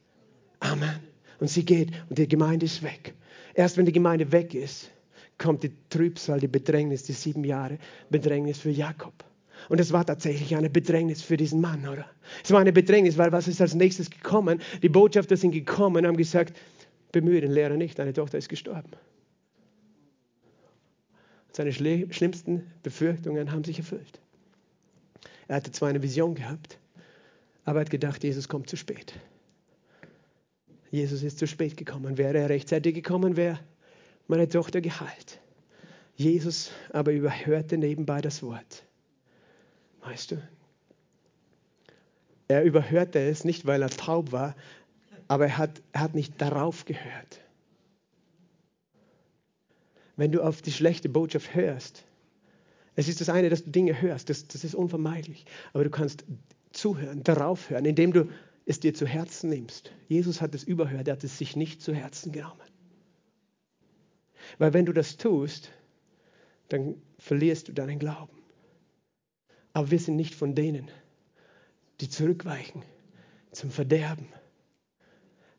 Amen. 0.60 1.00
Und 1.40 1.48
sie 1.48 1.64
geht 1.64 1.90
und 2.08 2.16
die 2.18 2.28
Gemeinde 2.28 2.66
ist 2.66 2.82
weg. 2.82 3.14
Erst 3.56 3.78
wenn 3.78 3.86
die 3.86 3.92
Gemeinde 3.92 4.30
weg 4.32 4.54
ist, 4.54 4.90
kommt 5.38 5.62
die 5.62 5.72
Trübsal, 5.88 6.38
die 6.38 6.46
Bedrängnis, 6.46 7.04
die 7.04 7.14
sieben 7.14 7.42
Jahre 7.42 7.78
Bedrängnis 8.10 8.58
für 8.58 8.70
Jakob. 8.70 9.24
Und 9.70 9.80
es 9.80 9.92
war 9.92 10.04
tatsächlich 10.04 10.54
eine 10.54 10.68
Bedrängnis 10.68 11.22
für 11.22 11.38
diesen 11.38 11.62
Mann, 11.62 11.88
oder? 11.88 12.04
Es 12.44 12.50
war 12.50 12.60
eine 12.60 12.72
Bedrängnis, 12.72 13.16
weil 13.16 13.32
was 13.32 13.48
ist 13.48 13.62
als 13.62 13.74
nächstes 13.74 14.10
gekommen? 14.10 14.60
Die 14.82 14.90
Botschafter 14.90 15.38
sind 15.38 15.52
gekommen 15.52 15.96
und 15.96 16.06
haben 16.06 16.18
gesagt, 16.18 16.54
bemühe 17.12 17.40
den 17.40 17.50
Lehrer 17.50 17.76
nicht, 17.76 17.98
deine 17.98 18.12
Tochter 18.12 18.36
ist 18.36 18.50
gestorben. 18.50 18.90
Seine 21.52 21.72
schlimmsten 21.72 22.70
Befürchtungen 22.82 23.50
haben 23.50 23.64
sich 23.64 23.78
erfüllt. 23.78 24.20
Er 25.48 25.56
hatte 25.56 25.72
zwar 25.72 25.88
eine 25.88 26.02
Vision 26.02 26.34
gehabt, 26.34 26.78
aber 27.64 27.78
er 27.78 27.86
hat 27.86 27.90
gedacht, 27.90 28.22
Jesus 28.22 28.48
kommt 28.48 28.68
zu 28.68 28.76
spät. 28.76 29.14
Jesus 30.90 31.22
ist 31.22 31.38
zu 31.38 31.46
spät 31.46 31.76
gekommen. 31.76 32.18
Wäre 32.18 32.38
er 32.38 32.48
rechtzeitig 32.48 32.94
gekommen, 32.94 33.36
wäre 33.36 33.58
meine 34.28 34.48
Tochter 34.48 34.80
geheilt. 34.80 35.40
Jesus 36.16 36.70
aber 36.92 37.12
überhörte 37.12 37.76
nebenbei 37.76 38.20
das 38.20 38.42
Wort. 38.42 38.84
Weißt 40.02 40.30
du? 40.30 40.36
Er 42.48 42.62
überhörte 42.64 43.18
es 43.18 43.44
nicht, 43.44 43.66
weil 43.66 43.82
er 43.82 43.90
taub 43.90 44.32
war, 44.32 44.54
aber 45.28 45.46
er 45.46 45.58
hat, 45.58 45.82
er 45.92 46.02
hat 46.02 46.14
nicht 46.14 46.40
darauf 46.40 46.84
gehört. 46.84 47.40
Wenn 50.16 50.32
du 50.32 50.42
auf 50.42 50.62
die 50.62 50.72
schlechte 50.72 51.08
Botschaft 51.08 51.54
hörst, 51.54 52.04
es 52.94 53.08
ist 53.08 53.20
das 53.20 53.28
eine, 53.28 53.50
dass 53.50 53.64
du 53.64 53.70
Dinge 53.70 54.00
hörst, 54.00 54.30
das, 54.30 54.46
das 54.46 54.64
ist 54.64 54.74
unvermeidlich, 54.74 55.44
aber 55.74 55.84
du 55.84 55.90
kannst 55.90 56.24
zuhören, 56.72 57.22
darauf 57.22 57.68
hören, 57.68 57.84
indem 57.84 58.12
du 58.12 58.30
es 58.66 58.80
dir 58.80 58.92
zu 58.92 59.06
Herzen 59.06 59.48
nimmst. 59.48 59.92
Jesus 60.08 60.40
hat 60.40 60.54
es 60.54 60.64
überhört, 60.64 61.08
er 61.08 61.14
hat 61.14 61.24
es 61.24 61.38
sich 61.38 61.56
nicht 61.56 61.80
zu 61.80 61.94
Herzen 61.94 62.32
genommen. 62.32 62.60
Weil 64.58 64.74
wenn 64.74 64.86
du 64.86 64.92
das 64.92 65.16
tust, 65.16 65.70
dann 66.68 67.00
verlierst 67.18 67.68
du 67.68 67.72
deinen 67.72 67.98
Glauben. 67.98 68.36
Aber 69.72 69.90
wir 69.90 69.98
sind 69.98 70.16
nicht 70.16 70.34
von 70.34 70.54
denen, 70.54 70.90
die 72.00 72.08
zurückweichen 72.08 72.82
zum 73.52 73.70
Verderben. 73.70 74.26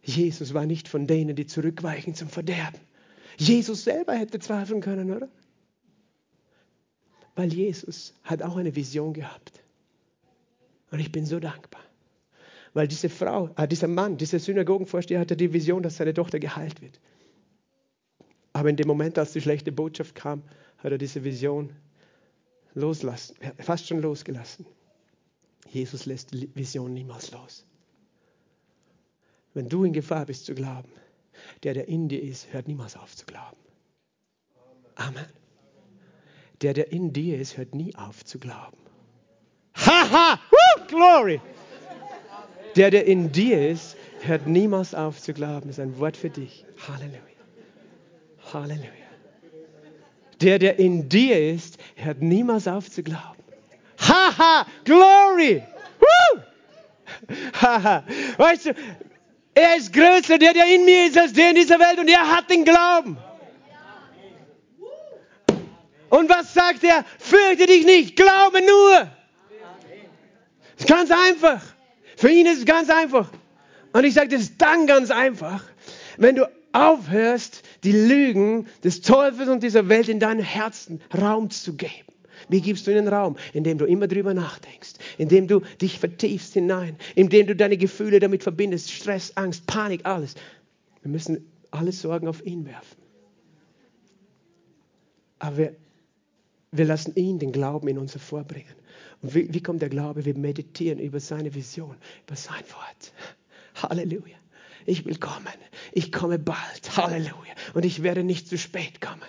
Jesus 0.03 0.53
war 0.53 0.65
nicht 0.65 0.87
von 0.87 1.07
denen, 1.07 1.35
die 1.35 1.45
zurückweichen 1.45 2.13
zum 2.13 2.29
Verderben. 2.29 2.79
Jesus 3.37 3.83
selber 3.83 4.13
hätte 4.15 4.39
zweifeln 4.39 4.81
können, 4.81 5.11
oder? 5.11 5.29
Weil 7.35 7.53
Jesus 7.53 8.13
hat 8.23 8.41
auch 8.41 8.57
eine 8.57 8.75
Vision 8.75 9.13
gehabt. 9.13 9.63
Und 10.91 10.99
ich 10.99 11.11
bin 11.11 11.25
so 11.25 11.39
dankbar. 11.39 11.86
Weil 12.77 12.87
diese 12.87 13.09
Frau, 13.09 13.49
äh, 13.57 13.67
dieser 13.67 13.87
Mann, 13.87 14.17
dieser 14.17 14.37
Synagogenvorsteher 14.37 15.19
hatte 15.19 15.35
die 15.35 15.51
Vision, 15.51 15.81
dass 15.81 15.97
seine 15.97 16.13
Tochter 16.13 16.39
geheilt 16.39 16.79
wird. 16.79 16.99
Aber 18.53 18.69
in 18.69 18.75
dem 18.75 18.87
Moment, 18.87 19.17
als 19.17 19.33
die 19.33 19.41
schlechte 19.41 19.71
Botschaft 19.71 20.13
kam, 20.13 20.43
hat 20.77 20.91
er 20.91 20.99
diese 20.99 21.23
Vision 21.23 21.73
loslassen, 22.75 23.35
fast 23.57 23.87
schon 23.87 23.99
losgelassen. 23.99 24.67
Jesus 25.67 26.05
lässt 26.05 26.35
die 26.35 26.51
Vision 26.53 26.93
niemals 26.93 27.31
los. 27.31 27.65
Wenn 29.55 29.69
du 29.69 29.83
in 29.83 29.91
Gefahr 29.91 30.27
bist 30.27 30.45
zu 30.45 30.53
glauben, 30.53 30.91
der, 31.63 31.73
der 31.73 31.87
in 31.87 32.09
dir 32.09 32.21
ist, 32.21 32.53
hört 32.53 32.67
niemals 32.67 32.95
auf 32.95 33.15
zu 33.15 33.25
glauben. 33.25 33.57
Amen. 34.93 35.25
Der, 36.61 36.75
der 36.75 36.91
in 36.91 37.11
dir 37.11 37.39
ist, 37.39 37.57
hört 37.57 37.73
nie 37.73 37.95
auf 37.95 38.23
zu 38.23 38.37
glauben. 38.37 38.77
Haha! 39.73 40.39
Woo, 40.51 40.85
glory! 40.85 41.41
Der, 42.77 42.91
der 42.91 43.05
in 43.05 43.31
dir 43.31 43.71
ist, 43.71 43.97
hört 44.21 44.45
niemals 44.45 44.93
auf 44.93 45.19
zu 45.19 45.33
glauben. 45.33 45.67
Das 45.67 45.79
ist 45.79 45.79
ein 45.79 45.97
Wort 45.97 46.15
für 46.15 46.29
dich. 46.29 46.63
Halleluja. 46.87 47.19
Halleluja. 48.53 48.91
Der, 50.41 50.59
der 50.59 50.77
in 50.77 51.09
dir 51.09 51.53
ist, 51.53 51.79
hört 51.95 52.21
niemals 52.21 52.67
auf 52.67 52.91
zu 52.91 53.01
glauben. 53.01 53.43
Haha! 53.99 54.67
Glory! 54.85 55.63
Woo! 55.99 56.41
Haha! 57.59 58.03
Weißt 58.37 58.67
du, 58.67 58.75
er 59.55 59.77
ist 59.77 59.91
größer, 59.91 60.37
der, 60.37 60.53
der 60.53 60.75
in 60.75 60.85
mir 60.85 61.07
ist, 61.07 61.17
als 61.17 61.33
der 61.33 61.49
in 61.49 61.55
dieser 61.55 61.79
Welt 61.79 61.97
und 61.97 62.07
er 62.07 62.31
hat 62.31 62.47
den 62.47 62.63
Glauben. 62.63 63.17
Und 66.09 66.29
was 66.29 66.53
sagt 66.53 66.83
er? 66.83 67.03
Fürchte 67.17 67.65
dich 67.65 67.85
nicht, 67.85 68.15
glaube 68.15 68.59
nur. 68.61 69.07
Ganz 70.85 71.09
einfach. 71.09 71.76
Für 72.17 72.29
ihn 72.29 72.47
ist 72.47 72.59
es 72.59 72.65
ganz 72.65 72.89
einfach. 72.89 73.31
Und 73.93 74.03
ich 74.03 74.15
sage 74.15 74.35
das 74.35 74.57
dann 74.57 74.87
ganz 74.87 75.11
einfach, 75.11 75.63
wenn 76.17 76.35
du 76.35 76.49
aufhörst, 76.73 77.61
die 77.83 77.91
Lügen 77.91 78.67
des 78.83 79.01
Teufels 79.01 79.49
und 79.49 79.61
dieser 79.61 79.87
Welt 79.87 80.09
in 80.09 80.19
deinem 80.19 80.43
Herzen 80.43 80.99
Raum 81.15 81.51
zu 81.51 81.75
geben. 81.75 81.93
Wie 82.49 82.61
gibst 82.61 82.87
du 82.87 82.91
ihnen 82.91 83.07
Raum? 83.07 83.37
Indem 83.53 83.77
du 83.77 83.85
immer 83.85 84.07
drüber 84.07 84.33
nachdenkst, 84.33 84.93
indem 85.19 85.47
du 85.47 85.61
dich 85.79 85.99
vertiefst 85.99 86.53
hinein, 86.53 86.97
indem 87.13 87.45
du 87.45 87.55
deine 87.55 87.77
Gefühle 87.77 88.19
damit 88.19 88.41
verbindest, 88.41 88.91
Stress, 88.91 89.37
Angst, 89.37 89.67
Panik, 89.67 90.05
alles. 90.05 90.33
Wir 91.03 91.11
müssen 91.11 91.45
alle 91.69 91.91
Sorgen 91.91 92.27
auf 92.27 92.43
ihn 92.43 92.65
werfen. 92.65 92.97
Aber 95.37 95.57
wir, 95.57 95.75
wir 96.71 96.85
lassen 96.85 97.13
ihn 97.15 97.37
den 97.37 97.51
Glauben 97.51 97.87
in 97.87 97.99
uns 97.99 98.15
hervorbringen. 98.15 98.73
Und 99.21 99.35
wie, 99.35 99.53
wie 99.53 99.61
kommt 99.61 99.81
der 99.81 99.89
Glaube? 99.89 100.25
Wir 100.25 100.37
meditieren 100.37 100.99
über 100.99 101.19
seine 101.19 101.53
Vision, 101.53 101.95
über 102.25 102.35
sein 102.35 102.63
Wort. 102.71 103.13
Halleluja. 103.75 104.37
Ich 104.85 105.05
will 105.05 105.17
kommen. 105.17 105.47
Ich 105.91 106.11
komme 106.11 106.39
bald. 106.39 106.95
Halleluja. 106.95 107.53
Und 107.73 107.85
ich 107.85 108.03
werde 108.03 108.23
nicht 108.23 108.47
zu 108.47 108.57
spät 108.57 109.01
kommen. 109.01 109.21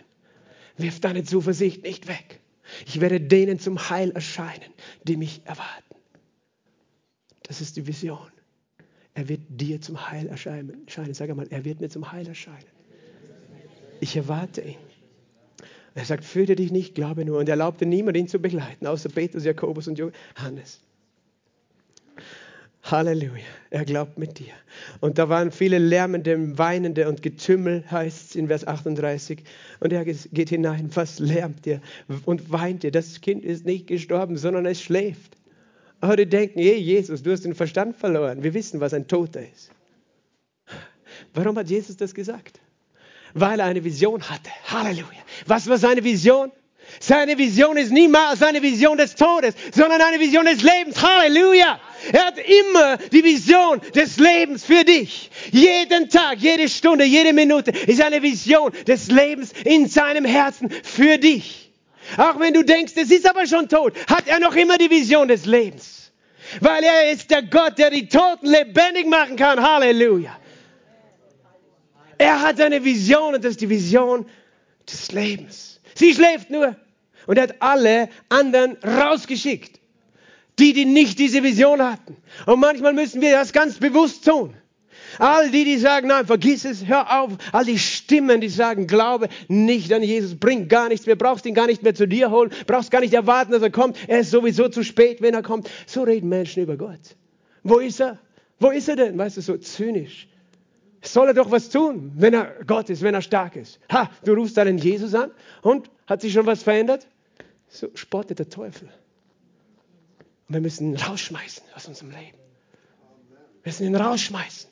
Wirf 0.76 1.00
deine 1.00 1.24
Zuversicht 1.24 1.82
nicht 1.82 2.06
weg. 2.06 2.40
Ich 2.86 3.00
werde 3.00 3.20
denen 3.20 3.58
zum 3.58 3.90
Heil 3.90 4.10
erscheinen, 4.10 4.72
die 5.02 5.16
mich 5.16 5.42
erwarten. 5.44 5.96
Das 7.42 7.60
ist 7.60 7.76
die 7.76 7.86
Vision. 7.86 8.30
Er 9.14 9.28
wird 9.28 9.40
dir 9.48 9.80
zum 9.80 10.08
Heil 10.08 10.28
erscheinen. 10.28 10.86
Sag 10.86 11.30
einmal, 11.30 11.48
er 11.48 11.64
wird 11.64 11.80
mir 11.80 11.88
zum 11.88 12.12
Heil 12.12 12.28
erscheinen. 12.28 12.68
Ich 14.00 14.14
erwarte 14.16 14.60
ihn. 14.60 14.76
Er 15.98 16.04
sagt, 16.04 16.24
fürchte 16.24 16.54
dich 16.54 16.70
nicht, 16.70 16.94
glaube 16.94 17.24
nur. 17.24 17.40
Und 17.40 17.48
er 17.48 17.54
erlaubte 17.54 17.84
niemand, 17.84 18.16
ihn 18.16 18.28
zu 18.28 18.38
begleiten, 18.38 18.86
außer 18.86 19.08
Petrus, 19.08 19.44
Jakobus 19.44 19.88
und 19.88 19.98
Johannes. 19.98 20.78
Halleluja, 22.84 23.42
er 23.70 23.84
glaubt 23.84 24.16
mit 24.16 24.38
dir. 24.38 24.52
Und 25.00 25.18
da 25.18 25.28
waren 25.28 25.50
viele 25.50 25.78
Lärmende, 25.78 26.56
Weinende 26.56 27.08
und 27.08 27.20
Getümmel, 27.20 27.82
heißt 27.90 28.30
es 28.30 28.36
in 28.36 28.46
Vers 28.46 28.64
38. 28.64 29.42
Und 29.80 29.92
er 29.92 30.04
geht 30.04 30.50
hinein, 30.50 30.88
was 30.94 31.18
lärmt 31.18 31.66
ihr 31.66 31.80
und 32.26 32.52
weint 32.52 32.84
ihr? 32.84 32.92
Das 32.92 33.20
Kind 33.20 33.44
ist 33.44 33.66
nicht 33.66 33.88
gestorben, 33.88 34.36
sondern 34.36 34.66
es 34.66 34.80
schläft. 34.80 35.36
Aber 36.00 36.14
die 36.14 36.28
denken, 36.28 36.60
hey 36.60 36.78
Jesus, 36.78 37.24
du 37.24 37.32
hast 37.32 37.44
den 37.44 37.56
Verstand 37.56 37.96
verloren. 37.96 38.44
Wir 38.44 38.54
wissen, 38.54 38.78
was 38.78 38.94
ein 38.94 39.08
Toter 39.08 39.42
ist. 39.42 39.72
Warum 41.34 41.58
hat 41.58 41.68
Jesus 41.68 41.96
das 41.96 42.14
gesagt? 42.14 42.60
Weil 43.40 43.60
er 43.60 43.66
eine 43.66 43.84
Vision 43.84 44.22
hatte. 44.22 44.50
Halleluja. 44.66 45.22
Was 45.46 45.68
war 45.68 45.78
seine 45.78 46.02
Vision? 46.02 46.50
Seine 47.00 47.36
Vision 47.38 47.76
ist 47.76 47.92
niemals 47.92 48.42
eine 48.42 48.62
Vision 48.62 48.96
des 48.96 49.14
Todes, 49.14 49.54
sondern 49.72 50.00
eine 50.00 50.18
Vision 50.18 50.46
des 50.46 50.62
Lebens. 50.62 51.00
Halleluja. 51.00 51.78
Er 52.12 52.26
hat 52.26 52.38
immer 52.38 52.96
die 52.96 53.22
Vision 53.22 53.80
des 53.94 54.18
Lebens 54.18 54.64
für 54.64 54.84
dich. 54.84 55.30
Jeden 55.50 56.08
Tag, 56.08 56.38
jede 56.38 56.68
Stunde, 56.68 57.04
jede 57.04 57.32
Minute 57.32 57.70
ist 57.70 58.00
eine 58.00 58.22
Vision 58.22 58.72
des 58.86 59.08
Lebens 59.08 59.52
in 59.64 59.88
seinem 59.88 60.24
Herzen 60.24 60.70
für 60.70 61.18
dich. 61.18 61.70
Auch 62.16 62.40
wenn 62.40 62.54
du 62.54 62.64
denkst, 62.64 62.94
es 62.96 63.10
ist 63.10 63.28
aber 63.28 63.46
schon 63.46 63.68
tot, 63.68 63.92
hat 64.08 64.26
er 64.26 64.40
noch 64.40 64.56
immer 64.56 64.78
die 64.78 64.90
Vision 64.90 65.28
des 65.28 65.44
Lebens. 65.44 66.10
Weil 66.60 66.82
er 66.82 67.12
ist 67.12 67.30
der 67.30 67.42
Gott, 67.42 67.76
der 67.76 67.90
die 67.90 68.08
Toten 68.08 68.46
lebendig 68.46 69.06
machen 69.06 69.36
kann. 69.36 69.62
Halleluja. 69.62 70.34
Er 72.18 72.42
hat 72.42 72.60
eine 72.60 72.84
Vision 72.84 73.34
und 73.34 73.44
das 73.44 73.52
ist 73.52 73.60
die 73.60 73.70
Vision 73.70 74.26
des 74.90 75.12
Lebens. 75.12 75.80
Sie 75.94 76.12
schläft 76.12 76.50
nur 76.50 76.76
und 77.26 77.36
er 77.36 77.44
hat 77.44 77.56
alle 77.60 78.08
anderen 78.28 78.76
rausgeschickt. 78.82 79.78
Die, 80.58 80.72
die 80.72 80.86
nicht 80.86 81.20
diese 81.20 81.44
Vision 81.44 81.80
hatten. 81.80 82.16
Und 82.46 82.58
manchmal 82.58 82.92
müssen 82.92 83.20
wir 83.20 83.30
das 83.30 83.52
ganz 83.52 83.78
bewusst 83.78 84.24
tun. 84.24 84.54
All 85.18 85.50
die, 85.50 85.64
die 85.64 85.78
sagen, 85.78 86.08
nein, 86.08 86.26
vergiss 86.26 86.64
es, 86.64 86.86
hör 86.86 87.22
auf. 87.22 87.32
All 87.52 87.64
die 87.64 87.78
Stimmen, 87.78 88.40
die 88.40 88.48
sagen, 88.48 88.86
glaube 88.86 89.28
nicht 89.46 89.92
an 89.92 90.02
Jesus, 90.02 90.34
bringt 90.34 90.68
gar 90.68 90.88
nichts 90.88 91.06
mehr, 91.06 91.16
brauchst 91.16 91.46
ihn 91.46 91.54
gar 91.54 91.66
nicht 91.66 91.82
mehr 91.82 91.94
zu 91.94 92.06
dir 92.06 92.30
holen, 92.30 92.50
brauchst 92.66 92.90
gar 92.90 93.00
nicht 93.00 93.14
erwarten, 93.14 93.52
dass 93.52 93.62
er 93.62 93.70
kommt. 93.70 93.96
Er 94.08 94.20
ist 94.20 94.30
sowieso 94.30 94.68
zu 94.68 94.82
spät, 94.82 95.22
wenn 95.22 95.34
er 95.34 95.42
kommt. 95.42 95.70
So 95.86 96.02
reden 96.02 96.28
Menschen 96.28 96.62
über 96.64 96.76
Gott. 96.76 97.16
Wo 97.62 97.78
ist 97.78 98.00
er? 98.00 98.18
Wo 98.58 98.70
ist 98.70 98.88
er 98.88 98.96
denn? 98.96 99.16
Weißt 99.16 99.36
du, 99.36 99.40
so 99.40 99.56
zynisch. 99.56 100.28
Soll 101.02 101.28
er 101.28 101.34
doch 101.34 101.50
was 101.50 101.68
tun, 101.68 102.12
wenn 102.16 102.34
er 102.34 102.64
Gott 102.66 102.90
ist, 102.90 103.02
wenn 103.02 103.14
er 103.14 103.22
stark 103.22 103.56
ist. 103.56 103.78
Ha, 103.92 104.10
du 104.24 104.34
rufst 104.34 104.58
einen 104.58 104.78
Jesus 104.78 105.14
an 105.14 105.30
und 105.62 105.90
hat 106.06 106.20
sich 106.20 106.32
schon 106.32 106.46
was 106.46 106.62
verändert? 106.62 107.06
So 107.68 107.88
spottet 107.94 108.38
der 108.38 108.48
Teufel. 108.48 108.88
Und 110.48 110.54
wir 110.54 110.60
müssen 110.60 110.92
ihn 110.92 110.96
rausschmeißen 110.96 111.62
aus 111.74 111.86
unserem 111.86 112.10
Leben. 112.10 112.38
Wir 113.62 113.72
müssen 113.72 113.86
ihn 113.86 113.94
rausschmeißen 113.94 114.70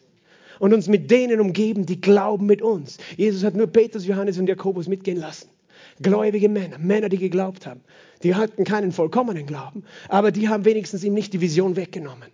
und 0.58 0.72
uns 0.72 0.88
mit 0.88 1.10
denen 1.10 1.40
umgeben, 1.40 1.86
die 1.86 2.00
glauben 2.00 2.46
mit 2.46 2.62
uns. 2.62 2.98
Jesus 3.16 3.44
hat 3.44 3.54
nur 3.54 3.66
Petrus, 3.66 4.06
Johannes 4.06 4.38
und 4.38 4.48
Jakobus 4.48 4.88
mitgehen 4.88 5.18
lassen. 5.18 5.50
Gläubige 6.00 6.48
Männer, 6.48 6.78
Männer, 6.78 7.08
die 7.08 7.18
geglaubt 7.18 7.66
haben. 7.66 7.82
Die 8.22 8.34
hatten 8.34 8.64
keinen 8.64 8.92
vollkommenen 8.92 9.46
Glauben, 9.46 9.84
aber 10.08 10.32
die 10.32 10.48
haben 10.48 10.64
wenigstens 10.64 11.04
ihm 11.04 11.14
nicht 11.14 11.32
die 11.32 11.40
Vision 11.40 11.76
weggenommen. 11.76 12.30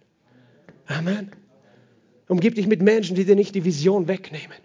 Amen. 0.87 1.33
Umgib 2.29 2.55
dich 2.55 2.67
mit 2.67 2.83
Menschen, 2.83 3.17
die 3.17 3.25
dir 3.25 3.37
nicht 3.37 3.55
die 3.55 3.65
Vision 3.65 4.09
wegnehmen, 4.09 4.57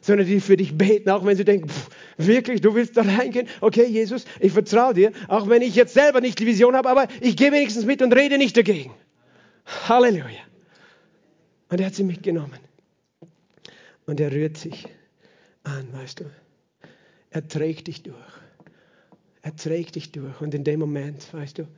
sondern 0.00 0.26
die 0.26 0.40
für 0.40 0.56
dich 0.56 0.76
beten, 0.76 1.10
auch 1.10 1.24
wenn 1.24 1.36
sie 1.36 1.44
denken, 1.44 1.68
pff, 1.68 1.88
wirklich, 2.16 2.60
du 2.60 2.74
willst 2.74 2.96
da 2.96 3.02
reingehen? 3.02 3.48
Okay, 3.60 3.86
Jesus, 3.86 4.24
ich 4.40 4.52
vertraue 4.52 4.94
dir, 4.94 5.12
auch 5.28 5.48
wenn 5.48 5.62
ich 5.62 5.74
jetzt 5.74 5.94
selber 5.94 6.20
nicht 6.20 6.38
die 6.38 6.46
Vision 6.46 6.74
habe, 6.74 6.88
aber 6.88 7.08
ich 7.20 7.36
gehe 7.36 7.52
wenigstens 7.52 7.84
mit 7.84 8.02
und 8.02 8.12
rede 8.14 8.38
nicht 8.38 8.56
dagegen. 8.56 8.92
Halleluja. 9.88 10.40
Und 11.70 11.80
er 11.80 11.86
hat 11.86 11.94
sie 11.94 12.04
mitgenommen. 12.04 12.58
Und 14.06 14.20
er 14.20 14.32
rührt 14.32 14.56
sich 14.56 14.86
an, 15.64 15.86
weißt 15.92 16.20
du. 16.20 16.24
Er 17.30 17.46
trägt 17.46 17.88
dich 17.88 18.02
durch. 18.02 18.16
Er 19.42 19.54
trägt 19.54 19.96
dich 19.96 20.12
durch. 20.12 20.40
Und 20.40 20.54
in 20.54 20.64
dem 20.64 20.80
Moment, 20.80 21.32
weißt 21.32 21.58
du, 21.58 21.68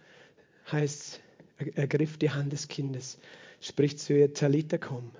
heißt 0.70 1.20
er 1.58 1.76
ergriff 1.76 2.16
die 2.16 2.30
Hand 2.30 2.52
des 2.52 2.68
Kindes, 2.68 3.18
spricht 3.60 4.00
zu 4.00 4.14
ihr, 4.14 4.32
Talita, 4.32 4.78
komm. 4.78 5.10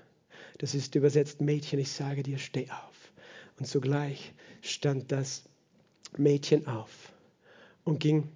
Das 0.57 0.75
ist 0.75 0.95
übersetzt, 0.95 1.41
Mädchen, 1.41 1.79
ich 1.79 1.91
sage 1.91 2.23
dir, 2.23 2.37
steh 2.37 2.69
auf. 2.69 3.11
Und 3.57 3.67
sogleich 3.67 4.33
stand 4.61 5.11
das 5.11 5.43
Mädchen 6.17 6.67
auf 6.67 7.13
und 7.83 7.99
ging 7.99 8.29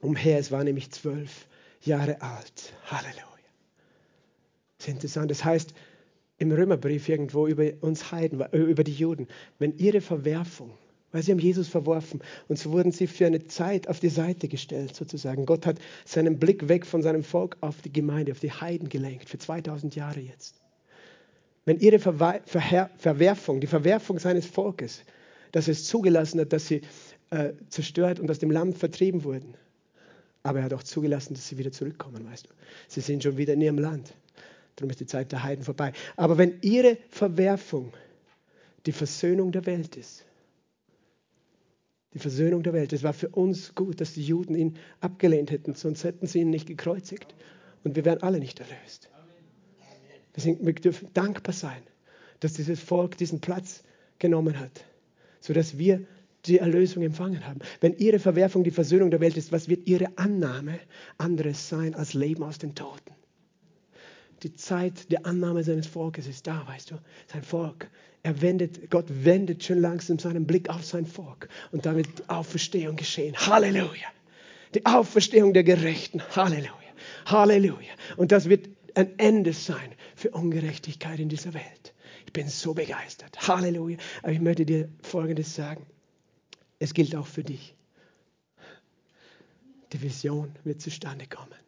umher. 0.00 0.38
Es 0.38 0.50
war 0.50 0.64
nämlich 0.64 0.90
zwölf 0.90 1.46
Jahre 1.82 2.20
alt. 2.20 2.74
Halleluja. 2.86 3.24
Das 4.78 4.88
ist 4.88 4.94
interessant. 4.94 5.30
Das 5.30 5.44
heißt, 5.44 5.74
im 6.38 6.52
Römerbrief 6.52 7.08
irgendwo 7.08 7.46
über 7.46 7.70
uns 7.80 8.10
Heiden, 8.12 8.44
über 8.52 8.84
die 8.84 8.92
Juden, 8.94 9.28
wenn 9.58 9.76
ihre 9.78 10.00
Verwerfung, 10.00 10.76
weil 11.14 11.22
sie 11.22 11.30
haben 11.30 11.38
Jesus 11.38 11.68
verworfen 11.68 12.20
und 12.48 12.58
so 12.58 12.72
wurden 12.72 12.90
sie 12.90 13.06
für 13.06 13.26
eine 13.26 13.46
Zeit 13.46 13.86
auf 13.86 14.00
die 14.00 14.08
Seite 14.08 14.48
gestellt 14.48 14.96
sozusagen. 14.96 15.46
Gott 15.46 15.64
hat 15.64 15.78
seinen 16.04 16.40
Blick 16.40 16.68
weg 16.68 16.84
von 16.84 17.02
seinem 17.02 17.22
Volk 17.22 17.56
auf 17.60 17.80
die 17.82 17.92
Gemeinde, 17.92 18.32
auf 18.32 18.40
die 18.40 18.50
Heiden 18.50 18.88
gelenkt, 18.88 19.28
für 19.28 19.38
2000 19.38 19.94
Jahre 19.94 20.18
jetzt. 20.18 20.56
Wenn 21.66 21.78
ihre 21.78 22.00
Verwerfung, 22.00 23.60
die 23.60 23.68
Verwerfung 23.68 24.18
seines 24.18 24.44
Volkes, 24.44 25.02
dass 25.52 25.68
es 25.68 25.84
zugelassen 25.84 26.40
hat, 26.40 26.52
dass 26.52 26.66
sie 26.66 26.80
äh, 27.30 27.52
zerstört 27.68 28.18
und 28.18 28.28
aus 28.28 28.40
dem 28.40 28.50
Land 28.50 28.76
vertrieben 28.76 29.22
wurden, 29.22 29.54
aber 30.42 30.58
er 30.58 30.64
hat 30.64 30.74
auch 30.74 30.82
zugelassen, 30.82 31.34
dass 31.34 31.46
sie 31.46 31.58
wieder 31.58 31.70
zurückkommen, 31.70 32.28
weißt 32.28 32.46
du. 32.46 32.50
Sie 32.88 33.00
sind 33.00 33.22
schon 33.22 33.36
wieder 33.36 33.52
in 33.52 33.60
ihrem 33.60 33.78
Land. 33.78 34.12
Darum 34.74 34.90
ist 34.90 34.98
die 34.98 35.06
Zeit 35.06 35.30
der 35.30 35.44
Heiden 35.44 35.64
vorbei. 35.64 35.92
Aber 36.16 36.38
wenn 36.38 36.58
ihre 36.60 36.98
Verwerfung 37.08 37.92
die 38.84 38.92
Versöhnung 38.92 39.52
der 39.52 39.64
Welt 39.66 39.94
ist, 39.94 40.24
die 42.14 42.20
Versöhnung 42.20 42.62
der 42.62 42.72
Welt, 42.72 42.92
es 42.92 43.02
war 43.02 43.12
für 43.12 43.28
uns 43.28 43.74
gut, 43.74 44.00
dass 44.00 44.14
die 44.14 44.24
Juden 44.24 44.54
ihn 44.54 44.76
abgelehnt 45.00 45.50
hätten, 45.50 45.74
sonst 45.74 46.04
hätten 46.04 46.26
sie 46.26 46.40
ihn 46.40 46.50
nicht 46.50 46.66
gekreuzigt. 46.66 47.34
Und 47.82 47.96
wir 47.96 48.04
wären 48.04 48.22
alle 48.22 48.38
nicht 48.38 48.60
erlöst. 48.60 49.10
Deswegen, 50.34 50.64
wir 50.64 50.72
dürfen 50.74 51.08
dankbar 51.12 51.52
sein, 51.52 51.82
dass 52.40 52.54
dieses 52.54 52.80
Volk 52.80 53.18
diesen 53.18 53.40
Platz 53.40 53.82
genommen 54.18 54.58
hat, 54.58 54.84
sodass 55.40 55.76
wir 55.76 56.06
die 56.46 56.58
Erlösung 56.58 57.02
empfangen 57.02 57.46
haben. 57.46 57.60
Wenn 57.80 57.94
ihre 57.96 58.18
Verwerfung 58.18 58.64
die 58.64 58.70
Versöhnung 58.70 59.10
der 59.10 59.20
Welt 59.20 59.36
ist, 59.36 59.52
was 59.52 59.68
wird 59.68 59.86
ihre 59.86 60.16
Annahme 60.16 60.78
anderes 61.18 61.68
sein 61.68 61.94
als 61.94 62.14
Leben 62.14 62.42
aus 62.42 62.58
den 62.58 62.74
Toten? 62.74 63.14
Die 64.44 64.54
Zeit 64.54 65.10
der 65.10 65.26
Annahme 65.26 65.64
seines 65.64 65.86
Volkes 65.86 66.26
ist 66.26 66.46
da, 66.46 66.66
weißt 66.66 66.90
du. 66.90 66.96
Sein 67.32 67.42
Volk. 67.42 67.90
Er 68.22 68.40
wendet, 68.40 68.90
Gott 68.90 69.06
wendet 69.08 69.64
schon 69.64 69.80
langsam 69.80 70.18
seinen 70.18 70.46
Blick 70.46 70.68
auf 70.68 70.84
sein 70.84 71.06
Volk 71.06 71.48
und 71.72 71.86
damit 71.86 72.28
Auferstehung 72.28 72.96
geschehen. 72.96 73.34
Halleluja. 73.36 74.06
Die 74.74 74.86
Auferstehung 74.86 75.52
der 75.54 75.64
Gerechten. 75.64 76.22
Halleluja. 76.36 76.72
Halleluja. 77.26 77.92
Und 78.16 78.32
das 78.32 78.48
wird 78.48 78.68
ein 78.94 79.18
Ende 79.18 79.52
sein 79.52 79.94
für 80.14 80.30
Ungerechtigkeit 80.30 81.18
in 81.18 81.28
dieser 81.28 81.54
Welt. 81.54 81.94
Ich 82.26 82.32
bin 82.32 82.48
so 82.48 82.74
begeistert. 82.74 83.48
Halleluja. 83.48 83.98
Aber 84.22 84.32
ich 84.32 84.40
möchte 84.40 84.66
dir 84.66 84.88
Folgendes 85.02 85.54
sagen. 85.54 85.86
Es 86.78 86.92
gilt 86.92 87.14
auch 87.16 87.26
für 87.26 87.44
dich. 87.44 87.74
Die 89.92 90.02
Vision 90.02 90.54
wird 90.64 90.80
zustande 90.80 91.26
kommen. 91.26 91.63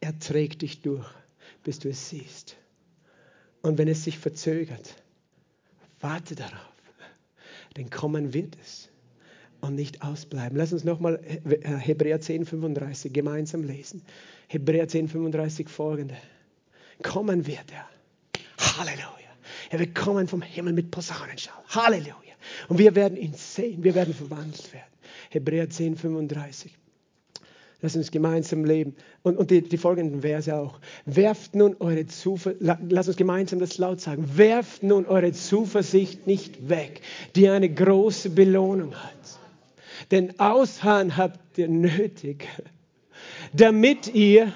Er 0.00 0.18
trägt 0.18 0.62
dich 0.62 0.82
durch, 0.82 1.06
bis 1.64 1.78
du 1.78 1.88
es 1.88 2.08
siehst. 2.08 2.56
Und 3.62 3.78
wenn 3.78 3.88
es 3.88 4.04
sich 4.04 4.18
verzögert, 4.18 5.02
warte 6.00 6.34
darauf, 6.34 6.72
denn 7.76 7.90
kommen 7.90 8.32
wird 8.32 8.56
es 8.62 8.88
und 9.60 9.74
nicht 9.74 10.02
ausbleiben. 10.02 10.56
Lass 10.56 10.72
uns 10.72 10.84
nochmal 10.84 11.20
Hebräer 11.24 12.20
10, 12.20 12.46
35 12.46 13.12
gemeinsam 13.12 13.64
lesen. 13.64 14.02
Hebräer 14.48 14.88
10, 14.88 15.08
35 15.08 15.68
folgende. 15.68 16.16
Kommen 17.02 17.46
wird 17.46 17.72
er. 17.72 17.88
Halleluja. 18.58 19.06
Er 19.70 19.78
wird 19.78 19.94
kommen 19.94 20.28
vom 20.28 20.42
Himmel 20.42 20.72
mit 20.72 20.90
Posaunenschall. 20.90 21.62
Halleluja. 21.68 22.14
Und 22.68 22.78
wir 22.78 22.94
werden 22.94 23.16
ihn 23.16 23.34
sehen. 23.34 23.82
Wir 23.82 23.94
werden 23.94 24.14
verwandelt 24.14 24.72
werden. 24.72 24.92
Hebräer 25.30 25.68
10, 25.68 25.96
35. 25.96 26.72
Lass 27.86 27.94
uns 27.94 28.10
gemeinsam 28.10 28.64
leben. 28.64 28.96
Und, 29.22 29.36
und 29.36 29.52
die, 29.52 29.62
die, 29.62 29.76
folgenden 29.76 30.22
Verse 30.22 30.52
auch. 30.52 30.80
Werft 31.04 31.54
nun 31.54 31.76
eure 31.78 32.04
Zuversicht, 32.08 32.60
lass 32.88 33.06
uns 33.06 33.16
gemeinsam 33.16 33.60
das 33.60 33.78
laut 33.78 34.00
sagen. 34.00 34.28
Werft 34.34 34.82
nun 34.82 35.06
eure 35.06 35.30
Zuversicht 35.30 36.26
nicht 36.26 36.68
weg, 36.68 37.00
die 37.36 37.48
eine 37.48 37.72
große 37.72 38.30
Belohnung 38.30 38.92
hat. 38.92 39.38
Denn 40.10 40.36
Ausharren 40.40 41.16
habt 41.16 41.58
ihr 41.58 41.68
nötig, 41.68 42.48
damit 43.52 44.12
ihr, 44.12 44.52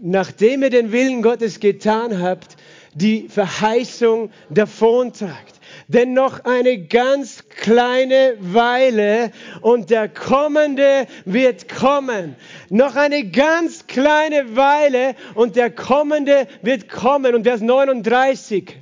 nachdem 0.00 0.62
ihr 0.62 0.70
den 0.70 0.92
Willen 0.92 1.20
Gottes 1.20 1.60
getan 1.60 2.22
habt, 2.22 2.56
die 2.94 3.28
Verheißung 3.28 4.30
davontragt 4.48 5.59
denn 5.92 6.12
noch 6.12 6.44
eine 6.44 6.78
ganz 6.86 7.48
kleine 7.48 8.36
Weile 8.38 9.32
und 9.60 9.90
der 9.90 10.08
Kommende 10.08 11.08
wird 11.24 11.68
kommen. 11.68 12.36
Noch 12.68 12.94
eine 12.94 13.28
ganz 13.28 13.88
kleine 13.88 14.54
Weile 14.56 15.16
und 15.34 15.56
der 15.56 15.70
Kommende 15.70 16.46
wird 16.62 16.88
kommen. 16.88 17.34
Und 17.34 17.42
Vers 17.42 17.60
39, 17.60 18.76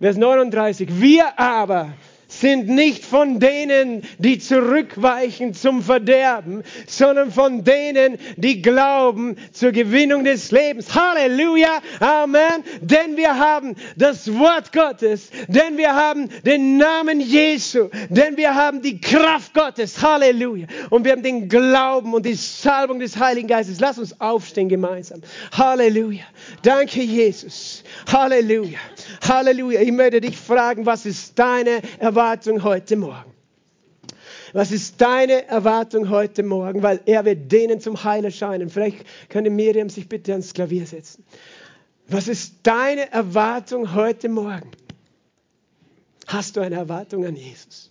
Vers 0.00 0.16
39, 0.16 1.00
wir 1.00 1.38
aber 1.40 1.92
sind 2.40 2.68
nicht 2.68 3.04
von 3.04 3.38
denen, 3.38 4.02
die 4.18 4.38
zurückweichen 4.38 5.54
zum 5.54 5.82
Verderben, 5.82 6.62
sondern 6.86 7.30
von 7.30 7.64
denen, 7.64 8.18
die 8.36 8.62
glauben 8.62 9.36
zur 9.52 9.72
Gewinnung 9.72 10.24
des 10.24 10.50
Lebens. 10.50 10.94
Halleluja, 10.94 11.80
Amen. 12.00 12.64
Denn 12.80 13.16
wir 13.16 13.38
haben 13.38 13.76
das 13.96 14.32
Wort 14.38 14.72
Gottes, 14.72 15.30
denn 15.48 15.76
wir 15.76 15.94
haben 15.94 16.28
den 16.44 16.76
Namen 16.76 17.20
Jesu, 17.20 17.88
denn 18.08 18.36
wir 18.36 18.54
haben 18.54 18.82
die 18.82 19.00
Kraft 19.00 19.54
Gottes. 19.54 20.02
Halleluja. 20.02 20.66
Und 20.90 21.04
wir 21.04 21.12
haben 21.12 21.22
den 21.22 21.48
Glauben 21.48 22.14
und 22.14 22.26
die 22.26 22.34
Salbung 22.34 22.98
des 22.98 23.16
Heiligen 23.16 23.48
Geistes. 23.48 23.80
Lass 23.80 23.98
uns 23.98 24.20
aufstehen 24.20 24.68
gemeinsam. 24.68 25.20
Halleluja. 25.52 26.24
Danke, 26.62 27.00
Jesus. 27.00 27.84
Halleluja. 28.12 28.78
Halleluja. 29.26 29.80
Ich 29.80 29.92
möchte 29.92 30.20
dich 30.20 30.36
fragen, 30.36 30.84
was 30.84 31.06
ist 31.06 31.38
deine 31.38 31.80
Erwartung 31.98 32.23
heute 32.62 32.96
Morgen? 32.96 33.32
Was 34.54 34.72
ist 34.72 35.00
deine 35.00 35.46
Erwartung 35.46 36.10
heute 36.10 36.42
Morgen? 36.42 36.82
Weil 36.82 37.00
er 37.06 37.24
wird 37.24 37.50
denen 37.50 37.80
zum 37.80 38.02
Heil 38.04 38.24
erscheinen. 38.24 38.70
Vielleicht 38.70 39.04
könnte 39.28 39.50
Miriam 39.50 39.88
sich 39.88 40.08
bitte 40.08 40.32
ans 40.32 40.54
Klavier 40.54 40.86
setzen. 40.86 41.24
Was 42.08 42.28
ist 42.28 42.54
deine 42.62 43.10
Erwartung 43.12 43.94
heute 43.94 44.28
Morgen? 44.28 44.70
Hast 46.26 46.56
du 46.56 46.60
eine 46.60 46.76
Erwartung 46.76 47.26
an 47.26 47.36
Jesus? 47.36 47.90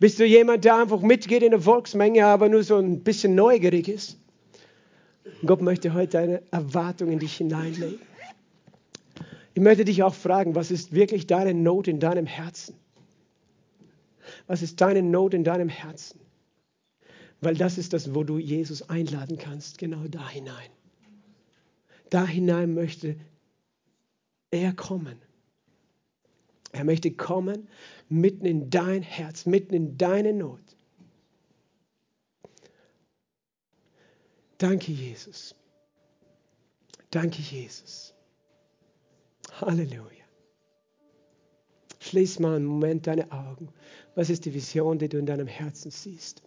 Bist 0.00 0.18
du 0.18 0.26
jemand, 0.26 0.64
der 0.64 0.76
einfach 0.76 1.00
mitgeht 1.00 1.42
in 1.42 1.50
der 1.50 1.60
Volksmenge, 1.60 2.26
aber 2.26 2.48
nur 2.48 2.62
so 2.62 2.76
ein 2.76 3.02
bisschen 3.02 3.34
neugierig 3.34 3.88
ist? 3.88 4.18
Gott 5.46 5.62
möchte 5.62 5.94
heute 5.94 6.18
eine 6.18 6.42
Erwartung 6.50 7.10
in 7.10 7.18
dich 7.18 7.36
hineinlegen. 7.36 8.00
Ich 9.54 9.62
möchte 9.62 9.84
dich 9.84 10.02
auch 10.02 10.14
fragen, 10.14 10.54
was 10.54 10.70
ist 10.70 10.92
wirklich 10.92 11.26
deine 11.26 11.54
Not 11.54 11.88
in 11.88 11.98
deinem 12.00 12.26
Herzen? 12.26 12.74
Was 14.48 14.62
ist 14.62 14.80
deine 14.80 15.02
Not 15.02 15.34
in 15.34 15.44
deinem 15.44 15.68
Herzen? 15.68 16.20
Weil 17.40 17.54
das 17.54 17.78
ist 17.78 17.92
das, 17.92 18.14
wo 18.14 18.24
du 18.24 18.38
Jesus 18.38 18.88
einladen 18.88 19.38
kannst, 19.38 19.78
genau 19.78 20.08
da 20.08 20.28
hinein. 20.28 20.70
Da 22.10 22.26
hinein 22.26 22.74
möchte 22.74 23.16
er 24.50 24.72
kommen. 24.72 25.20
Er 26.72 26.84
möchte 26.84 27.12
kommen 27.12 27.68
mitten 28.08 28.44
in 28.44 28.70
dein 28.70 29.02
Herz, 29.02 29.46
mitten 29.46 29.74
in 29.74 29.98
deine 29.98 30.32
Not. 30.32 30.60
Danke, 34.58 34.90
Jesus. 34.90 35.54
Danke, 37.10 37.40
Jesus. 37.40 38.14
Halleluja. 39.60 40.24
Schließ 42.00 42.38
mal 42.38 42.56
einen 42.56 42.64
Moment 42.64 43.06
deine 43.06 43.30
Augen. 43.32 43.68
Was 44.18 44.30
ist 44.30 44.46
die 44.46 44.52
Vision, 44.52 44.98
die 44.98 45.08
du 45.08 45.16
in 45.16 45.26
deinem 45.26 45.46
Herzen 45.46 45.92
siehst? 45.92 46.42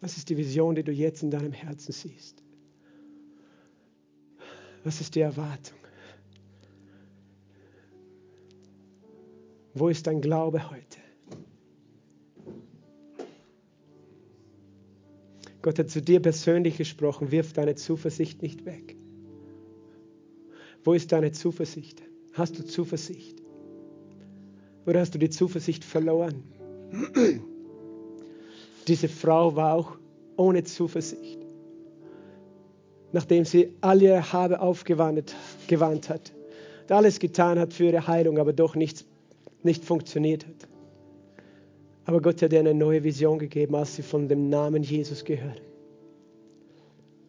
Was 0.00 0.16
ist 0.16 0.28
die 0.28 0.36
Vision, 0.36 0.76
die 0.76 0.84
du 0.84 0.92
jetzt 0.92 1.24
in 1.24 1.32
deinem 1.32 1.50
Herzen 1.50 1.90
siehst? 1.90 2.44
Was 4.84 5.00
ist 5.00 5.16
die 5.16 5.20
Erwartung? 5.22 5.76
Wo 9.74 9.88
ist 9.88 10.06
dein 10.06 10.20
Glaube 10.20 10.70
heute? 10.70 11.00
Gott 15.60 15.80
hat 15.80 15.90
zu 15.90 16.02
dir 16.02 16.22
persönlich 16.22 16.76
gesprochen, 16.76 17.32
wirf 17.32 17.52
deine 17.52 17.74
Zuversicht 17.74 18.42
nicht 18.42 18.64
weg. 18.64 18.94
Wo 20.84 20.92
ist 20.92 21.10
deine 21.10 21.32
Zuversicht? 21.32 22.00
Hast 22.34 22.60
du 22.60 22.64
Zuversicht? 22.64 23.43
Oder 24.86 25.00
hast 25.00 25.14
du 25.14 25.18
die 25.18 25.30
Zuversicht 25.30 25.84
verloren? 25.84 26.42
Diese 28.86 29.08
Frau 29.08 29.56
war 29.56 29.74
auch 29.74 29.96
ohne 30.36 30.64
Zuversicht. 30.64 31.38
Nachdem 33.12 33.44
sie 33.44 33.74
all 33.80 34.02
ihre 34.02 34.32
Habe 34.32 34.60
aufgewandt 34.60 35.34
gewandt 35.68 36.08
hat, 36.08 36.32
alles 36.88 37.18
getan 37.18 37.58
hat 37.58 37.72
für 37.72 37.84
ihre 37.84 38.06
Heilung, 38.06 38.38
aber 38.38 38.52
doch 38.52 38.74
nichts, 38.74 39.06
nicht 39.62 39.84
funktioniert 39.84 40.46
hat. 40.46 40.68
Aber 42.04 42.20
Gott 42.20 42.42
hat 42.42 42.52
ihr 42.52 42.60
eine 42.60 42.74
neue 42.74 43.02
Vision 43.02 43.38
gegeben, 43.38 43.74
als 43.74 43.96
sie 43.96 44.02
von 44.02 44.28
dem 44.28 44.50
Namen 44.50 44.82
Jesus 44.82 45.24
gehört. 45.24 45.62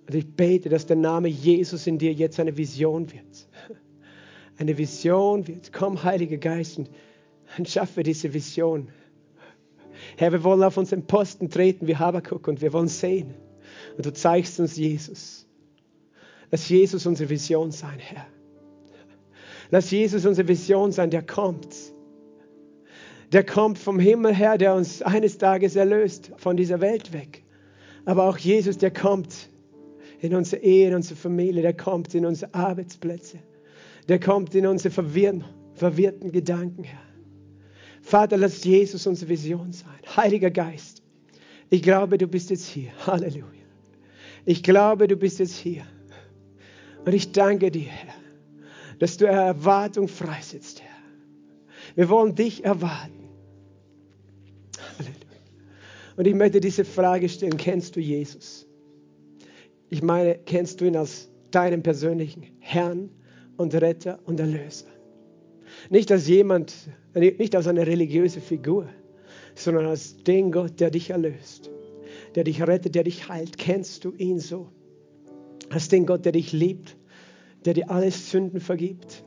Und 0.07 0.15
ich 0.15 0.27
bete, 0.27 0.69
dass 0.69 0.85
der 0.85 0.97
Name 0.97 1.29
Jesus 1.29 1.87
in 1.87 1.97
dir 1.97 2.11
jetzt 2.11 2.39
eine 2.39 2.57
Vision 2.57 3.11
wird. 3.11 3.47
Eine 4.57 4.77
Vision 4.77 5.47
wird. 5.47 5.73
Komm, 5.73 6.03
Heiliger 6.03 6.37
Geist, 6.37 6.77
und 6.77 6.89
schaffe 7.63 8.03
diese 8.03 8.33
Vision. 8.33 8.89
Herr, 10.17 10.31
wir 10.31 10.43
wollen 10.43 10.63
auf 10.63 10.77
unseren 10.77 11.05
Posten 11.05 11.49
treten 11.49 11.87
wie 11.87 11.95
Habakuk 11.95 12.47
und 12.47 12.61
wir 12.61 12.73
wollen 12.73 12.87
sehen. 12.87 13.33
Und 13.95 14.05
du 14.05 14.11
zeigst 14.11 14.59
uns 14.59 14.75
Jesus. 14.75 15.47
Lass 16.51 16.67
Jesus 16.67 17.05
unsere 17.05 17.29
Vision 17.29 17.71
sein, 17.71 17.99
Herr. 17.99 18.25
Lass 19.71 19.89
Jesus 19.91 20.25
unsere 20.25 20.47
Vision 20.47 20.91
sein, 20.91 21.09
der 21.09 21.23
kommt. 21.23 21.75
Der 23.31 23.43
kommt 23.43 23.77
vom 23.77 23.99
Himmel 23.99 24.33
her, 24.33 24.57
der 24.57 24.75
uns 24.75 25.01
eines 25.01 25.37
Tages 25.37 25.75
erlöst 25.75 26.31
von 26.37 26.55
dieser 26.55 26.81
Welt 26.81 27.13
weg. 27.13 27.43
Aber 28.05 28.29
auch 28.29 28.37
Jesus, 28.37 28.77
der 28.77 28.91
kommt 28.91 29.49
in 30.19 30.35
unsere 30.35 30.61
Ehe, 30.61 30.89
in 30.89 30.95
unsere 30.95 31.15
Familie, 31.15 31.61
der 31.61 31.75
kommt 31.75 32.13
in 32.13 32.25
unsere 32.25 32.53
Arbeitsplätze. 32.53 33.39
Der 34.07 34.19
kommt 34.19 34.53
in 34.53 34.67
unsere 34.67 34.93
verwirrten, 34.93 35.43
verwirrten 35.73 36.31
Gedanken, 36.31 36.83
Herr. 36.83 37.01
Vater, 38.05 38.37
lass 38.37 38.63
Jesus 38.63 39.07
unsere 39.07 39.29
Vision 39.29 39.73
sein. 39.73 39.99
Heiliger 40.15 40.51
Geist, 40.51 41.01
ich 41.71 41.81
glaube, 41.81 42.19
du 42.19 42.27
bist 42.27 42.51
jetzt 42.51 42.67
hier. 42.67 42.91
Halleluja. 43.07 43.65
Ich 44.45 44.61
glaube, 44.61 45.07
du 45.07 45.15
bist 45.15 45.39
jetzt 45.39 45.55
hier. 45.55 45.87
Und 47.03 47.15
ich 47.15 47.31
danke 47.31 47.71
dir, 47.71 47.87
Herr, 47.87 48.13
dass 48.99 49.17
du 49.17 49.25
Erwartung 49.25 50.07
freisetzt, 50.07 50.83
Herr. 50.83 50.95
Wir 51.95 52.07
wollen 52.07 52.35
dich 52.35 52.63
erwarten. 52.63 53.27
Halleluja. 54.99 55.15
Und 56.15 56.27
ich 56.27 56.35
möchte 56.35 56.61
diese 56.61 56.85
Frage 56.85 57.27
stellen, 57.27 57.57
kennst 57.57 57.95
du 57.95 58.01
Jesus? 58.01 58.67
Ich 59.89 60.03
meine, 60.03 60.37
kennst 60.45 60.79
du 60.79 60.85
ihn 60.85 60.95
als 60.95 61.31
deinen 61.49 61.81
persönlichen 61.81 62.55
Herrn 62.59 63.09
und 63.57 63.73
Retter 63.73 64.19
und 64.25 64.39
Erlöser? 64.39 64.94
Nicht 65.89 66.11
als 66.11 66.27
jemand, 66.27 66.73
nicht 67.13 67.55
als 67.55 67.67
eine 67.67 67.85
religiöse 67.85 68.41
Figur, 68.41 68.87
sondern 69.53 69.85
als 69.85 70.17
den 70.23 70.51
Gott, 70.51 70.79
der 70.79 70.91
dich 70.91 71.11
erlöst, 71.11 71.71
der 72.35 72.43
dich 72.43 72.61
rettet, 72.61 72.95
der 72.95 73.03
dich 73.03 73.29
heilt. 73.29 73.57
Kennst 73.57 74.03
du 74.05 74.13
ihn 74.17 74.39
so? 74.39 74.67
Als 75.69 75.87
den 75.87 76.05
Gott, 76.05 76.25
der 76.25 76.31
dich 76.31 76.51
liebt, 76.51 76.95
der 77.65 77.73
dir 77.73 77.89
alle 77.89 78.11
Sünden 78.11 78.59
vergibt. 78.59 79.23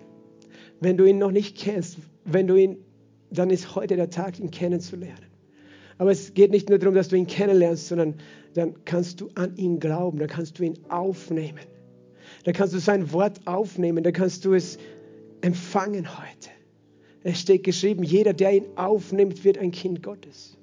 Wenn 0.81 0.97
du 0.97 1.05
ihn 1.05 1.19
noch 1.19 1.33
nicht 1.33 1.57
kennst, 1.57 1.99
wenn 2.25 2.47
du 2.47 2.57
ihn, 2.57 2.77
dann 3.31 3.51
ist 3.51 3.75
heute 3.75 3.97
der 3.97 4.11
Tag, 4.11 4.39
ihn 4.39 4.51
kennenzulernen. 4.51 5.27
Aber 5.99 6.13
es 6.13 6.35
geht 6.35 6.53
nicht 6.53 6.69
nur 6.69 6.79
darum, 6.79 6.95
dass 6.95 7.09
du 7.09 7.17
ihn 7.17 7.27
kennenlernst, 7.27 7.89
sondern 7.89 8.15
dann 8.55 8.85
kannst 8.85 9.21
du 9.21 9.29
an 9.35 9.57
ihn 9.57 9.81
glauben, 9.81 10.19
dann 10.19 10.29
kannst 10.29 10.59
du 10.59 10.63
ihn 10.63 10.79
aufnehmen. 10.89 11.59
Dann 12.45 12.55
kannst 12.55 12.75
du 12.75 12.79
sein 12.79 13.13
Wort 13.13 13.41
aufnehmen, 13.47 14.05
dann 14.05 14.13
kannst 14.13 14.45
du 14.45 14.55
es 14.55 14.79
empfangen 15.41 16.19
heute. 16.19 16.51
Es 17.23 17.41
steht 17.41 17.65
geschrieben, 17.65 18.05
jeder, 18.05 18.33
der 18.33 18.53
ihn 18.53 18.67
aufnimmt, 18.77 19.45
wird 19.45 19.59
ein 19.59 19.71
Kind 19.71 20.03
Gottes. 20.03 20.57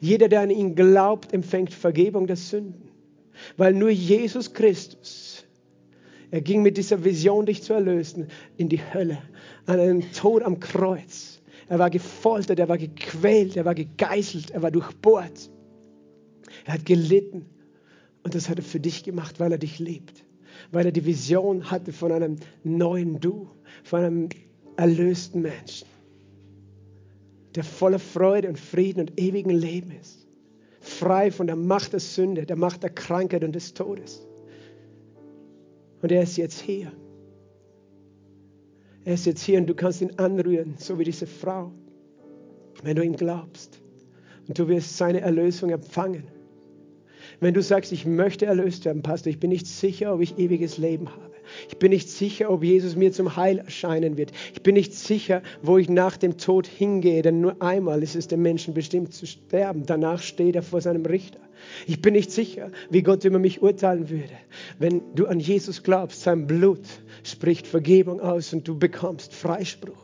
Jeder, 0.00 0.28
der 0.28 0.40
an 0.40 0.50
ihn 0.50 0.74
glaubt, 0.74 1.32
empfängt 1.32 1.72
Vergebung 1.72 2.26
der 2.26 2.36
Sünden. 2.36 2.90
Weil 3.56 3.74
nur 3.74 3.90
Jesus 3.90 4.52
Christus, 4.52 5.44
er 6.30 6.40
ging 6.40 6.62
mit 6.62 6.76
dieser 6.76 7.04
Vision, 7.04 7.46
dich 7.46 7.62
zu 7.62 7.72
erlösen, 7.72 8.28
in 8.56 8.68
die 8.68 8.80
Hölle, 8.80 9.18
an 9.66 9.80
einen 9.80 10.12
Tod 10.12 10.42
am 10.42 10.60
Kreuz. 10.60 11.40
Er 11.68 11.78
war 11.78 11.90
gefoltert, 11.90 12.58
er 12.58 12.68
war 12.68 12.78
gequält, 12.78 13.56
er 13.56 13.64
war 13.64 13.74
gegeißelt, 13.74 14.50
er 14.50 14.62
war 14.62 14.70
durchbohrt. 14.70 15.50
Er 16.64 16.74
hat 16.74 16.86
gelitten. 16.86 17.46
Und 18.22 18.34
das 18.34 18.48
hat 18.48 18.58
er 18.58 18.64
für 18.64 18.80
dich 18.80 19.04
gemacht, 19.04 19.38
weil 19.38 19.52
er 19.52 19.58
dich 19.58 19.78
liebt. 19.78 20.24
Weil 20.72 20.86
er 20.86 20.92
die 20.92 21.04
Vision 21.04 21.70
hatte 21.70 21.92
von 21.92 22.12
einem 22.12 22.36
neuen 22.64 23.20
Du, 23.20 23.48
von 23.84 24.00
einem 24.00 24.28
erlösten 24.76 25.42
Menschen, 25.42 25.86
der 27.54 27.64
voller 27.64 27.98
Freude 27.98 28.48
und 28.48 28.58
Frieden 28.58 29.00
und 29.00 29.20
ewigen 29.20 29.50
Leben 29.50 29.92
ist. 29.92 30.26
Frei 30.80 31.30
von 31.30 31.46
der 31.46 31.56
Macht 31.56 31.92
der 31.92 32.00
Sünde, 32.00 32.46
der 32.46 32.56
Macht 32.56 32.82
der 32.82 32.90
Krankheit 32.90 33.42
und 33.42 33.54
des 33.54 33.74
Todes. 33.74 34.26
Und 36.02 36.12
er 36.12 36.22
ist 36.22 36.36
jetzt 36.36 36.60
hier. 36.60 36.92
Er 39.04 39.14
ist 39.14 39.26
jetzt 39.26 39.42
hier 39.42 39.58
und 39.58 39.66
du 39.66 39.74
kannst 39.74 40.00
ihn 40.00 40.18
anrühren, 40.18 40.74
so 40.78 40.98
wie 40.98 41.04
diese 41.04 41.26
Frau, 41.26 41.72
wenn 42.82 42.96
du 42.96 43.04
ihm 43.04 43.16
glaubst. 43.16 43.80
Und 44.46 44.58
du 44.58 44.68
wirst 44.68 44.96
seine 44.96 45.20
Erlösung 45.20 45.70
empfangen. 45.70 46.24
Wenn 47.40 47.54
du 47.54 47.62
sagst, 47.62 47.92
ich 47.92 48.06
möchte 48.06 48.46
erlöst 48.46 48.84
werden, 48.84 49.02
Pastor, 49.02 49.30
ich 49.30 49.38
bin 49.38 49.50
nicht 49.50 49.66
sicher, 49.66 50.14
ob 50.14 50.20
ich 50.20 50.38
ewiges 50.38 50.78
Leben 50.78 51.08
habe. 51.08 51.36
Ich 51.68 51.76
bin 51.76 51.90
nicht 51.90 52.08
sicher, 52.10 52.50
ob 52.50 52.64
Jesus 52.64 52.96
mir 52.96 53.12
zum 53.12 53.36
Heil 53.36 53.58
erscheinen 53.58 54.16
wird. 54.16 54.32
Ich 54.54 54.62
bin 54.62 54.74
nicht 54.74 54.94
sicher, 54.94 55.42
wo 55.62 55.78
ich 55.78 55.88
nach 55.88 56.16
dem 56.16 56.38
Tod 56.38 56.66
hingehe, 56.66 57.22
denn 57.22 57.40
nur 57.40 57.62
einmal 57.62 58.02
ist 58.02 58.16
es 58.16 58.28
dem 58.28 58.42
Menschen 58.42 58.74
bestimmt 58.74 59.14
zu 59.14 59.26
sterben. 59.26 59.84
Danach 59.86 60.22
steht 60.22 60.56
er 60.56 60.62
vor 60.62 60.80
seinem 60.80 61.06
Richter. 61.06 61.40
Ich 61.86 62.00
bin 62.00 62.14
nicht 62.14 62.32
sicher, 62.32 62.70
wie 62.90 63.02
Gott 63.02 63.24
über 63.24 63.38
mich 63.38 63.62
urteilen 63.62 64.10
würde. 64.10 64.32
Wenn 64.78 65.02
du 65.14 65.26
an 65.26 65.40
Jesus 65.40 65.82
glaubst, 65.82 66.22
sein 66.22 66.46
Blut 66.46 66.84
spricht 67.22 67.66
Vergebung 67.66 68.20
aus 68.20 68.52
und 68.52 68.66
du 68.66 68.78
bekommst 68.78 69.34
Freispruch. 69.34 69.94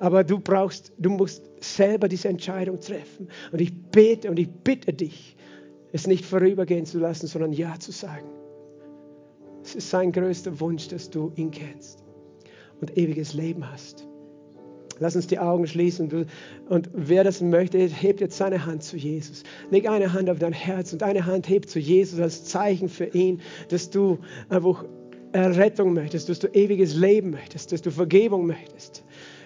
Aber 0.00 0.24
du 0.24 0.38
brauchst, 0.38 0.92
du 0.98 1.10
musst 1.10 1.42
selber 1.60 2.08
diese 2.08 2.28
Entscheidung 2.28 2.80
treffen. 2.80 3.28
Und 3.52 3.60
ich 3.60 3.72
bete 3.74 4.30
und 4.30 4.38
ich 4.38 4.48
bitte 4.48 4.92
dich, 4.92 5.36
es 5.92 6.06
nicht 6.06 6.24
vorübergehen 6.24 6.86
zu 6.86 6.98
lassen, 6.98 7.26
sondern 7.26 7.52
Ja 7.52 7.78
zu 7.78 7.92
sagen. 7.92 8.28
Es 9.62 9.74
ist 9.74 9.90
sein 9.90 10.12
größter 10.12 10.60
Wunsch, 10.60 10.88
dass 10.88 11.10
du 11.10 11.32
ihn 11.36 11.50
kennst 11.50 12.04
und 12.80 12.96
ewiges 12.96 13.34
Leben 13.34 13.70
hast. 13.70 14.06
Lass 15.00 15.14
uns 15.14 15.26
die 15.26 15.38
Augen 15.38 15.66
schließen. 15.66 16.26
Und 16.68 16.90
wer 16.92 17.22
das 17.24 17.40
möchte, 17.40 17.78
hebt 17.78 18.20
jetzt 18.20 18.36
seine 18.36 18.66
Hand 18.66 18.82
zu 18.82 18.96
Jesus. 18.96 19.42
Leg 19.70 19.88
eine 19.88 20.12
Hand 20.12 20.28
auf 20.28 20.38
dein 20.38 20.52
Herz 20.52 20.92
und 20.92 21.02
eine 21.02 21.26
Hand 21.26 21.48
hebt 21.48 21.70
zu 21.70 21.78
Jesus 21.78 22.18
als 22.18 22.44
Zeichen 22.44 22.88
für 22.88 23.06
ihn, 23.06 23.40
dass 23.68 23.90
du 23.90 24.18
einfach 24.48 24.84
Errettung 25.32 25.92
möchtest, 25.92 26.28
dass 26.28 26.38
du 26.38 26.48
ewiges 26.48 26.96
Leben 26.96 27.30
möchtest, 27.30 27.72
dass 27.72 27.82
du 27.82 27.90
Vergebung 27.90 28.46
möchtest. 28.46 29.04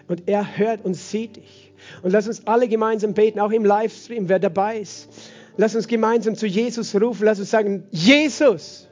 Und 0.09 0.23
er 0.27 0.57
hört 0.57 0.85
und 0.85 0.95
sieht 0.95 1.37
dich. 1.37 1.73
Und 2.03 2.13
lass 2.13 2.29
uns 2.29 2.47
alle 2.47 2.69
gemeinsam 2.69 3.15
beten, 3.15 3.41
auch 3.41 3.51
im 3.51 3.65
Livestream, 3.65 4.29
wer 4.29 4.39
dabei 4.39 4.81
ist. 4.81 5.09
Lass 5.57 5.75
uns 5.75 5.87
gemeinsam 5.87 6.35
zu 6.35 6.47
Jesus 6.47 6.95
rufen. 6.95 7.25
Lass 7.25 7.39
uns 7.39 7.51
sagen, 7.51 7.85
Jesus, 7.91 8.89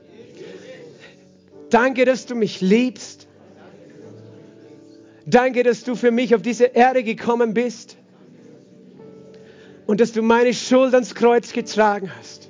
danke, 1.70 2.04
dass 2.04 2.26
du 2.26 2.34
mich 2.34 2.60
liebst. 2.60 3.26
Danke, 5.26 5.62
dass 5.62 5.84
du 5.84 5.94
für 5.94 6.10
mich 6.10 6.34
auf 6.34 6.42
diese 6.42 6.64
Erde 6.64 7.04
gekommen 7.04 7.54
bist 7.54 7.96
und 9.86 10.00
dass 10.00 10.12
du 10.12 10.22
meine 10.22 10.52
Schuld 10.54 10.92
ans 10.94 11.14
Kreuz 11.14 11.52
getragen 11.52 12.10
hast 12.18 12.48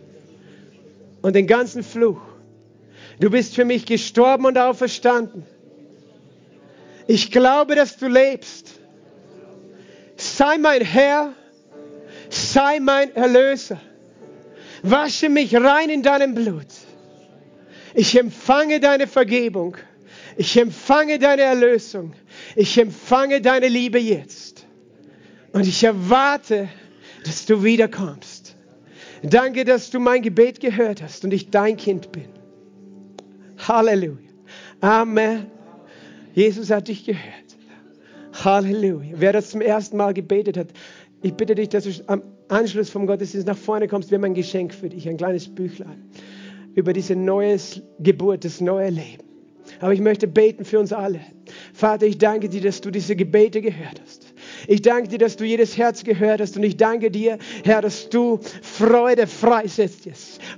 und 1.23 1.35
den 1.35 1.47
ganzen 1.47 1.83
Fluch. 1.83 2.21
Du 3.19 3.31
bist 3.31 3.55
für 3.55 3.65
mich 3.65 3.85
gestorben 3.85 4.47
und 4.47 4.57
auferstanden. 4.57 5.45
Ich 7.07 7.31
glaube, 7.31 7.75
dass 7.75 7.97
du 7.99 8.09
lebst. 8.09 8.73
Sei 10.17 10.59
mein 10.59 10.83
Herr, 10.83 11.35
sei 12.31 12.81
mein 12.81 13.15
Erlöser. 13.15 13.81
Wasche 14.83 15.28
mich 15.28 15.55
rein 15.55 15.91
in 15.91 16.03
deinem 16.03 16.35
Blut. 16.35 16.66
Ich 17.95 18.18
empfange 18.18 18.81
deine 18.81 19.07
Vergebung. 19.07 19.76
Ich 20.37 20.57
empfange 20.57 21.18
deine 21.18 21.43
Erlösung. 21.43 22.12
Ich 22.57 22.78
empfange 22.78 23.41
deine 23.41 23.68
Liebe 23.68 23.99
jetzt. 23.99 24.66
Und 25.53 25.66
ich 25.66 25.83
erwarte, 25.83 26.68
dass 27.24 27.47
du 27.47 27.62
wiederkommst. 27.64 28.57
Danke, 29.22 29.64
dass 29.64 29.91
du 29.91 30.01
mein 30.01 30.22
Gebet 30.22 30.61
gehört 30.61 31.03
hast 31.03 31.24
und 31.24 31.33
ich 31.33 31.51
dein 31.51 31.76
Kind 31.76 32.12
bin. 32.12 32.28
Halleluja. 33.59 34.31
Amen. 34.81 35.47
Jesus 36.33 36.70
hat 36.70 36.89
dich 36.89 37.05
gehört. 37.05 37.24
Halleluja. 38.45 39.14
Wer 39.16 39.33
das 39.33 39.51
zum 39.51 39.61
ersten 39.61 39.97
Mal 39.97 40.14
gebetet 40.14 40.57
hat, 40.57 40.68
ich 41.22 41.35
bitte 41.35 41.55
dich, 41.55 41.68
dass 41.68 41.85
du 41.85 41.91
am 42.07 42.22
Anschluss 42.51 42.91
vom 42.91 43.07
Gottesdienst 43.07 43.47
nach 43.47 43.57
vorne 43.57 43.89
kommst. 43.89 44.11
Wir 44.11 44.17
haben 44.19 44.25
ein 44.25 44.35
Geschenk 44.35 44.75
für 44.75 44.89
dich, 44.89 45.09
ein 45.09 45.17
kleines 45.17 45.49
Büchlein 45.49 46.11
über 46.75 46.93
diese 46.93 47.17
neue 47.17 47.59
Geburt, 47.99 48.45
das 48.45 48.61
neue 48.61 48.91
Leben. 48.91 49.25
Aber 49.81 49.93
ich 49.93 50.01
möchte 50.01 50.27
beten 50.27 50.65
für 50.65 50.79
uns 50.79 50.93
alle. 50.93 51.21
Vater, 51.73 52.07
ich 52.07 52.19
danke 52.19 52.49
dir, 52.49 52.61
dass 52.61 52.81
du 52.81 52.91
diese 52.91 53.17
Gebete 53.17 53.61
gehört 53.61 54.01
hast. 54.05 54.27
Ich 54.67 54.83
danke 54.83 55.09
dir, 55.09 55.19
dass 55.19 55.37
du 55.37 55.45
jedes 55.45 55.77
Herz 55.79 56.05
gehört 56.05 56.41
hast 56.41 56.57
und 56.57 56.63
ich 56.65 56.77
danke 56.77 57.11
dir, 57.11 57.39
Herr, 57.65 57.81
dass 57.81 58.09
du 58.09 58.41
Freude 58.63 59.27
freisetzt 59.27 60.09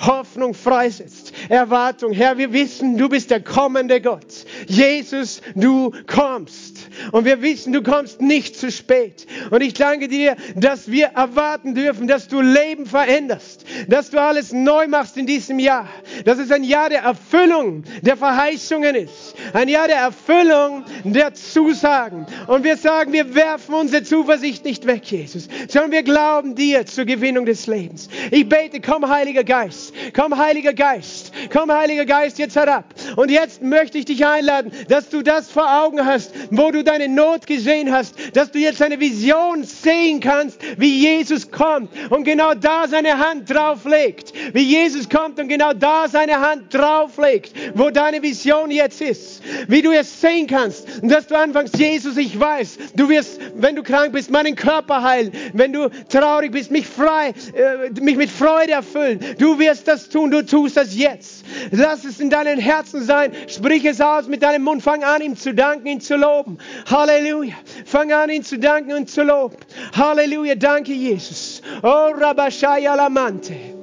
Hoffnung 0.01 0.55
freisetzt, 0.55 1.32
Erwartung. 1.49 2.12
Herr, 2.12 2.38
wir 2.38 2.53
wissen, 2.53 2.97
du 2.97 3.09
bist 3.09 3.30
der 3.30 3.40
kommende 3.40 4.01
Gott. 4.01 4.45
Jesus, 4.66 5.40
du 5.54 5.92
kommst. 6.06 6.88
Und 7.12 7.24
wir 7.24 7.42
wissen, 7.42 7.72
du 7.72 7.82
kommst 7.82 8.20
nicht 8.20 8.56
zu 8.56 8.70
spät. 8.70 9.26
Und 9.50 9.62
ich 9.62 9.74
danke 9.74 10.08
dir, 10.08 10.36
dass 10.56 10.90
wir 10.90 11.06
erwarten 11.08 11.74
dürfen, 11.74 12.06
dass 12.06 12.28
du 12.28 12.40
Leben 12.40 12.86
veränderst, 12.86 13.64
dass 13.88 14.10
du 14.10 14.20
alles 14.20 14.52
neu 14.52 14.86
machst 14.88 15.16
in 15.16 15.26
diesem 15.26 15.58
Jahr, 15.58 15.88
dass 16.24 16.38
es 16.38 16.50
ein 16.50 16.64
Jahr 16.64 16.88
der 16.88 17.02
Erfüllung 17.02 17.84
der 18.02 18.16
Verheißungen 18.16 18.94
ist, 18.94 19.34
ein 19.52 19.68
Jahr 19.68 19.88
der 19.88 19.98
Erfüllung 19.98 20.84
der 21.04 21.34
Zusagen. 21.34 22.26
Und 22.46 22.64
wir 22.64 22.76
sagen, 22.76 23.12
wir 23.12 23.34
werfen 23.34 23.74
unsere 23.74 24.02
Zuversicht 24.02 24.64
nicht 24.64 24.86
weg, 24.86 25.04
Jesus, 25.04 25.48
sondern 25.68 25.92
wir 25.92 26.02
glauben 26.02 26.54
dir 26.54 26.86
zur 26.86 27.04
Gewinnung 27.04 27.46
des 27.46 27.66
Lebens. 27.66 28.08
Ich 28.30 28.48
bete, 28.48 28.80
komm, 28.80 29.08
Heiliger 29.08 29.44
Geist, 29.44 29.92
komm, 30.14 30.36
Heiliger 30.36 30.72
Geist, 30.72 31.32
komm, 31.52 31.72
Heiliger 31.72 32.04
Geist, 32.04 32.38
jetzt 32.38 32.56
herab. 32.56 32.84
Und 33.16 33.30
jetzt 33.30 33.62
möchte 33.62 33.98
ich 33.98 34.04
dich 34.04 34.24
einladen, 34.26 34.51
dass 34.88 35.09
du 35.09 35.22
das 35.22 35.50
vor 35.50 35.82
Augen 35.82 36.05
hast, 36.05 36.32
wo 36.50 36.70
du 36.70 36.84
deine 36.84 37.09
Not 37.09 37.46
gesehen 37.46 37.92
hast, 37.92 38.14
dass 38.34 38.50
du 38.50 38.59
jetzt 38.59 38.82
eine 38.82 39.00
Vision 39.00 39.64
sehen 39.64 40.20
kannst, 40.20 40.59
wie 40.78 41.00
Jesus 41.00 41.50
kommt 41.50 41.90
und 42.11 42.24
genau 42.24 42.55
da 42.55 42.86
seine 42.88 43.18
Hand 43.18 43.53
drauflegt. 43.53 44.32
Wie 44.53 44.62
Jesus 44.62 45.09
kommt 45.09 45.38
und 45.38 45.48
genau 45.48 45.72
da 45.72 46.09
seine 46.09 46.40
Hand 46.40 46.74
drauflegt, 46.74 47.53
wo 47.74 47.90
deine 47.90 48.22
Vision 48.22 48.70
jetzt 48.70 49.00
ist. 49.00 49.42
Wie 49.68 49.82
du 49.82 49.92
es 49.92 50.20
sehen 50.20 50.46
kannst 50.46 50.86
und 51.03 51.09
dass 51.11 51.26
du 51.26 51.36
anfängst, 51.36 51.76
Jesus, 51.76 52.16
ich 52.16 52.38
weiß, 52.38 52.78
du 52.96 53.09
wirst, 53.09 53.40
wenn 53.57 53.76
du 53.76 53.82
krank 53.82 54.12
bist, 54.12 54.30
meinen 54.30 54.57
Körper 54.57 55.03
heilen. 55.03 55.32
Wenn 55.53 55.72
du 55.72 55.90
traurig 56.09 56.53
bist, 56.53 56.70
mich 56.70 56.86
frei, 56.86 57.32
äh, 57.55 57.90
mich 58.00 58.16
mit 58.16 58.30
Freude 58.30 58.72
erfüllen. 58.72 59.20
Du 59.38 59.59
wirst 59.59 59.88
das 59.88 60.09
tun, 60.09 60.30
du 60.30 60.44
tust 60.44 60.76
das 60.76 60.96
jetzt. 60.96 61.44
Lass 61.70 62.05
es 62.05 62.20
in 62.20 62.30
deinen 62.30 62.59
Herzen 62.59 63.05
sein. 63.05 63.32
Sprich 63.46 63.84
es 63.84 64.00
aus 64.00 64.28
mit 64.28 64.41
deinem 64.43 64.62
Mund. 64.62 64.82
Fang 64.82 65.05
an, 65.05 65.22
ihm 65.22 65.36
zu 65.36 65.55
danken, 65.55 65.86
ihn 65.86 66.01
zu 66.01 66.16
loben. 66.16 66.59
Halleluja. 66.90 67.55
Fang 67.86 68.12
an, 68.12 68.30
ihn 68.30 68.43
zu 68.43 68.59
danken 68.59 68.93
und 68.93 69.09
zu 69.09 69.22
loben. 69.22 69.57
Halleluja. 69.93 70.55
Danke, 70.57 70.93
Jesus. 70.93 71.62
Oh, 71.82 72.12
Rabashaya 72.14 72.95
Lamante. 72.97 73.82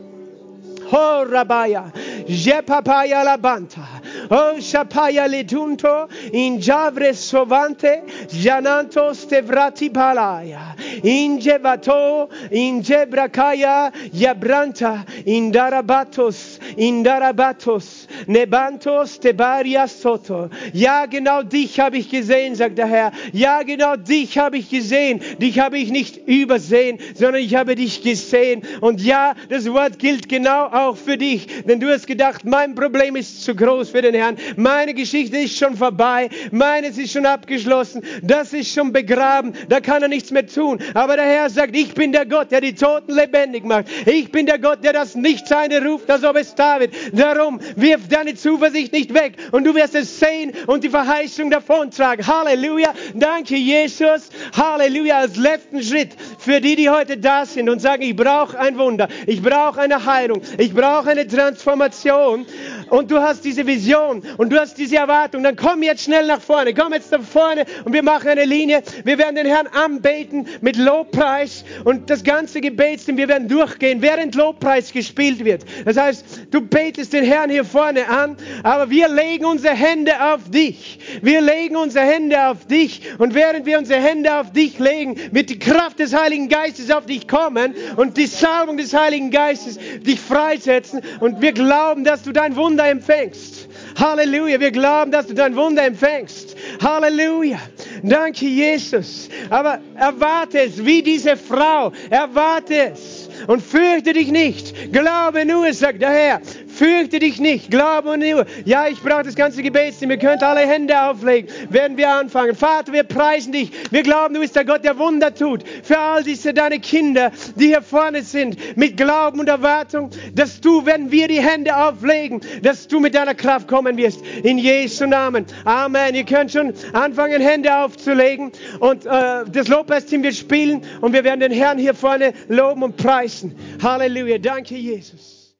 Oh, 0.91 1.23
Rabaya. 1.27 1.91
Jepapaya 2.25 3.23
Labanta. 3.23 3.85
Oh, 4.31 4.55
Shapaya 4.57 5.27
Ledunto. 5.27 6.09
Injavre 6.33 7.13
Sovante. 7.13 8.27
Jananto 8.27 9.11
Stevrati 9.13 9.91
Palaya. 9.91 10.75
Injevato. 11.03 12.29
Injebrakaya. 12.51 13.93
Yabranta. 14.11 15.05
Indarabatos. 15.25 16.59
Indarabatos. 16.75 17.98
Nebantos 18.29 19.19
Tebaria 19.19 19.87
Soto. 19.87 20.51
Ja, 20.71 21.07
genau 21.07 21.41
dich 21.41 21.79
habe 21.79 21.97
ich 21.97 22.11
gesehen, 22.11 22.53
sagt 22.53 22.77
der 22.77 22.85
Herr. 22.85 23.11
Ja, 23.33 23.63
genau 23.63 23.95
dich 23.95 24.37
habe 24.37 24.59
ich 24.59 24.69
gesehen. 24.69 25.19
Dich 25.39 25.59
habe 25.59 25.79
ich 25.79 25.89
nicht 25.89 26.27
übersehen, 26.27 26.99
sondern 27.15 27.41
ich 27.41 27.55
habe 27.55 27.73
dich 27.73 28.03
gesehen. 28.03 28.61
Und 28.81 29.01
ja, 29.01 29.33
das 29.49 29.65
Wort 29.73 29.97
gilt 29.97 30.29
genau 30.29 30.65
auch 30.65 30.95
für 30.95 31.17
dich. 31.17 31.47
Denn 31.65 31.79
du 31.79 31.91
hast 31.91 32.05
gedacht, 32.05 32.45
mein 32.45 32.75
Problem 32.75 33.15
ist 33.15 33.43
zu 33.43 33.55
groß 33.55 33.89
für 33.89 34.03
den 34.03 34.13
Herrn. 34.13 34.37
Meine 34.57 34.93
Geschichte 34.93 35.37
ist 35.37 35.57
schon 35.57 35.75
vorbei. 35.75 36.29
Meines 36.51 36.99
ist 36.99 37.13
schon 37.13 37.25
abgeschlossen. 37.25 38.03
Das 38.21 38.53
ist 38.53 38.71
schon 38.71 38.93
begraben. 38.93 39.53
Da 39.69 39.79
kann 39.79 40.03
er 40.03 40.07
nichts 40.07 40.29
mehr 40.29 40.45
tun. 40.45 40.77
Aber 40.93 41.15
der 41.15 41.25
Herr 41.25 41.49
sagt, 41.49 41.75
ich 41.75 41.95
bin 41.95 42.11
der 42.11 42.27
Gott, 42.27 42.51
der 42.51 42.61
die 42.61 42.75
Toten 42.75 43.15
lebendig 43.15 43.65
macht. 43.65 43.85
Ich 44.05 44.31
bin 44.31 44.45
der 44.45 44.59
Gott, 44.59 44.83
der 44.83 44.93
das 44.93 45.15
Nichtseine 45.15 45.83
ruft, 45.83 46.11
als 46.11 46.23
ob 46.23 46.35
es 46.35 46.53
da 46.53 46.79
wird. 46.79 46.93
Darum 47.11 47.59
wirf 47.75 48.07
deine 48.19 48.35
Zuversicht 48.35 48.91
nicht 48.91 49.13
weg 49.13 49.33
und 49.51 49.63
du 49.63 49.73
wirst 49.75 49.95
es 49.95 50.19
sehen 50.19 50.51
und 50.67 50.83
die 50.83 50.89
Verheißung 50.89 51.49
davontragen. 51.49 52.27
Halleluja. 52.27 52.93
Danke, 53.13 53.55
Jesus. 53.55 54.29
Halleluja. 54.55 55.19
Als 55.19 55.37
letzten 55.37 55.81
Schritt 55.81 56.11
für 56.37 56.59
die, 56.59 56.75
die 56.75 56.89
heute 56.89 57.17
da 57.17 57.45
sind 57.45 57.69
und 57.69 57.79
sagen, 57.79 58.03
ich 58.03 58.15
brauche 58.15 58.59
ein 58.59 58.77
Wunder. 58.77 59.07
Ich 59.25 59.41
brauche 59.41 59.79
eine 59.79 60.05
Heilung. 60.05 60.41
Ich 60.57 60.73
brauche 60.73 61.09
eine 61.09 61.27
Transformation. 61.27 62.45
Und 62.89 63.11
du 63.11 63.19
hast 63.19 63.45
diese 63.45 63.65
Vision 63.65 64.23
und 64.37 64.51
du 64.51 64.59
hast 64.59 64.77
diese 64.77 64.97
Erwartung. 64.97 65.43
Dann 65.43 65.55
komm 65.55 65.83
jetzt 65.83 66.03
schnell 66.03 66.27
nach 66.27 66.41
vorne. 66.41 66.73
Komm 66.73 66.93
jetzt 66.93 67.11
nach 67.11 67.21
vorne 67.21 67.65
und 67.85 67.93
wir 67.93 68.03
machen 68.03 68.29
eine 68.29 68.45
Linie. 68.45 68.81
Wir 69.03 69.17
werden 69.17 69.35
den 69.35 69.45
Herrn 69.45 69.67
anbeten 69.67 70.47
mit 70.61 70.77
Lobpreis 70.77 71.63
und 71.83 72.09
das 72.09 72.23
ganze 72.23 72.61
Gebetsteam, 72.61 73.17
wir 73.17 73.27
werden 73.27 73.47
durchgehen, 73.47 74.01
während 74.01 74.35
Lobpreis 74.35 74.91
gespielt 74.91 75.43
wird. 75.43 75.63
Das 75.85 75.97
heißt, 75.97 76.25
du 76.51 76.61
betest 76.61 77.13
den 77.13 77.23
Herrn 77.23 77.49
hier 77.49 77.65
vorne 77.65 78.07
an, 78.07 78.37
aber 78.63 78.89
wir 78.89 79.07
legen 79.07 79.45
unsere 79.45 79.75
Hände 79.75 80.13
auf 80.33 80.49
dich. 80.49 80.99
Wir 81.21 81.41
legen 81.41 81.75
unsere 81.75 82.05
Hände 82.05 82.47
auf 82.47 82.65
dich 82.65 83.01
und 83.17 83.33
während 83.33 83.65
wir 83.65 83.77
unsere 83.77 83.99
Hände 83.99 84.35
auf 84.35 84.51
dich 84.51 84.79
legen, 84.79 85.15
wird 85.31 85.49
die 85.49 85.59
Kraft 85.59 85.99
des 85.99 86.15
Heiligen 86.15 86.49
Geistes 86.49 86.91
auf 86.91 87.05
dich 87.05 87.27
kommen 87.27 87.75
und 87.97 88.17
die 88.17 88.27
Salbung 88.27 88.77
des 88.77 88.93
Heiligen 88.93 89.31
Geistes 89.31 89.77
dich 89.99 90.19
freisetzen 90.19 91.01
und 91.19 91.41
wir 91.41 91.51
glauben, 91.51 92.03
dass 92.03 92.23
du 92.23 92.31
dein 92.31 92.55
Wunder 92.55 92.78
empfängst. 92.87 93.67
Halleluja, 93.99 94.59
wir 94.59 94.71
glauben, 94.71 95.11
dass 95.11 95.27
du 95.27 95.33
dein 95.33 95.55
Wunder 95.55 95.83
empfängst. 95.83 96.55
Halleluja. 96.81 97.59
Danke, 98.03 98.45
Jesus. 98.45 99.29
Aber 99.49 99.79
erwarte 99.95 100.59
es 100.59 100.85
wie 100.85 101.01
diese 101.01 101.35
Frau. 101.35 101.91
Erwarte 102.09 102.91
es. 102.91 103.29
Und 103.47 103.61
fürchte 103.61 104.13
dich 104.13 104.31
nicht. 104.31 104.91
Glaube 104.91 105.45
nur, 105.45 105.73
sagt 105.73 106.01
der 106.01 106.11
Herr. 106.11 106.41
Fürchte 106.79 107.19
dich 107.19 107.41
nicht, 107.41 107.69
glaube 107.71 108.17
nur. 108.17 108.45
Ja, 108.63 108.87
ich 108.87 109.01
brauche 109.01 109.23
das 109.23 109.35
ganze 109.35 109.61
Gebetsteam. 109.61 110.11
Ihr 110.11 110.17
könnt 110.17 110.41
alle 110.41 110.61
Hände 110.61 110.97
auflegen, 110.97 111.51
werden 111.69 111.97
wir 111.97 112.09
anfangen. 112.09 112.55
Vater, 112.55 112.93
wir 112.93 113.03
preisen 113.03 113.51
dich. 113.51 113.69
Wir 113.91 114.01
glauben, 114.01 114.33
du 114.33 114.39
bist 114.39 114.55
der 114.55 114.63
Gott, 114.63 114.85
der 114.85 114.97
Wunder 114.97 115.35
tut. 115.35 115.65
Für 115.83 115.99
all 115.99 116.23
diese 116.23 116.53
deine 116.53 116.79
Kinder, 116.79 117.33
die 117.57 117.67
hier 117.67 117.81
vorne 117.81 118.21
sind, 118.21 118.77
mit 118.77 118.95
Glauben 118.95 119.41
und 119.41 119.49
Erwartung, 119.49 120.09
dass 120.33 120.61
du, 120.61 120.85
wenn 120.85 121.11
wir 121.11 121.27
die 121.27 121.41
Hände 121.41 121.75
auflegen, 121.75 122.39
dass 122.63 122.87
du 122.87 123.01
mit 123.01 123.13
deiner 123.13 123.35
Kraft 123.35 123.67
kommen 123.67 123.97
wirst. 123.97 124.21
In 124.43 124.57
Jesu 124.57 125.05
Namen. 125.05 125.47
Amen. 125.65 126.15
Ihr 126.15 126.23
könnt 126.23 126.53
schon 126.53 126.73
anfangen, 126.93 127.41
Hände 127.41 127.75
aufzulegen. 127.75 128.53
Und 128.79 129.05
äh, 129.05 129.43
das 129.51 129.67
Lobpreisteam 129.67 130.23
wird 130.23 130.35
spielen 130.35 130.83
und 131.01 131.11
wir 131.11 131.25
werden 131.25 131.41
den 131.41 131.51
Herrn 131.51 131.77
hier 131.77 131.93
vorne 131.93 132.31
loben 132.47 132.83
und 132.83 132.95
preisen. 132.95 133.53
Halleluja. 133.83 134.37
Danke, 134.37 134.75
Jesus. 134.75 135.38